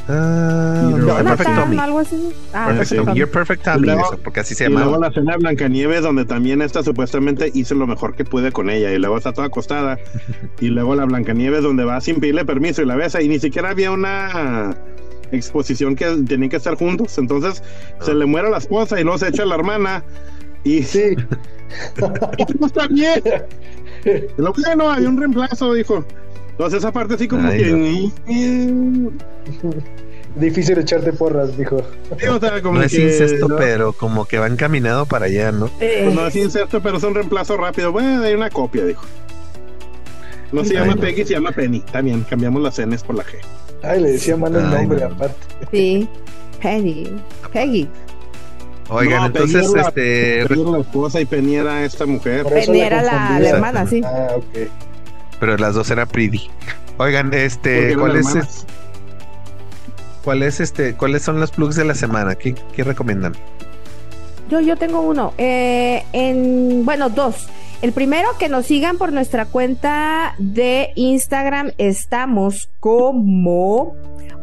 [0.06, 1.78] Ah, Perfect Jonathan, Tommy.
[1.78, 2.32] algo así.
[2.52, 2.96] Ah, Perfect Sí.
[2.96, 3.14] Tommy.
[3.18, 6.02] You're Perfect Tommy, Y luego- eso, porque así se Y luego la cena de Blancanieves,
[6.02, 9.46] donde también esta supuestamente hizo lo mejor que pude con ella, y luego está toda
[9.46, 9.98] acostada.
[10.60, 13.70] Y luego la Blancanieves, donde va sin pedirle permiso y la besa, y ni siquiera
[13.70, 14.76] había una
[15.32, 17.16] exposición que tenían que estar juntos.
[17.18, 17.62] Entonces
[18.00, 20.04] se le muere la esposa y luego se echa a la hermana.
[20.64, 21.16] Y Sí.
[22.60, 23.22] no está bien.
[24.36, 26.04] Lo bueno, había un reemplazo, dijo.
[26.54, 28.10] Entonces esa parte así como Ay, que...
[30.36, 31.80] Difícil echarte porras, dijo.
[32.18, 33.56] Sí, o sea, como No es que, incesto, ¿no?
[33.56, 35.66] pero como que va encaminado para allá, ¿no?
[35.80, 37.92] eh, Pues no es incesto, pero es un reemplazo rápido.
[37.92, 39.04] Bueno, hay una copia, dijo.
[40.50, 41.00] No se Ay, llama no.
[41.02, 41.80] Peggy, se llama Penny.
[41.80, 43.28] También cambiamos las N's por la G.
[43.84, 45.06] Ay, le decía mal el nombre, no.
[45.06, 45.36] aparte.
[45.70, 46.08] Sí.
[46.60, 47.10] Peggy.
[47.52, 47.88] Peggy.
[48.90, 52.06] Oigan, No, entonces, Penny era la- este, Penny era la esposa y Penny era esta
[52.06, 52.44] mujer.
[52.46, 54.02] Penny era la, la hermana, sí.
[54.04, 54.68] Ah, ok.
[55.44, 56.48] Pero las dos eran pretty.
[56.96, 58.66] Oigan, este, ¿cuál es, hermanas.
[60.24, 62.34] cuál es este, cuáles son los plugs de la semana?
[62.34, 63.34] ¿Qué, qué recomiendan?
[64.48, 65.34] Yo, yo tengo uno.
[65.36, 67.48] Eh, en, bueno, dos.
[67.82, 71.72] El primero, que nos sigan por nuestra cuenta de Instagram.
[71.76, 73.92] Estamos como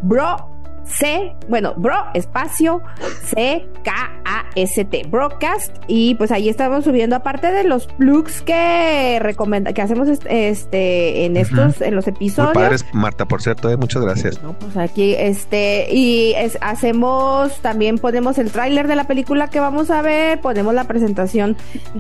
[0.03, 0.50] Bro
[0.91, 2.81] C, bueno, Bro espacio
[3.23, 3.91] C K
[4.25, 9.73] A S T Broadcast y pues ahí estamos subiendo aparte de los plugs que recomenda
[9.73, 12.53] que hacemos est- este en estos en los Muy episodios.
[12.53, 14.41] padres, Marta, por cierto, eh, muchas gracias.
[14.43, 19.59] No, pues aquí, este, y es- hacemos, también ponemos el tráiler de la película que
[19.59, 21.55] vamos a ver, ponemos la presentación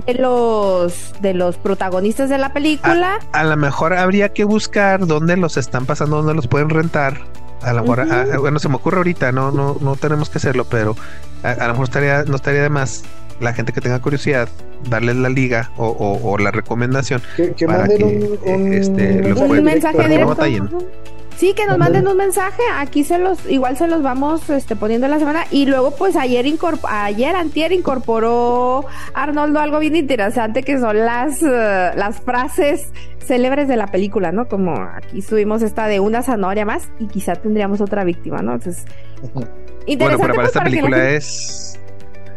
[0.05, 3.19] de los, de los protagonistas de la película.
[3.31, 7.19] A lo mejor habría que buscar dónde los están pasando, dónde los pueden rentar.
[7.63, 10.65] A lo mejor, ah, bueno, se me ocurre ahorita, no, no, no tenemos que hacerlo,
[10.65, 10.95] pero
[11.43, 13.03] a, a lo mejor estaría, no estaría de más
[13.39, 14.49] la gente que tenga curiosidad,
[14.89, 17.21] darles la liga o, o- o la recomendación.
[17.37, 20.07] Que, que Para que, un, un, este, los un pueden- mensaje para
[20.49, 20.79] no.
[21.41, 25.07] Sí, que nos manden un mensaje, aquí se los, igual se los vamos este, poniendo
[25.07, 25.45] en la semana.
[25.49, 26.45] Y luego, pues ayer
[26.87, 28.85] ayer Antier incorporó
[29.15, 32.89] Arnoldo algo bien interesante que son las, eh, las frases
[33.25, 34.47] célebres de la película, ¿no?
[34.47, 38.53] Como aquí subimos esta de una zanahoria más y quizá tendríamos otra víctima, ¿no?
[38.53, 38.85] Entonces,
[39.33, 39.49] Bueno,
[39.87, 41.79] interesante pero para esta película gente- es.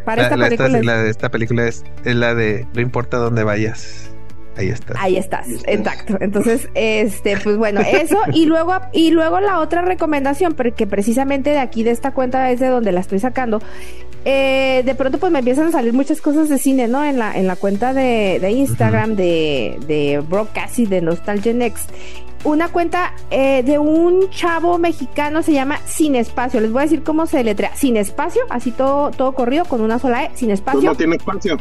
[0.03, 2.65] para la, esta la- esta- película es- la de esta película es, es la de
[2.73, 4.09] no importa dónde vayas.
[4.57, 4.93] Ahí está.
[4.99, 5.67] Ahí estás, Ahí estás.
[5.67, 6.17] exacto.
[6.21, 11.59] Entonces, este, pues bueno, eso y luego y luego la otra recomendación, porque precisamente de
[11.59, 13.61] aquí de esta cuenta es de donde la estoy sacando.
[14.27, 17.03] eh, de pronto pues me empiezan a salir muchas cosas de cine, ¿no?
[17.05, 21.89] En la en la cuenta de, de Instagram de de Broadcast y de Nostalgia Next.
[22.43, 26.61] Una cuenta eh, de un chavo mexicano se llama Sin Espacio.
[26.61, 27.75] Les voy a decir cómo se letrea.
[27.75, 30.31] Sin Espacio, así todo todo corrido con una sola E.
[30.35, 30.81] Sin Pues Espacio.
[30.83, 31.57] no tiene espacio.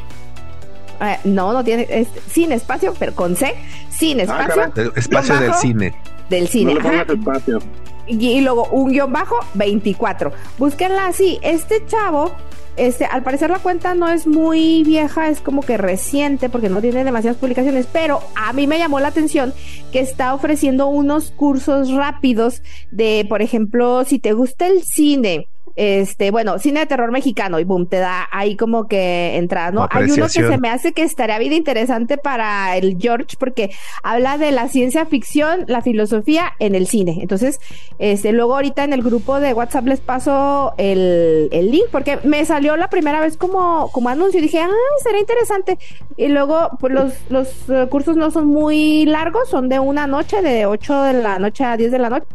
[1.05, 3.55] Eh, no, no tiene es sin espacio, pero con C.
[3.91, 4.71] Sin espacio Ah.
[4.77, 5.95] El espacio Guión del cine.
[6.31, 6.75] del No cine.
[6.75, 7.05] le ajá.
[7.07, 7.59] pongas espacio.
[8.07, 10.33] y, y luego un guion bajo 24.
[10.59, 11.39] Búsquenla así.
[11.43, 12.33] Este chavo,
[12.77, 16.81] este, al parecer la cuenta no es muy vieja, es como que reciente porque no
[16.81, 19.55] tiene demasiadas publicaciones, pero a mí me llamó la atención
[19.93, 25.47] que está ofreciendo unos cursos rápidos de, por ejemplo, si te gusta el cine.
[25.77, 29.89] Este, bueno, cine de terror mexicano y boom, te da ahí como que entrada, ¿no?
[29.91, 33.71] Hay uno que se me hace que estaría bien interesante para el George porque
[34.03, 37.19] habla de la ciencia ficción, la filosofía en el cine.
[37.21, 37.59] Entonces,
[37.99, 42.45] este, luego ahorita en el grupo de WhatsApp les paso el, el link porque me
[42.45, 44.71] salió la primera vez como, como anuncio y dije, ah,
[45.03, 45.79] será interesante.
[46.17, 50.43] Y luego, pues los, los eh, cursos no son muy largos, son de una noche,
[50.43, 52.27] de 8 de la noche a 10 de la noche.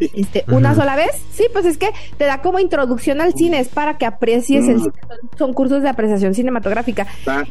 [0.00, 3.68] Este, una sola vez, sí, pues es que te da como introducción al cine, es
[3.68, 4.80] para que aprecies el Mm.
[4.80, 7.06] cine, son, son cursos de apreciación cinematográfica.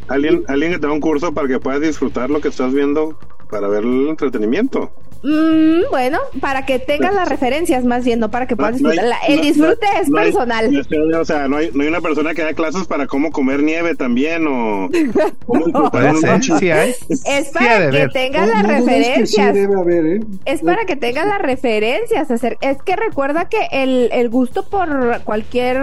[0.08, 3.18] alguien, alguien que te da un curso para que puedas disfrutar lo que estás viendo
[3.50, 4.92] para ver el entretenimiento.
[5.24, 8.98] Mm, bueno, para que tengas las referencias más bien, no para que puedas No hay-
[8.98, 9.20] disfrutar.
[9.28, 10.86] La- el disfrute no- es no hay- personal.
[11.20, 13.96] o sea, no hay, no hay una persona que da clases para cómo comer nieve
[13.96, 14.88] también o
[15.48, 16.90] cómo disfrutar sí hay.
[17.10, 19.54] es Sí para que tengas No, las que sí referencias.
[19.54, 20.20] debe haber, ¿eh?
[20.46, 22.30] Es para que tengas las referencias.
[22.30, 25.78] hacer- Es que recuerda que el, el gusto por cualquier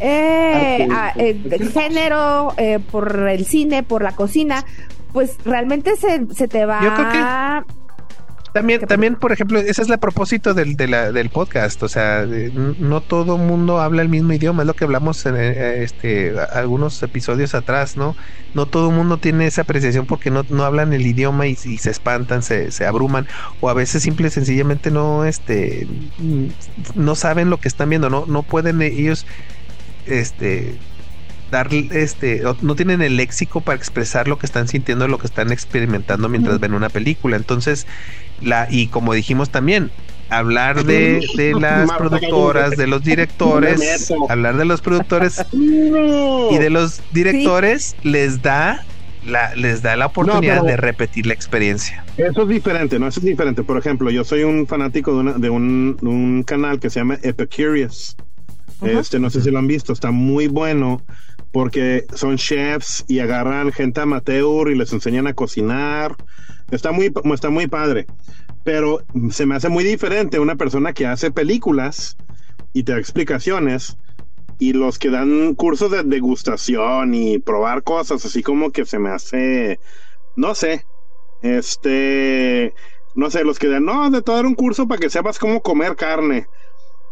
[0.00, 1.36] eh, ah, eh,
[1.72, 4.64] género, eh, por el cine, por la cocina,
[5.12, 7.64] pues realmente se, se te va.
[8.52, 11.82] También, también, por ejemplo, ese es el propósito del, de la- del podcast.
[11.84, 14.62] O sea, no todo mundo habla el mismo idioma.
[14.62, 18.14] Es lo que hablamos en eh, este, a- algunos episodios atrás, ¿no?
[18.52, 21.90] No todo mundo tiene esa apreciación porque no, no hablan el idioma y, y se
[21.90, 23.26] espantan, se, se abruman.
[23.60, 25.88] O a veces simple y sencillamente no, este,
[26.94, 28.10] no saben lo que están viendo.
[28.10, 29.26] No, no pueden ellos,
[30.04, 30.78] este,
[31.50, 35.52] dar este no tienen el léxico para expresar lo que están sintiendo lo que están
[35.52, 37.86] experimentando mientras ven una película entonces
[38.42, 39.90] la y como dijimos también
[40.30, 46.50] hablar de, de las Marta, productoras de los directores hablar de los productores No.
[46.50, 48.84] y de los directores les da
[49.26, 53.06] la, les da la oportunidad de repetir la experiencia Eso es diferente, ¿no?
[53.06, 53.62] Eso es diferente.
[53.62, 56.98] Por ejemplo, yo soy un fanático de, una- de un, de un canal que se
[56.98, 58.16] llama Epicurious.
[58.84, 61.02] Este, no sé si lo han visto, está muy bueno
[61.52, 66.16] porque son chefs y agarran gente amateur y les enseñan a cocinar.
[66.72, 68.06] Está muy, está muy padre.
[68.64, 72.16] Pero se me hace muy diferente una persona que hace películas
[72.72, 73.96] y te da explicaciones
[74.58, 79.10] y los que dan cursos de degustación y probar cosas, así como que se me
[79.10, 79.80] hace,
[80.36, 80.86] no sé,
[81.42, 82.72] este,
[83.14, 85.62] no sé, los que dan, no, de todo dar un curso para que sepas cómo
[85.62, 86.46] comer carne.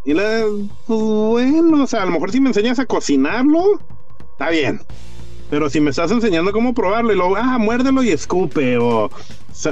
[0.05, 0.45] Y la,
[0.87, 3.81] pues, bueno, o sea, a lo mejor si me enseñas a cocinarlo,
[4.33, 4.81] está bien.
[5.51, 9.11] Pero si me estás enseñando cómo probarlo y luego, ah, muérdelo y escupe, o,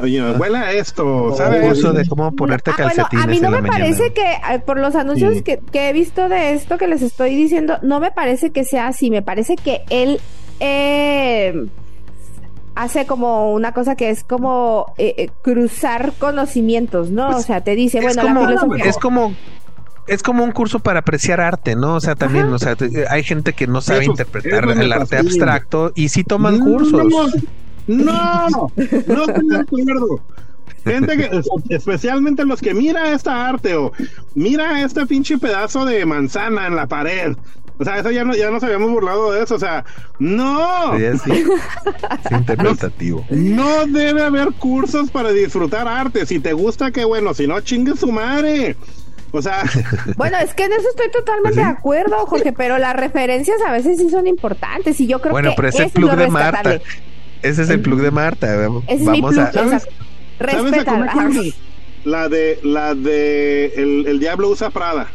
[0.05, 1.65] you know, huela a esto, ¿sabes?
[1.67, 3.79] curso de cómo ponerte Ah, bueno, calcetines a mí no me mañana.
[3.85, 5.43] parece que eh, por los anuncios Sí.
[5.43, 8.89] que, que he visto de esto que les estoy diciendo, no me parece que sea
[8.89, 9.09] así.
[9.11, 10.21] Me parece que él
[10.59, 11.67] eh,
[12.75, 17.31] hace como una cosa que es como eh, eh, cruzar conocimientos, ¿no?
[17.37, 18.85] o sea, te dice, Pues, bueno, como, la filosofía.
[18.85, 19.35] es como
[20.09, 21.95] es como un curso para apreciar arte, ¿no?
[21.97, 22.55] O sea, también, Ajá.
[22.55, 25.21] o sea, te- hay gente que no sabe Eso- interpretar eso el arte fascina.
[25.21, 27.13] abstracto y sí toman No, cursos.
[27.87, 28.51] No,
[29.07, 30.21] no estoy de acuerdo.
[30.85, 31.41] Gente que,
[31.75, 33.93] especialmente los que mira esta arte o
[34.35, 37.37] mira este pinche pedazo de manzana en la pared.
[37.81, 39.55] O sea, eso ya no, ya nos habíamos burlado de eso.
[39.55, 39.85] O sea,
[40.19, 41.45] no, Sí, sí.
[42.25, 43.25] Es interpretativo.
[43.31, 46.27] no debe haber cursos para disfrutar arte.
[46.27, 47.35] Si te gusta, qué bueno.
[47.35, 48.77] Si no, chingue su madre.
[49.33, 49.63] O sea,
[50.17, 51.61] Bueno, es que en eso estoy totalmente Pues sí.
[51.61, 55.51] de acuerdo, Jorge, pero las referencias a veces sí son importantes y yo creo Bueno,
[55.51, 56.63] que pero es eso el plug lo de Marta.
[56.63, 56.83] rescatable.
[57.43, 58.55] Ese es el plug de Marta.
[58.87, 59.53] Ese es mi Vamos plug, a.
[59.53, 59.89] ¿Sabes?
[60.41, 61.59] ¿sabes a?
[62.05, 65.09] La de, la de el, el diablo usa Prada.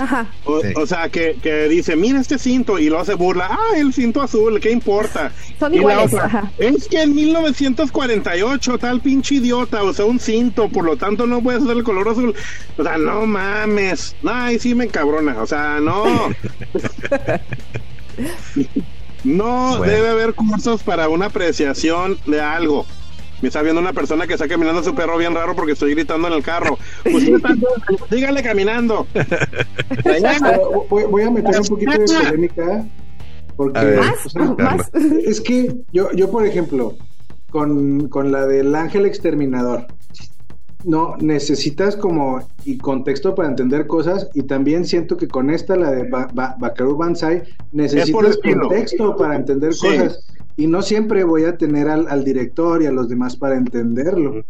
[0.00, 0.26] Ajá.
[0.44, 0.68] O, Sí.
[0.76, 4.22] o sea, que, que dice, mira este cinto, y luego se burla, ah, el cinto
[4.22, 5.30] azul, ¿qué importa?
[5.58, 6.52] Son Y la iguales, otra, ajá.
[6.58, 11.62] es que en 1948 tal pinche idiota usó un cinto, por lo tanto no puedes
[11.62, 12.34] usar el color azul.
[12.78, 14.16] O sea, no mames.
[14.26, 15.40] Ay, sí me encabrona.
[15.42, 16.04] O sea, no.
[19.24, 19.92] no Bueno.
[19.92, 22.86] debe haber cursos para una apreciación de algo.
[23.42, 25.94] Me está viendo una persona que está caminando a su perro bien raro porque estoy
[25.94, 26.78] gritando en el carro.
[27.04, 27.24] Pues,
[28.10, 29.06] dígale caminando.
[30.88, 32.84] Voy, voy a meter un poquito de polémica.
[33.56, 33.98] Porque ver.
[34.00, 34.90] Más, o sea, más.
[34.94, 36.94] es que yo, yo por ejemplo,
[37.50, 39.86] con, con la del ángel exterminador,
[40.84, 45.90] no necesitas como y contexto para entender cosas y también siento que con esta la
[45.90, 47.42] de ba Ba- Bakaru Banzai
[47.72, 49.86] necesitas contexto para entender Sí.
[49.86, 50.24] cosas
[50.60, 54.44] y no siempre voy a tener al, al director y a los demás para entenderlo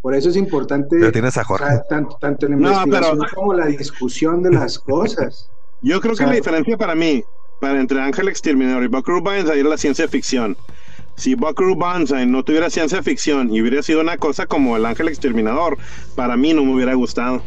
[0.00, 1.66] por eso es importante Pero tienes a o Jorge.
[1.66, 5.48] sea, tanto, tanto en No, investigación pero- como la discusión de las cosas
[5.82, 7.22] Yo creo O sea- que la diferencia para mí,
[7.60, 10.56] para entre Ángel Exterminador y Buckaroo Banzai es la ciencia ficción.
[11.16, 15.08] Si Buckaroo Banzai no tuviera ciencia ficción y hubiera sido una cosa como el Ángel
[15.08, 15.76] Exterminador,
[16.14, 17.42] para mí no me hubiera gustado.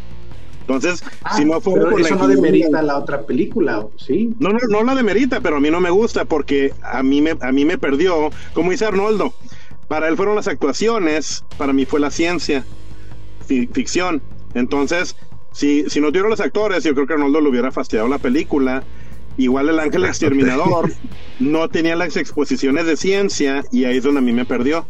[0.69, 4.35] Entonces, Ah, si no fuera por la eso no ingeniería- demerita la otra película, ¿sí?
[4.39, 7.33] No, no, no la demerita, pero a mí no me gusta porque a mí me,
[7.41, 9.33] a mí me perdió, como dice Arnoldo,
[9.87, 12.63] para él fueron las actuaciones, para mí fue la ciencia,
[13.47, 14.21] fi- ficción.
[14.53, 15.15] Entonces,
[15.51, 18.83] si, si no tuviera los actores, yo creo que Arnoldo le hubiera fastidiado la película.
[19.37, 20.91] Igual el ángel exterminador
[21.39, 24.85] no tenía las exposiciones de ciencia y ahí es donde a mí me perdió.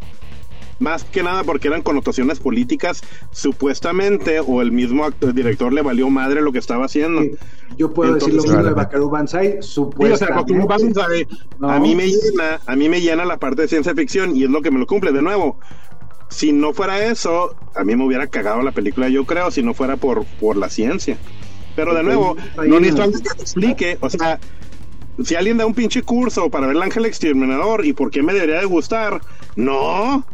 [0.79, 3.01] Más que nada porque eran connotaciones políticas,
[3.31, 7.21] supuestamente, o el mismo actor, director le valió madre lo que estaba haciendo.
[7.21, 7.31] Sí.
[7.77, 8.73] Yo puedo Entonces, decir lo mismo de.
[8.75, 10.53] Bakaru Banzai, Sí, o sea, supuestamente.
[10.53, 11.27] Bakaru Banzai,
[11.59, 11.69] No.
[11.69, 14.49] a mí me llena, a mí me llena la parte de ciencia ficción y es
[14.49, 15.11] lo que me lo cumple.
[15.11, 15.59] De nuevo,
[16.29, 19.73] si no fuera eso, a mí me hubiera cagado la película, yo creo, si no
[19.73, 21.17] fuera por, por la ciencia.
[21.75, 22.35] Pero de nuevo,
[22.67, 24.39] no necesito alguien que te explique, o sea,
[25.23, 28.33] si alguien da un pinche curso para ver el ángel exterminador y por qué me
[28.33, 29.21] debería de gustar,
[29.55, 30.25] no.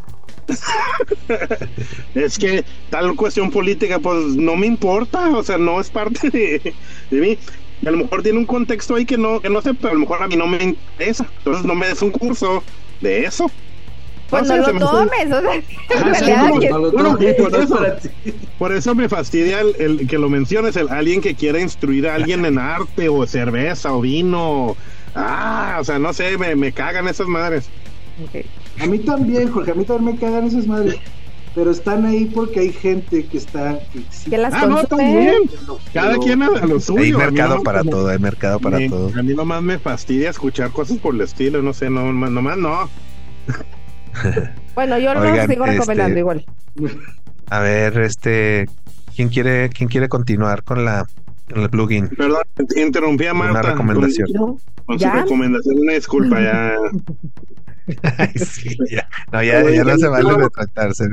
[2.15, 6.73] es que tal cuestión política, pues no me importa, o sea, no es parte de,
[7.09, 7.37] de mí.
[7.81, 9.93] Y a lo mejor tiene un contexto ahí que no, que no sé, pero a
[9.93, 11.27] lo mejor a mí no me interesa.
[11.37, 12.63] Entonces no me des un curso
[13.01, 13.51] de eso.
[14.29, 15.63] Pues No no, sé, se lo tomes, o sea,
[15.95, 16.51] Ah,
[18.57, 18.95] por eso.
[18.95, 22.57] me fastidia el, el que lo menciones, el alguien que quiera instruir a alguien en
[22.57, 24.77] arte o cerveza o vino.
[25.13, 27.71] Ah, o sea, no sé, me, me cagan esas madres.
[28.81, 30.95] A mí también, Jorge, a mí también me cagan esas madres.
[31.53, 33.79] Pero están ahí porque hay gente que está.
[33.93, 35.43] Que, sí- que las Ah, no, también.
[35.93, 37.01] Cada quien a, lo suyo.
[37.01, 39.09] Hay mercado para como- todo, hay mercado para me- todo.
[39.17, 42.89] A mí nomás me fastidia escuchar cosas por el estilo, no sé, no, nomás no.
[44.75, 46.45] Bueno, yo lo Oigan, sigo recomendando este- igual.
[47.49, 48.67] A ver, este,
[49.15, 51.05] ¿quién quiere, quién quiere continuar con la,
[51.53, 52.09] con el plugin?
[52.09, 52.43] Perdón,
[52.75, 53.71] interrumpí a Una Marta.
[53.71, 54.27] recomendación.
[54.37, 56.75] Con, con su recomendación, una disculpa, ya.
[58.17, 59.07] Ay, sí, ya.
[59.31, 61.05] No, ya, ya no se vale retractarse.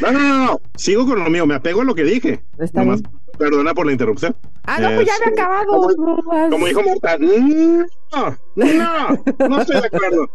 [0.00, 0.60] No, no, no, no.
[0.76, 2.44] Sigo con lo mío, me apego a lo que dije.
[2.58, 3.14] Está Nomás, bien.
[3.38, 4.36] perdona por la interrupción.
[4.64, 5.94] Ah, no, pues ya Este, había acabado.
[5.96, 10.30] como- Como dijo Marta, "Mm, no, no, no estoy de acuerdo.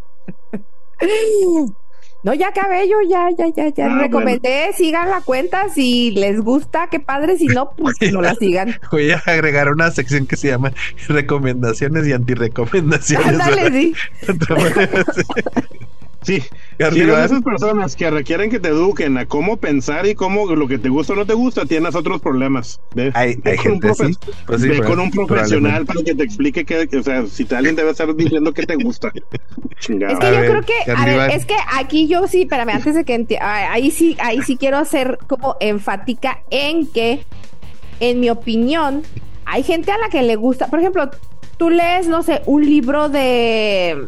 [2.23, 3.85] No, ya acabé yo, ya, ya, ya, ya.
[3.85, 5.69] Ah, Recomendé, sigan la cuenta.
[5.69, 7.38] Si les gusta, qué padre.
[7.38, 8.76] Si no, pues no la sigan.
[8.91, 10.73] Voy a agregar una sección que se llama
[11.07, 13.27] recomendaciones y antirecomendaciones.
[13.27, 13.94] Ándale, sí.
[16.27, 16.49] Sí, si
[16.83, 20.67] eres de esas personas que requieren que te eduquen a cómo pensar y cómo lo
[20.67, 22.81] que te gusta o no te gusta, tienes otros problemas.
[22.93, 24.17] Ve, Hay, ve hay con un gente así.
[24.45, 27.45] Pues sí, ve pues, con un profesional para que te explique que, o sea, si
[27.45, 29.09] te- alguien te va a estar diciendo que te gusta.
[29.79, 30.15] Chingado.
[30.15, 32.71] Es que A yo ver, creo que, a ver, es que aquí yo sí, espérame,
[32.71, 37.23] antes de que ah, ahí sí, ahí sí quiero ser como enfática en que,
[38.01, 39.03] en mi opinión,
[39.45, 41.09] hay gente a la que le gusta, por ejemplo,
[41.57, 44.07] tú lees, no sé, un libro de,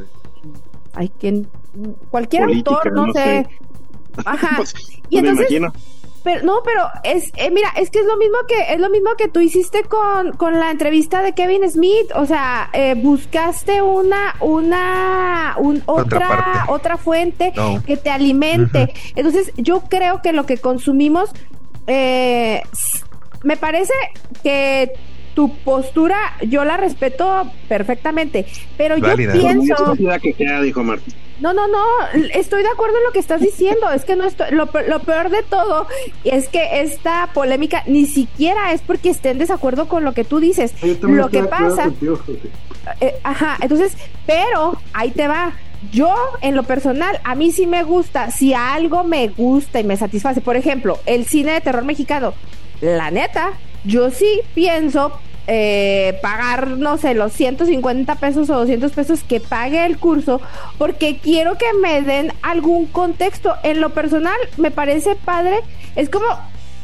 [0.93, 1.47] ay, ¿quién?
[2.09, 3.19] Cualquier Política, autor, no, no sé.
[3.21, 3.47] sé.
[4.25, 4.49] Ajá.
[4.57, 4.73] Pues,
[5.09, 5.73] y no me entonces, imagino.
[6.23, 9.11] pero no, pero es eh, mira, es que es lo mismo que es lo mismo
[9.17, 14.35] que tú hiciste con, con la entrevista de Kevin Smith, o sea, eh, buscaste una
[14.41, 17.81] una un, otra otra fuente No.
[17.85, 18.93] que te alimente.
[19.15, 21.31] Entonces, yo creo que lo que consumimos
[21.87, 22.61] eh,
[23.43, 23.93] me parece
[24.43, 24.91] que
[25.35, 28.45] tu postura yo la respeto perfectamente,
[28.77, 29.33] pero Válida.
[29.33, 31.09] yo pienso que sea, dijo Marta.
[31.39, 31.83] No, no, no,
[32.33, 33.89] estoy de acuerdo en lo que estás diciendo.
[33.91, 35.87] Es que no estoy, lo, pe- lo peor de todo
[36.23, 40.39] es que esta polémica ni siquiera es porque esté en desacuerdo con lo que tú
[40.39, 40.73] dices.
[41.01, 42.19] Lo que pasa, contigo,
[43.01, 43.93] eh, ajá, entonces,
[44.25, 45.53] pero ahí te va.
[45.93, 48.31] Yo, en lo personal, a mí sí me gusta.
[48.31, 52.33] Si algo me gusta y me satisface, por ejemplo, el cine de terror mexicano,
[52.81, 53.51] la neta,
[53.85, 55.13] yo sí pienso
[55.51, 60.41] eh, pagar, no sé, los 150 pesos o 200 pesos que pague el curso,
[60.77, 63.55] porque quiero que me den algún contexto.
[63.63, 65.61] En lo personal, me parece padre.
[65.95, 66.27] Es como,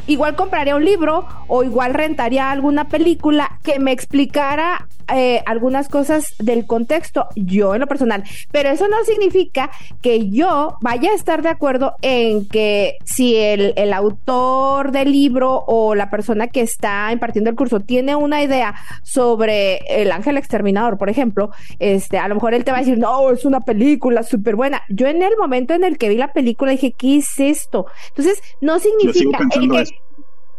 [0.08, 6.36] igual compraría un libro o igual rentaría alguna película que me explicara eh, algunas cosas
[6.40, 8.23] del contexto, yo en lo personal.
[8.52, 9.72] Pero eso no significa
[10.02, 15.64] que yo vaya a estar de acuerdo en que si el, el autor del libro
[15.68, 20.98] o la persona que está impartiendo el curso tiene una idea sobre el ángel exterminador,
[20.98, 24.23] por ejemplo, este, a lo mejor él te va a decir, no, es una película
[24.23, 24.82] súper buena.
[24.90, 27.86] Yo en el momento en el que vi la película dije, ¿qué es esto?
[28.10, 29.94] Entonces, no significa el que, eso.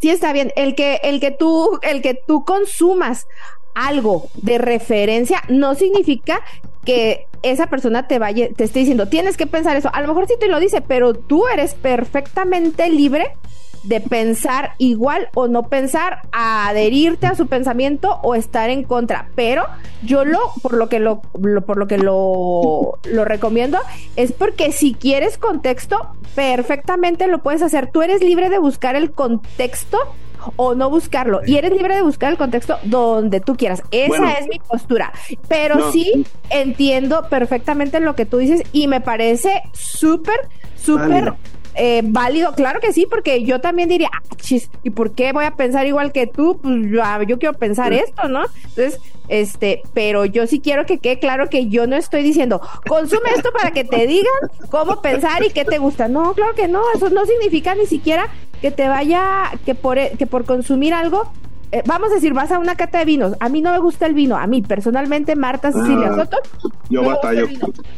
[0.00, 0.52] Sí, está bien.
[0.56, 3.26] El que, el que tú, el que tú consumas
[3.76, 6.40] algo de referencia no significa
[6.84, 9.90] que esa persona te vaya, te esté diciendo, tienes que pensar eso.
[9.92, 13.28] A lo mejor sí te lo dice, pero tú eres perfectamente libre
[13.82, 19.28] de pensar igual o no pensar, adherirte a su pensamiento o estar en contra.
[19.36, 19.64] Pero
[20.02, 23.78] yo lo, por lo que lo, lo- por lo que lo, lo recomiendo,
[24.16, 27.90] es porque si quieres contexto, perfectamente lo puedes hacer.
[27.92, 29.98] Tú eres libre de buscar el contexto
[30.56, 31.40] o no buscarlo.
[31.46, 33.82] Y eres libre de buscar el contexto donde tú quieras.
[33.90, 34.28] Esa Bueno.
[34.40, 35.12] es mi postura.
[35.48, 35.92] Pero No.
[35.92, 40.36] sí entiendo perfectamente lo que tú dices y me parece súper,
[40.76, 41.36] súper Válido.
[41.74, 45.44] eh, válido, claro que sí, porque yo también diría, ah, chis, ¿y por qué voy
[45.44, 46.58] a pensar igual que tú?
[46.62, 48.44] Pues yo, ah, yo quiero pensar esto, ¿no?
[48.68, 48.98] Entonces,
[49.28, 53.50] este, pero yo sí quiero que quede claro que yo no estoy diciendo, consume esto
[53.52, 54.32] para que te digan
[54.70, 56.06] cómo pensar y qué te gusta.
[56.06, 58.28] No, claro que no, eso no significa ni siquiera
[58.60, 61.30] que te vaya, que por, que por consumir algo
[61.72, 63.34] eh, vamos a decir, vas a una cata de vinos.
[63.40, 64.36] A mí no me gusta el vino.
[64.36, 66.36] A mí, personalmente, Marta Cecilia Ah, Soto.
[66.88, 67.48] yo no me gusta batallo.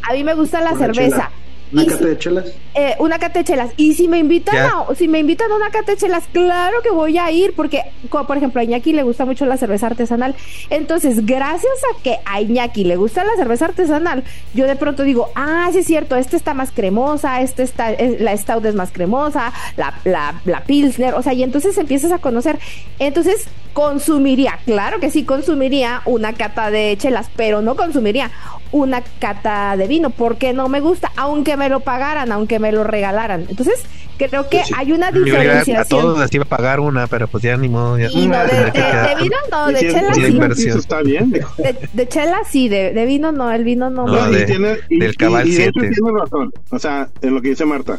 [0.08, 1.10] A mí me gusta la cerveza.
[1.10, 1.30] chela.
[1.72, 2.44] ¿Una cata si- de chelas?
[2.74, 3.70] eh, una cata de chelas.
[3.76, 6.90] Y si me invitan a, si me invitan a una cata de chelas, claro que
[6.90, 10.34] voy a ir, porque, como por ejemplo, a Iñaki le gusta mucho la cerveza artesanal.
[10.70, 14.24] Entonces, gracias a que a Iñaki le gusta la cerveza artesanal,
[14.54, 18.20] yo de pronto digo, ah, sí es cierto, esta está más cremosa, este está, es-
[18.20, 22.18] la stout es más cremosa, la, la, la pilsner, o sea, y entonces empiezas a
[22.18, 22.58] conocer.
[22.98, 28.30] Entonces, consumiría, claro que sí, consumiría una cata de chelas, pero no consumiría
[28.72, 32.84] una cata de vino, porque no me gusta, aunque me lo pagaran, aunque me lo
[32.84, 33.44] regalaran.
[33.50, 33.82] Entonces,
[34.16, 34.72] creo que sí.
[34.76, 36.00] hay una iba a- diferenciación.
[36.00, 37.98] todos les iba a pagar una, pero pues ya ni modo.
[37.98, 40.68] Ya, Y no, de, de- de vino no, de chela sí.
[40.68, 41.30] está bien.
[41.30, 41.44] De,
[41.92, 44.06] de chela sí, de, de vino no, el vino no.
[44.06, 45.94] No, y tiene- y- del y- Cabal y de hecho 7.
[45.94, 46.52] tiene razón.
[46.70, 47.98] O sea, en lo que dice Marta.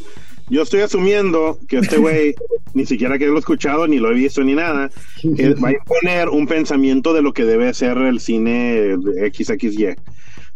[0.52, 2.34] Yo estoy asumiendo que este güey
[2.74, 4.90] ni siquiera que lo he escuchado, ni lo he visto, ni nada,
[5.38, 8.96] eh, va a imponer un pensamiento de lo que debe ser el cine
[9.32, 9.96] XXY.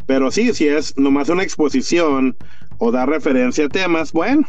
[0.07, 2.35] Pero sí, si es nomás una exposición
[2.83, 4.45] o dar referencia a temas, bueno,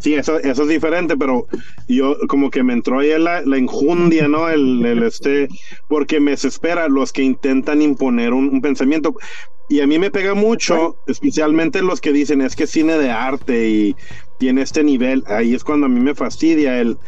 [0.00, 1.46] sí, eso, eso es diferente, pero
[1.86, 4.48] yo como que me entró ahí la, la injundia, ¿no?
[4.48, 5.46] El, el este,
[5.88, 9.14] porque me desespera los que intentan imponer un, un pensamiento.
[9.68, 13.12] Y a mí me pega mucho, especialmente los que dicen es que es cine de
[13.12, 13.96] arte y
[14.40, 15.22] tiene este nivel.
[15.28, 16.98] Ahí es cuando a mí me fastidia el,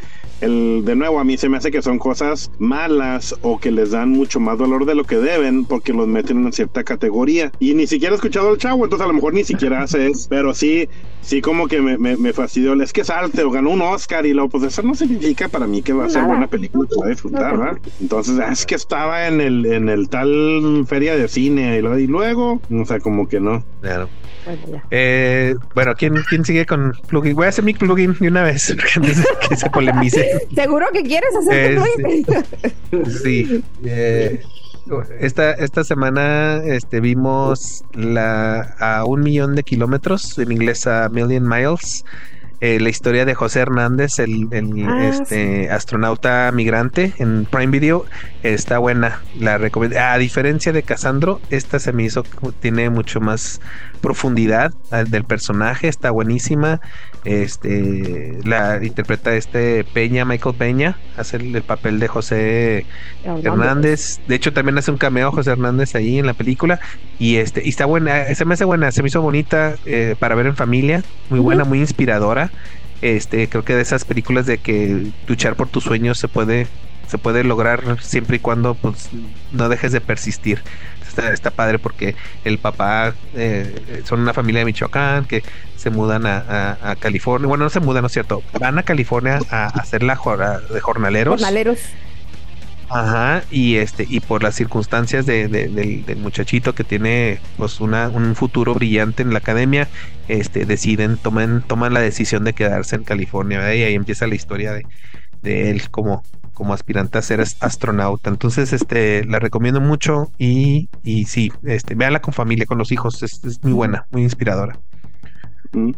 [0.43, 3.91] el, de nuevo, a mí se me hace que son cosas malas o que les
[3.91, 7.51] dan mucho más valor de lo que deben porque los meten en cierta categoría.
[7.59, 10.27] Y ni siquiera he escuchado al chavo, entonces a lo mejor ni siquiera hace eso.
[10.29, 10.89] Pero sí,
[11.21, 12.73] sí como que me, me, me fastidió.
[12.81, 15.67] Es que es arte o ganó un Oscar y luego, pues eso no significa para
[15.67, 17.77] mí que va a ser buena película que va a disfrutar, ¿verdad?
[18.01, 21.99] Entonces, ah, es que estaba en el, en el tal feria de cine y luego,
[21.99, 23.63] y luego, o sea, como que no.
[23.81, 24.09] Claro.
[24.45, 24.83] Bueno, ya.
[24.91, 27.35] Eh, bueno, ¿quién, ¿quién sigue con plugin?
[27.35, 30.47] Voy a hacer mi plugin de una vez, porque antes de que se polemice.
[30.53, 31.83] ¿Seguro que quieres hacer tu
[32.99, 33.63] Este, Sí.
[33.85, 34.41] eh,
[35.19, 41.47] esta, esta semana este, vimos la, a un millón de kilómetros, en inglés a Million
[41.47, 42.03] Miles,
[42.59, 48.05] eh, la historia de José Hernández, el, el, Ah, este, astronauta migrante en Prime Video.
[48.41, 49.97] Está buena, la recomiendo.
[49.99, 52.23] A diferencia de Casandro, esta se me hizo,
[52.61, 53.59] tiene mucho más
[54.03, 56.81] profundidad ah, del personaje, está buenísima.
[57.23, 62.85] Este la interpreta este Peña, Michael Peña, hace el, el papel de José
[63.23, 64.19] Hernández.
[64.27, 66.81] De hecho, también hace un cameo José Hernández ahí en la película.
[67.17, 70.35] Y este, y está buena, se me hace buena, se me hizo bonita eh, para
[70.35, 72.51] ver en familia, muy buena, muy inspiradora.
[73.01, 76.67] Este, creo que de esas películas de que luchar por tus sueños se puede,
[77.07, 79.09] se puede lograr siempre y cuando pues
[79.53, 80.61] no dejes de persistir.
[81.15, 85.43] Está, está padre porque el papá eh, son una familia de Michoacán que
[85.75, 87.47] se mudan a, a- a California.
[87.47, 88.41] Bueno, no se mudan, no es cierto.
[88.59, 91.33] Van a California a, a hacer la jora- de jornaleros.
[91.33, 91.79] Jornaleros.
[92.89, 97.79] Ajá, y este, y por las circunstancias de, de- del, del muchachito que tiene pues
[97.79, 99.89] una, un futuro brillante en la academia,
[100.27, 103.73] este, deciden, toman, toman la decisión de quedarse en California, ¿verdad?
[103.73, 104.85] y ahí empieza la historia de,
[105.41, 106.23] de él como,
[106.53, 108.29] como aspirante a ser as- astronauta.
[108.29, 113.21] Entonces, este, la recomiendo mucho y, y sí, este, véanla con familia, con los hijos,
[113.23, 114.79] es, es muy buena, muy inspiradora.
[115.71, 115.91] Mm.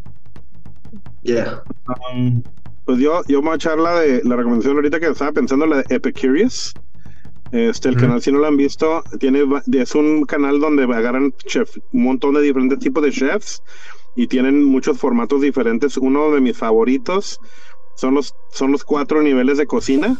[1.23, 1.63] Yeah.
[2.13, 2.43] Um,
[2.85, 5.77] pues yo, yo voy a echar la de la recomendación ahorita que estaba pensando, la
[5.77, 6.73] de Epicurious.
[7.51, 11.77] Este, el canal, si no lo han visto, tiene, es un canal donde agarran chef,
[11.93, 13.61] un montón de diferentes tipos de chefs
[14.15, 15.95] y tienen muchos formatos diferentes.
[15.97, 17.39] Uno de mis favoritos
[17.95, 20.17] son los, son los cuatro niveles de cocina,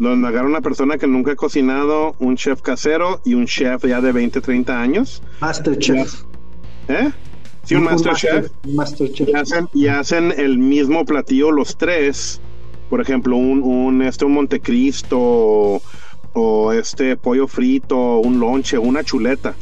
[0.00, 4.00] donde agarran una persona que nunca ha cocinado, un chef casero y un chef ya
[4.00, 5.22] de 20, 30 años.
[5.40, 6.22] Masterchef.
[6.88, 7.10] ¿Eh?
[7.64, 9.28] Sí, un master chef Un Masterchef.
[9.28, 12.40] y hacen, y hacen el mismo platillo los tres.
[12.88, 15.82] Por ejemplo, un, un, este, un Montecristo o,
[16.32, 19.54] o este pollo frito, un lonche, una chuleta.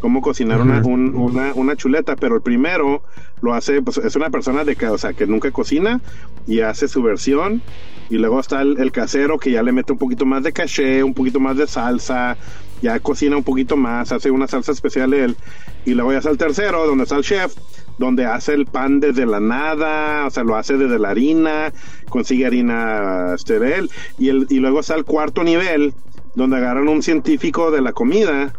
[0.00, 3.02] Cómo cocinar una, un- una, una chuleta, pero el primero
[3.40, 6.00] lo hace, pues es una persona de que, o sea, que nunca cocina
[6.46, 7.62] y hace su versión.
[8.10, 11.02] Y luego está el, el casero que ya le mete un poquito más de caché,
[11.02, 12.36] un poquito más de salsa,
[12.82, 15.36] ya cocina un poquito más, hace una salsa especial él.
[15.84, 17.54] Y luego ya está el tercero, donde está el chef,
[17.98, 21.72] donde hace el pan desde la nada, o sea, lo hace desde la harina,
[22.08, 23.90] consigue harina de él.
[24.18, 25.94] Y, el, y luego está el cuarto nivel,
[26.34, 28.52] donde agarran un científico de la comida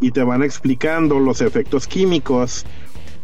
[0.00, 2.66] y te van explicando los efectos químicos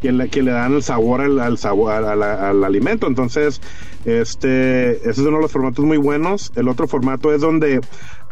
[0.01, 3.07] que le, que le dan el sabor al, al sabor al, al- al alimento.
[3.07, 3.61] Entonces,
[4.05, 6.51] este, ese es uno de los formatos muy buenos.
[6.55, 7.81] El otro formato es donde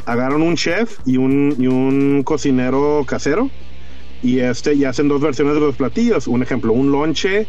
[0.05, 3.52] agarran un chef y un, y un cocinero casero
[4.20, 6.26] y este y hacen dos versiones de los platillos.
[6.26, 7.48] Un ejemplo, un lonche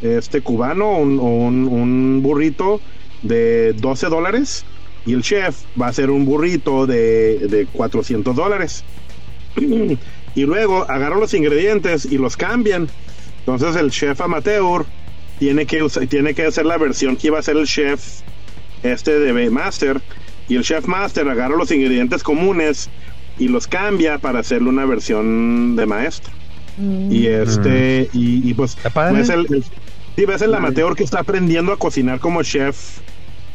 [0.00, 2.82] este cubano un, un, un burrito
[3.22, 4.66] de 12 dólares
[5.04, 8.86] y el chef va a hacer un burrito de, de 400 dólares.
[9.56, 12.90] y luego agarran los ingredientes y los cambian.
[13.46, 14.84] Entonces el chef amateur
[15.38, 18.20] tiene que, tiene que hacer la versión que iba a hacer el chef
[18.82, 20.00] este de Master.
[20.48, 22.88] Y el chef Master agarra los ingredientes comunes
[23.38, 26.32] y los cambia para hacerle una versión de maestro.
[27.10, 28.76] Y este, y, y pues
[29.12, 29.64] ves el, el-
[30.16, 32.98] sí, ves el amateur que está aprendiendo a cocinar como chef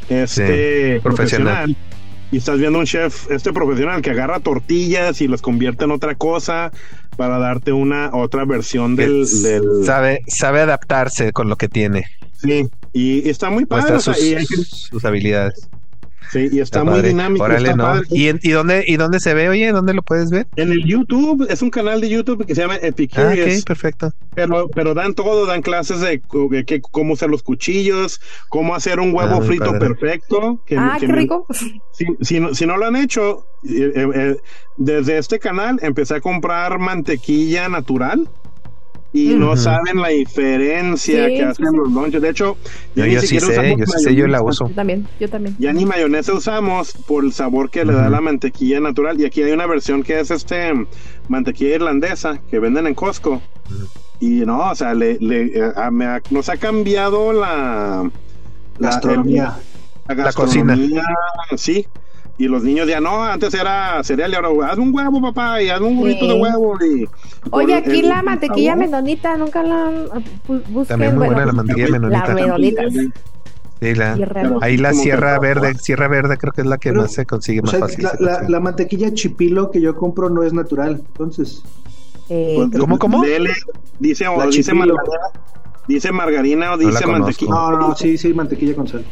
[0.10, 1.76] este Sí, profesional.
[1.76, 1.76] profesional.
[2.32, 6.16] Y estás viendo un chef, este profesional que agarra tortillas y las convierte en otra
[6.16, 6.72] cosa
[7.18, 9.26] para darte una otra versión del,
[9.84, 12.06] sabe, sabe adaptarse con lo que tiene.
[12.42, 12.68] sí.
[12.92, 15.70] Y, y está muy padre, o sea, sus, y, hay que- sus habilidades.
[16.32, 17.10] Sí, y está, Está muy padre.
[17.10, 17.44] dinámico.
[17.44, 17.84] Órale, está ¿no?
[17.84, 18.08] padre.
[18.12, 19.50] ¿Y, en- y dónde, ¿Y dónde se ve?
[19.50, 20.48] Oye, ¿dónde lo puedes ver?
[20.56, 23.60] En el YouTube, es un canal de YouTube que se llama Ah, Epicurious.
[23.62, 24.12] ok, perfecto.
[24.36, 29.00] Pero, pero dan todo, dan clases de, de qué- cómo usar los cuchillos, cómo hacer
[29.00, 29.80] un huevo Ah, frito padre.
[29.80, 30.64] perfecto.
[30.66, 31.46] que- Ah, que qué me- rico.
[31.92, 34.38] Si, si no, si no lo han hecho, eh, eh, eh,
[34.78, 38.30] desde este canal empecé a comprar mantequilla natural
[39.12, 41.76] y no saben la diferencia Sí, que hacen sí.
[41.78, 42.22] los lonches.
[42.22, 42.58] De hecho,
[42.96, 44.68] Yo, ni yo sí siquiera sé, usamos yo sí sé, yo la uso.
[44.70, 45.56] Yo también, yo también.
[45.58, 49.20] Ya ni mayonesa usamos por el sabor que le da la mantequilla natural.
[49.20, 50.72] Y aquí hay una versión que es este
[51.28, 53.42] mantequilla irlandesa que venden en Costco.
[54.20, 58.10] Y no, o sea, le, le- eh, a- me ha- nos ha cambiado la
[58.78, 59.58] la- Gastronomía.
[60.08, 60.76] la La cocina.
[60.76, 61.04] gastronomía,
[61.56, 61.86] Sí.
[62.40, 65.70] Y los niños ya no, antes era cereal y ahora hazme un huevo, papá, y
[65.70, 66.28] hazme un burrito Sí.
[66.30, 66.78] de huevo.
[66.84, 67.06] Y,
[67.52, 69.96] Oye, aquí el- la el mantequilla menonita, nunca la han
[70.48, 70.86] bu- busquen.
[70.88, 72.28] También muy buena la mantequilla menonita.
[72.30, 72.84] La menonita.
[73.82, 74.18] Sí, la-
[74.62, 77.60] ahí la Sierra Verde, Sierra Verde creo que es la que Pero, más se consigue
[77.60, 78.04] O más sea, fácil.
[78.06, 78.52] la, la- consigue.
[78.52, 81.02] la mantequilla chipilo que yo compro no es natural.
[81.08, 81.62] Entonces,
[82.32, 83.24] Eh, Pues, ¿Cómo, cómo?
[83.24, 83.50] dele,
[83.98, 85.02] dice, o dice margarina,
[85.88, 87.12] dice margarina o No dice conozco.
[87.12, 87.52] mantequilla.
[87.52, 89.04] no, no, no, sí, sí, mantequilla con sal.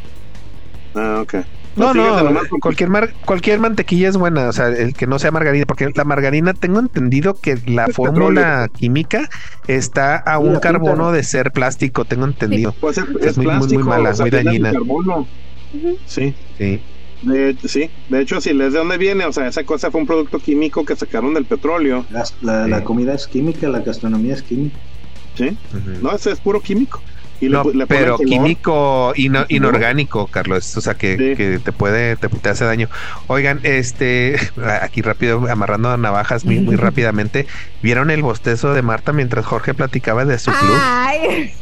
[0.94, 1.34] Ah, ok.
[1.78, 5.30] No, no, nomás cualquier, mar- cualquier mantequilla es buena, o sea, el que no sea
[5.30, 9.28] margarina, porque la margarina tengo entendido que la Es fórmula química
[9.66, 12.74] está a un la carbono de ser plástico, tengo entendido.
[12.80, 14.72] Pues es, Es es muy, muy, mala, o sea, muy dañina.
[14.72, 15.28] carbono.
[16.06, 16.80] Sí, Sí.
[17.22, 17.90] de, sí.
[18.08, 20.84] De hecho, si lees de dónde viene, o sea, esa cosa fue un producto químico
[20.84, 22.06] que sacaron del petróleo.
[22.10, 22.34] La, Sí.
[22.42, 24.78] la comida es química, la gastronomía es química.
[25.34, 25.56] Sí.
[26.02, 27.00] No, ese es puro químico.
[27.40, 28.28] Y No, le pero color.
[28.28, 31.36] químico ino- inorgánico, Carlos, o sea que, Sí.
[31.36, 32.88] que te puede, te, te hace daño.
[33.28, 34.36] Oigan, este,
[34.82, 37.46] aquí rápido, amarrando navajas muy, muy rápidamente,
[37.82, 40.78] ¿vieron el bostezo de Marta mientras Jorge platicaba de su club?
[40.82, 41.52] Ay,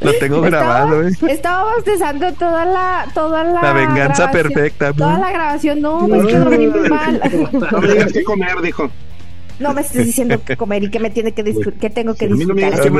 [0.00, 1.10] Lo tengo grabado, eh.
[1.28, 3.60] estaba bostezando toda la, toda la.
[3.62, 4.52] La venganza grabación.
[4.52, 4.92] perfecta.
[4.92, 7.20] Toda la grabación, no, es que dormí muy mal.
[7.72, 8.90] No me digas qué comer, dijo.
[9.60, 12.26] No me estés diciendo qué comer y que me tiene que disfrutar, que tengo que
[12.26, 12.72] disfrutar.
[12.82, 12.90] qué.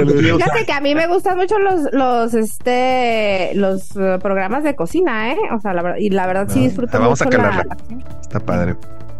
[0.44, 5.32] Fíjate que a mí me gustan mucho los, los, este, los eh, programas de cocina,
[5.32, 5.36] ¿eh?
[5.56, 7.76] O sea, la verdad, y la verdad sí Ah, disfruto vamos a la- calarla.
[8.20, 8.76] Está padre.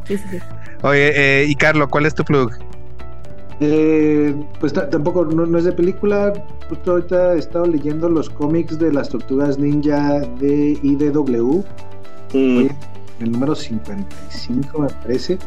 [0.06, 0.38] Sí, sí, sí.
[0.82, 2.52] Oye, eh, y Carlos, ¿cuál es tu plug?
[3.60, 6.32] Eh, pues ta- tampoco, no, no es de película.
[6.68, 11.64] Justo ahorita he estado leyendo los cómics de las tortugas ninja de IDW.
[12.32, 12.70] Mm, Voy
[13.20, 15.38] en el número 55, me parece.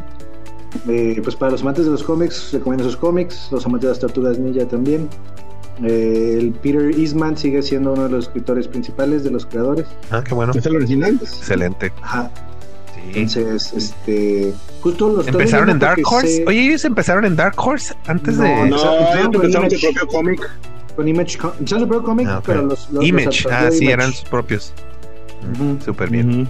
[0.86, 3.48] Eh, pues para los amantes de los cómics, recomiendo esos cómics.
[3.50, 5.08] Los amantes de las tortugas ninja también.
[5.82, 9.86] Eh, el Peter Eastman sigue siendo uno de los escritores principales, de los creadores.
[10.10, 10.52] Ah, qué bueno.
[10.54, 11.18] ¿Es el original?
[11.22, 11.92] Excelente.
[12.02, 12.30] Ajá.
[12.94, 13.00] Sí.
[13.20, 14.52] Entonces, este.
[14.80, 16.28] Justo los estoy ¿Empezaron en Dark Horse?
[16.28, 18.50] sé- Oye, ellos empezaron en Dark Horse antes No, de.
[18.50, 18.66] no.
[18.76, 19.92] No, Empezaron con empezaron su Image.
[19.98, 20.50] propio cómic.
[20.96, 21.38] Con Image.
[21.58, 22.90] Empezaron su propio cómic, Ah, pero los.
[22.90, 23.44] los Image.
[23.44, 23.92] los Ah, sí, Image.
[23.92, 24.72] eran sus propios.
[25.54, 25.78] Ujú.
[25.84, 26.48] Súper bien.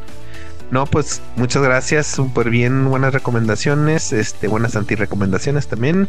[0.70, 6.08] No, pues muchas gracias, súper bien, buenas recomendaciones, este, buenas antirecomendaciones también.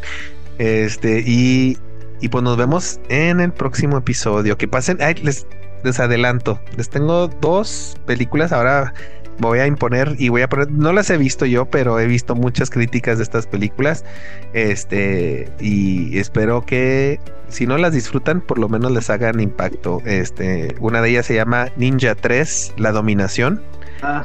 [0.57, 1.77] Este, y,
[2.19, 4.57] y pues nos vemos en el próximo episodio.
[4.57, 5.47] Que pasen, ay, les,
[5.83, 8.93] les adelanto, les tengo dos películas ahora.
[9.37, 12.35] Voy a imponer y voy a poner, no las he visto yo, pero he visto
[12.35, 14.03] muchas críticas de estas películas.
[14.51, 20.01] Este, y espero que si no las disfrutan, por lo menos les hagan impacto.
[20.03, 23.61] Este, una de ellas se llama Ninja 3, La Dominación
[24.01, 24.23] Ah,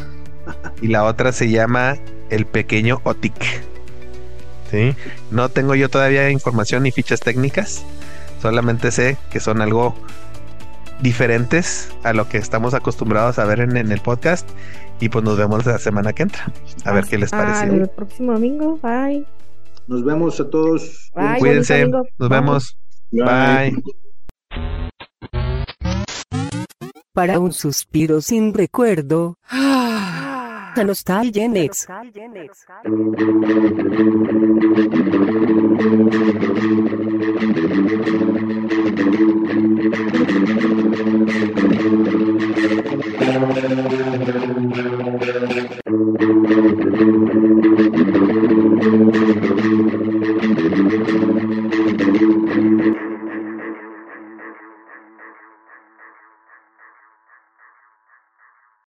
[0.83, 1.97] y la otra se llama
[2.31, 3.35] El Pequeño Otic.
[4.71, 4.95] ¿Sí?
[5.31, 7.85] No tengo yo todavía información ni fichas técnicas,
[8.43, 9.95] solamente sé que son algo
[11.01, 14.49] diferentes a lo que estamos acostumbrados a ver en, en el podcast
[15.01, 16.53] y pues nos vemos la semana que entra.
[16.85, 17.83] A ver qué les Ah, pareció.
[17.83, 19.25] el próximo domingo, bye.
[19.87, 21.11] Nos vemos a todos.
[21.15, 21.87] Ay, Cuídense.
[21.87, 22.29] Nos Bye.
[22.29, 22.77] vemos.
[23.11, 23.25] Bye.
[23.73, 23.83] Bye.
[27.13, 29.37] Para un suspiro sin recuerdo.
[30.77, 31.47] La nostalgia.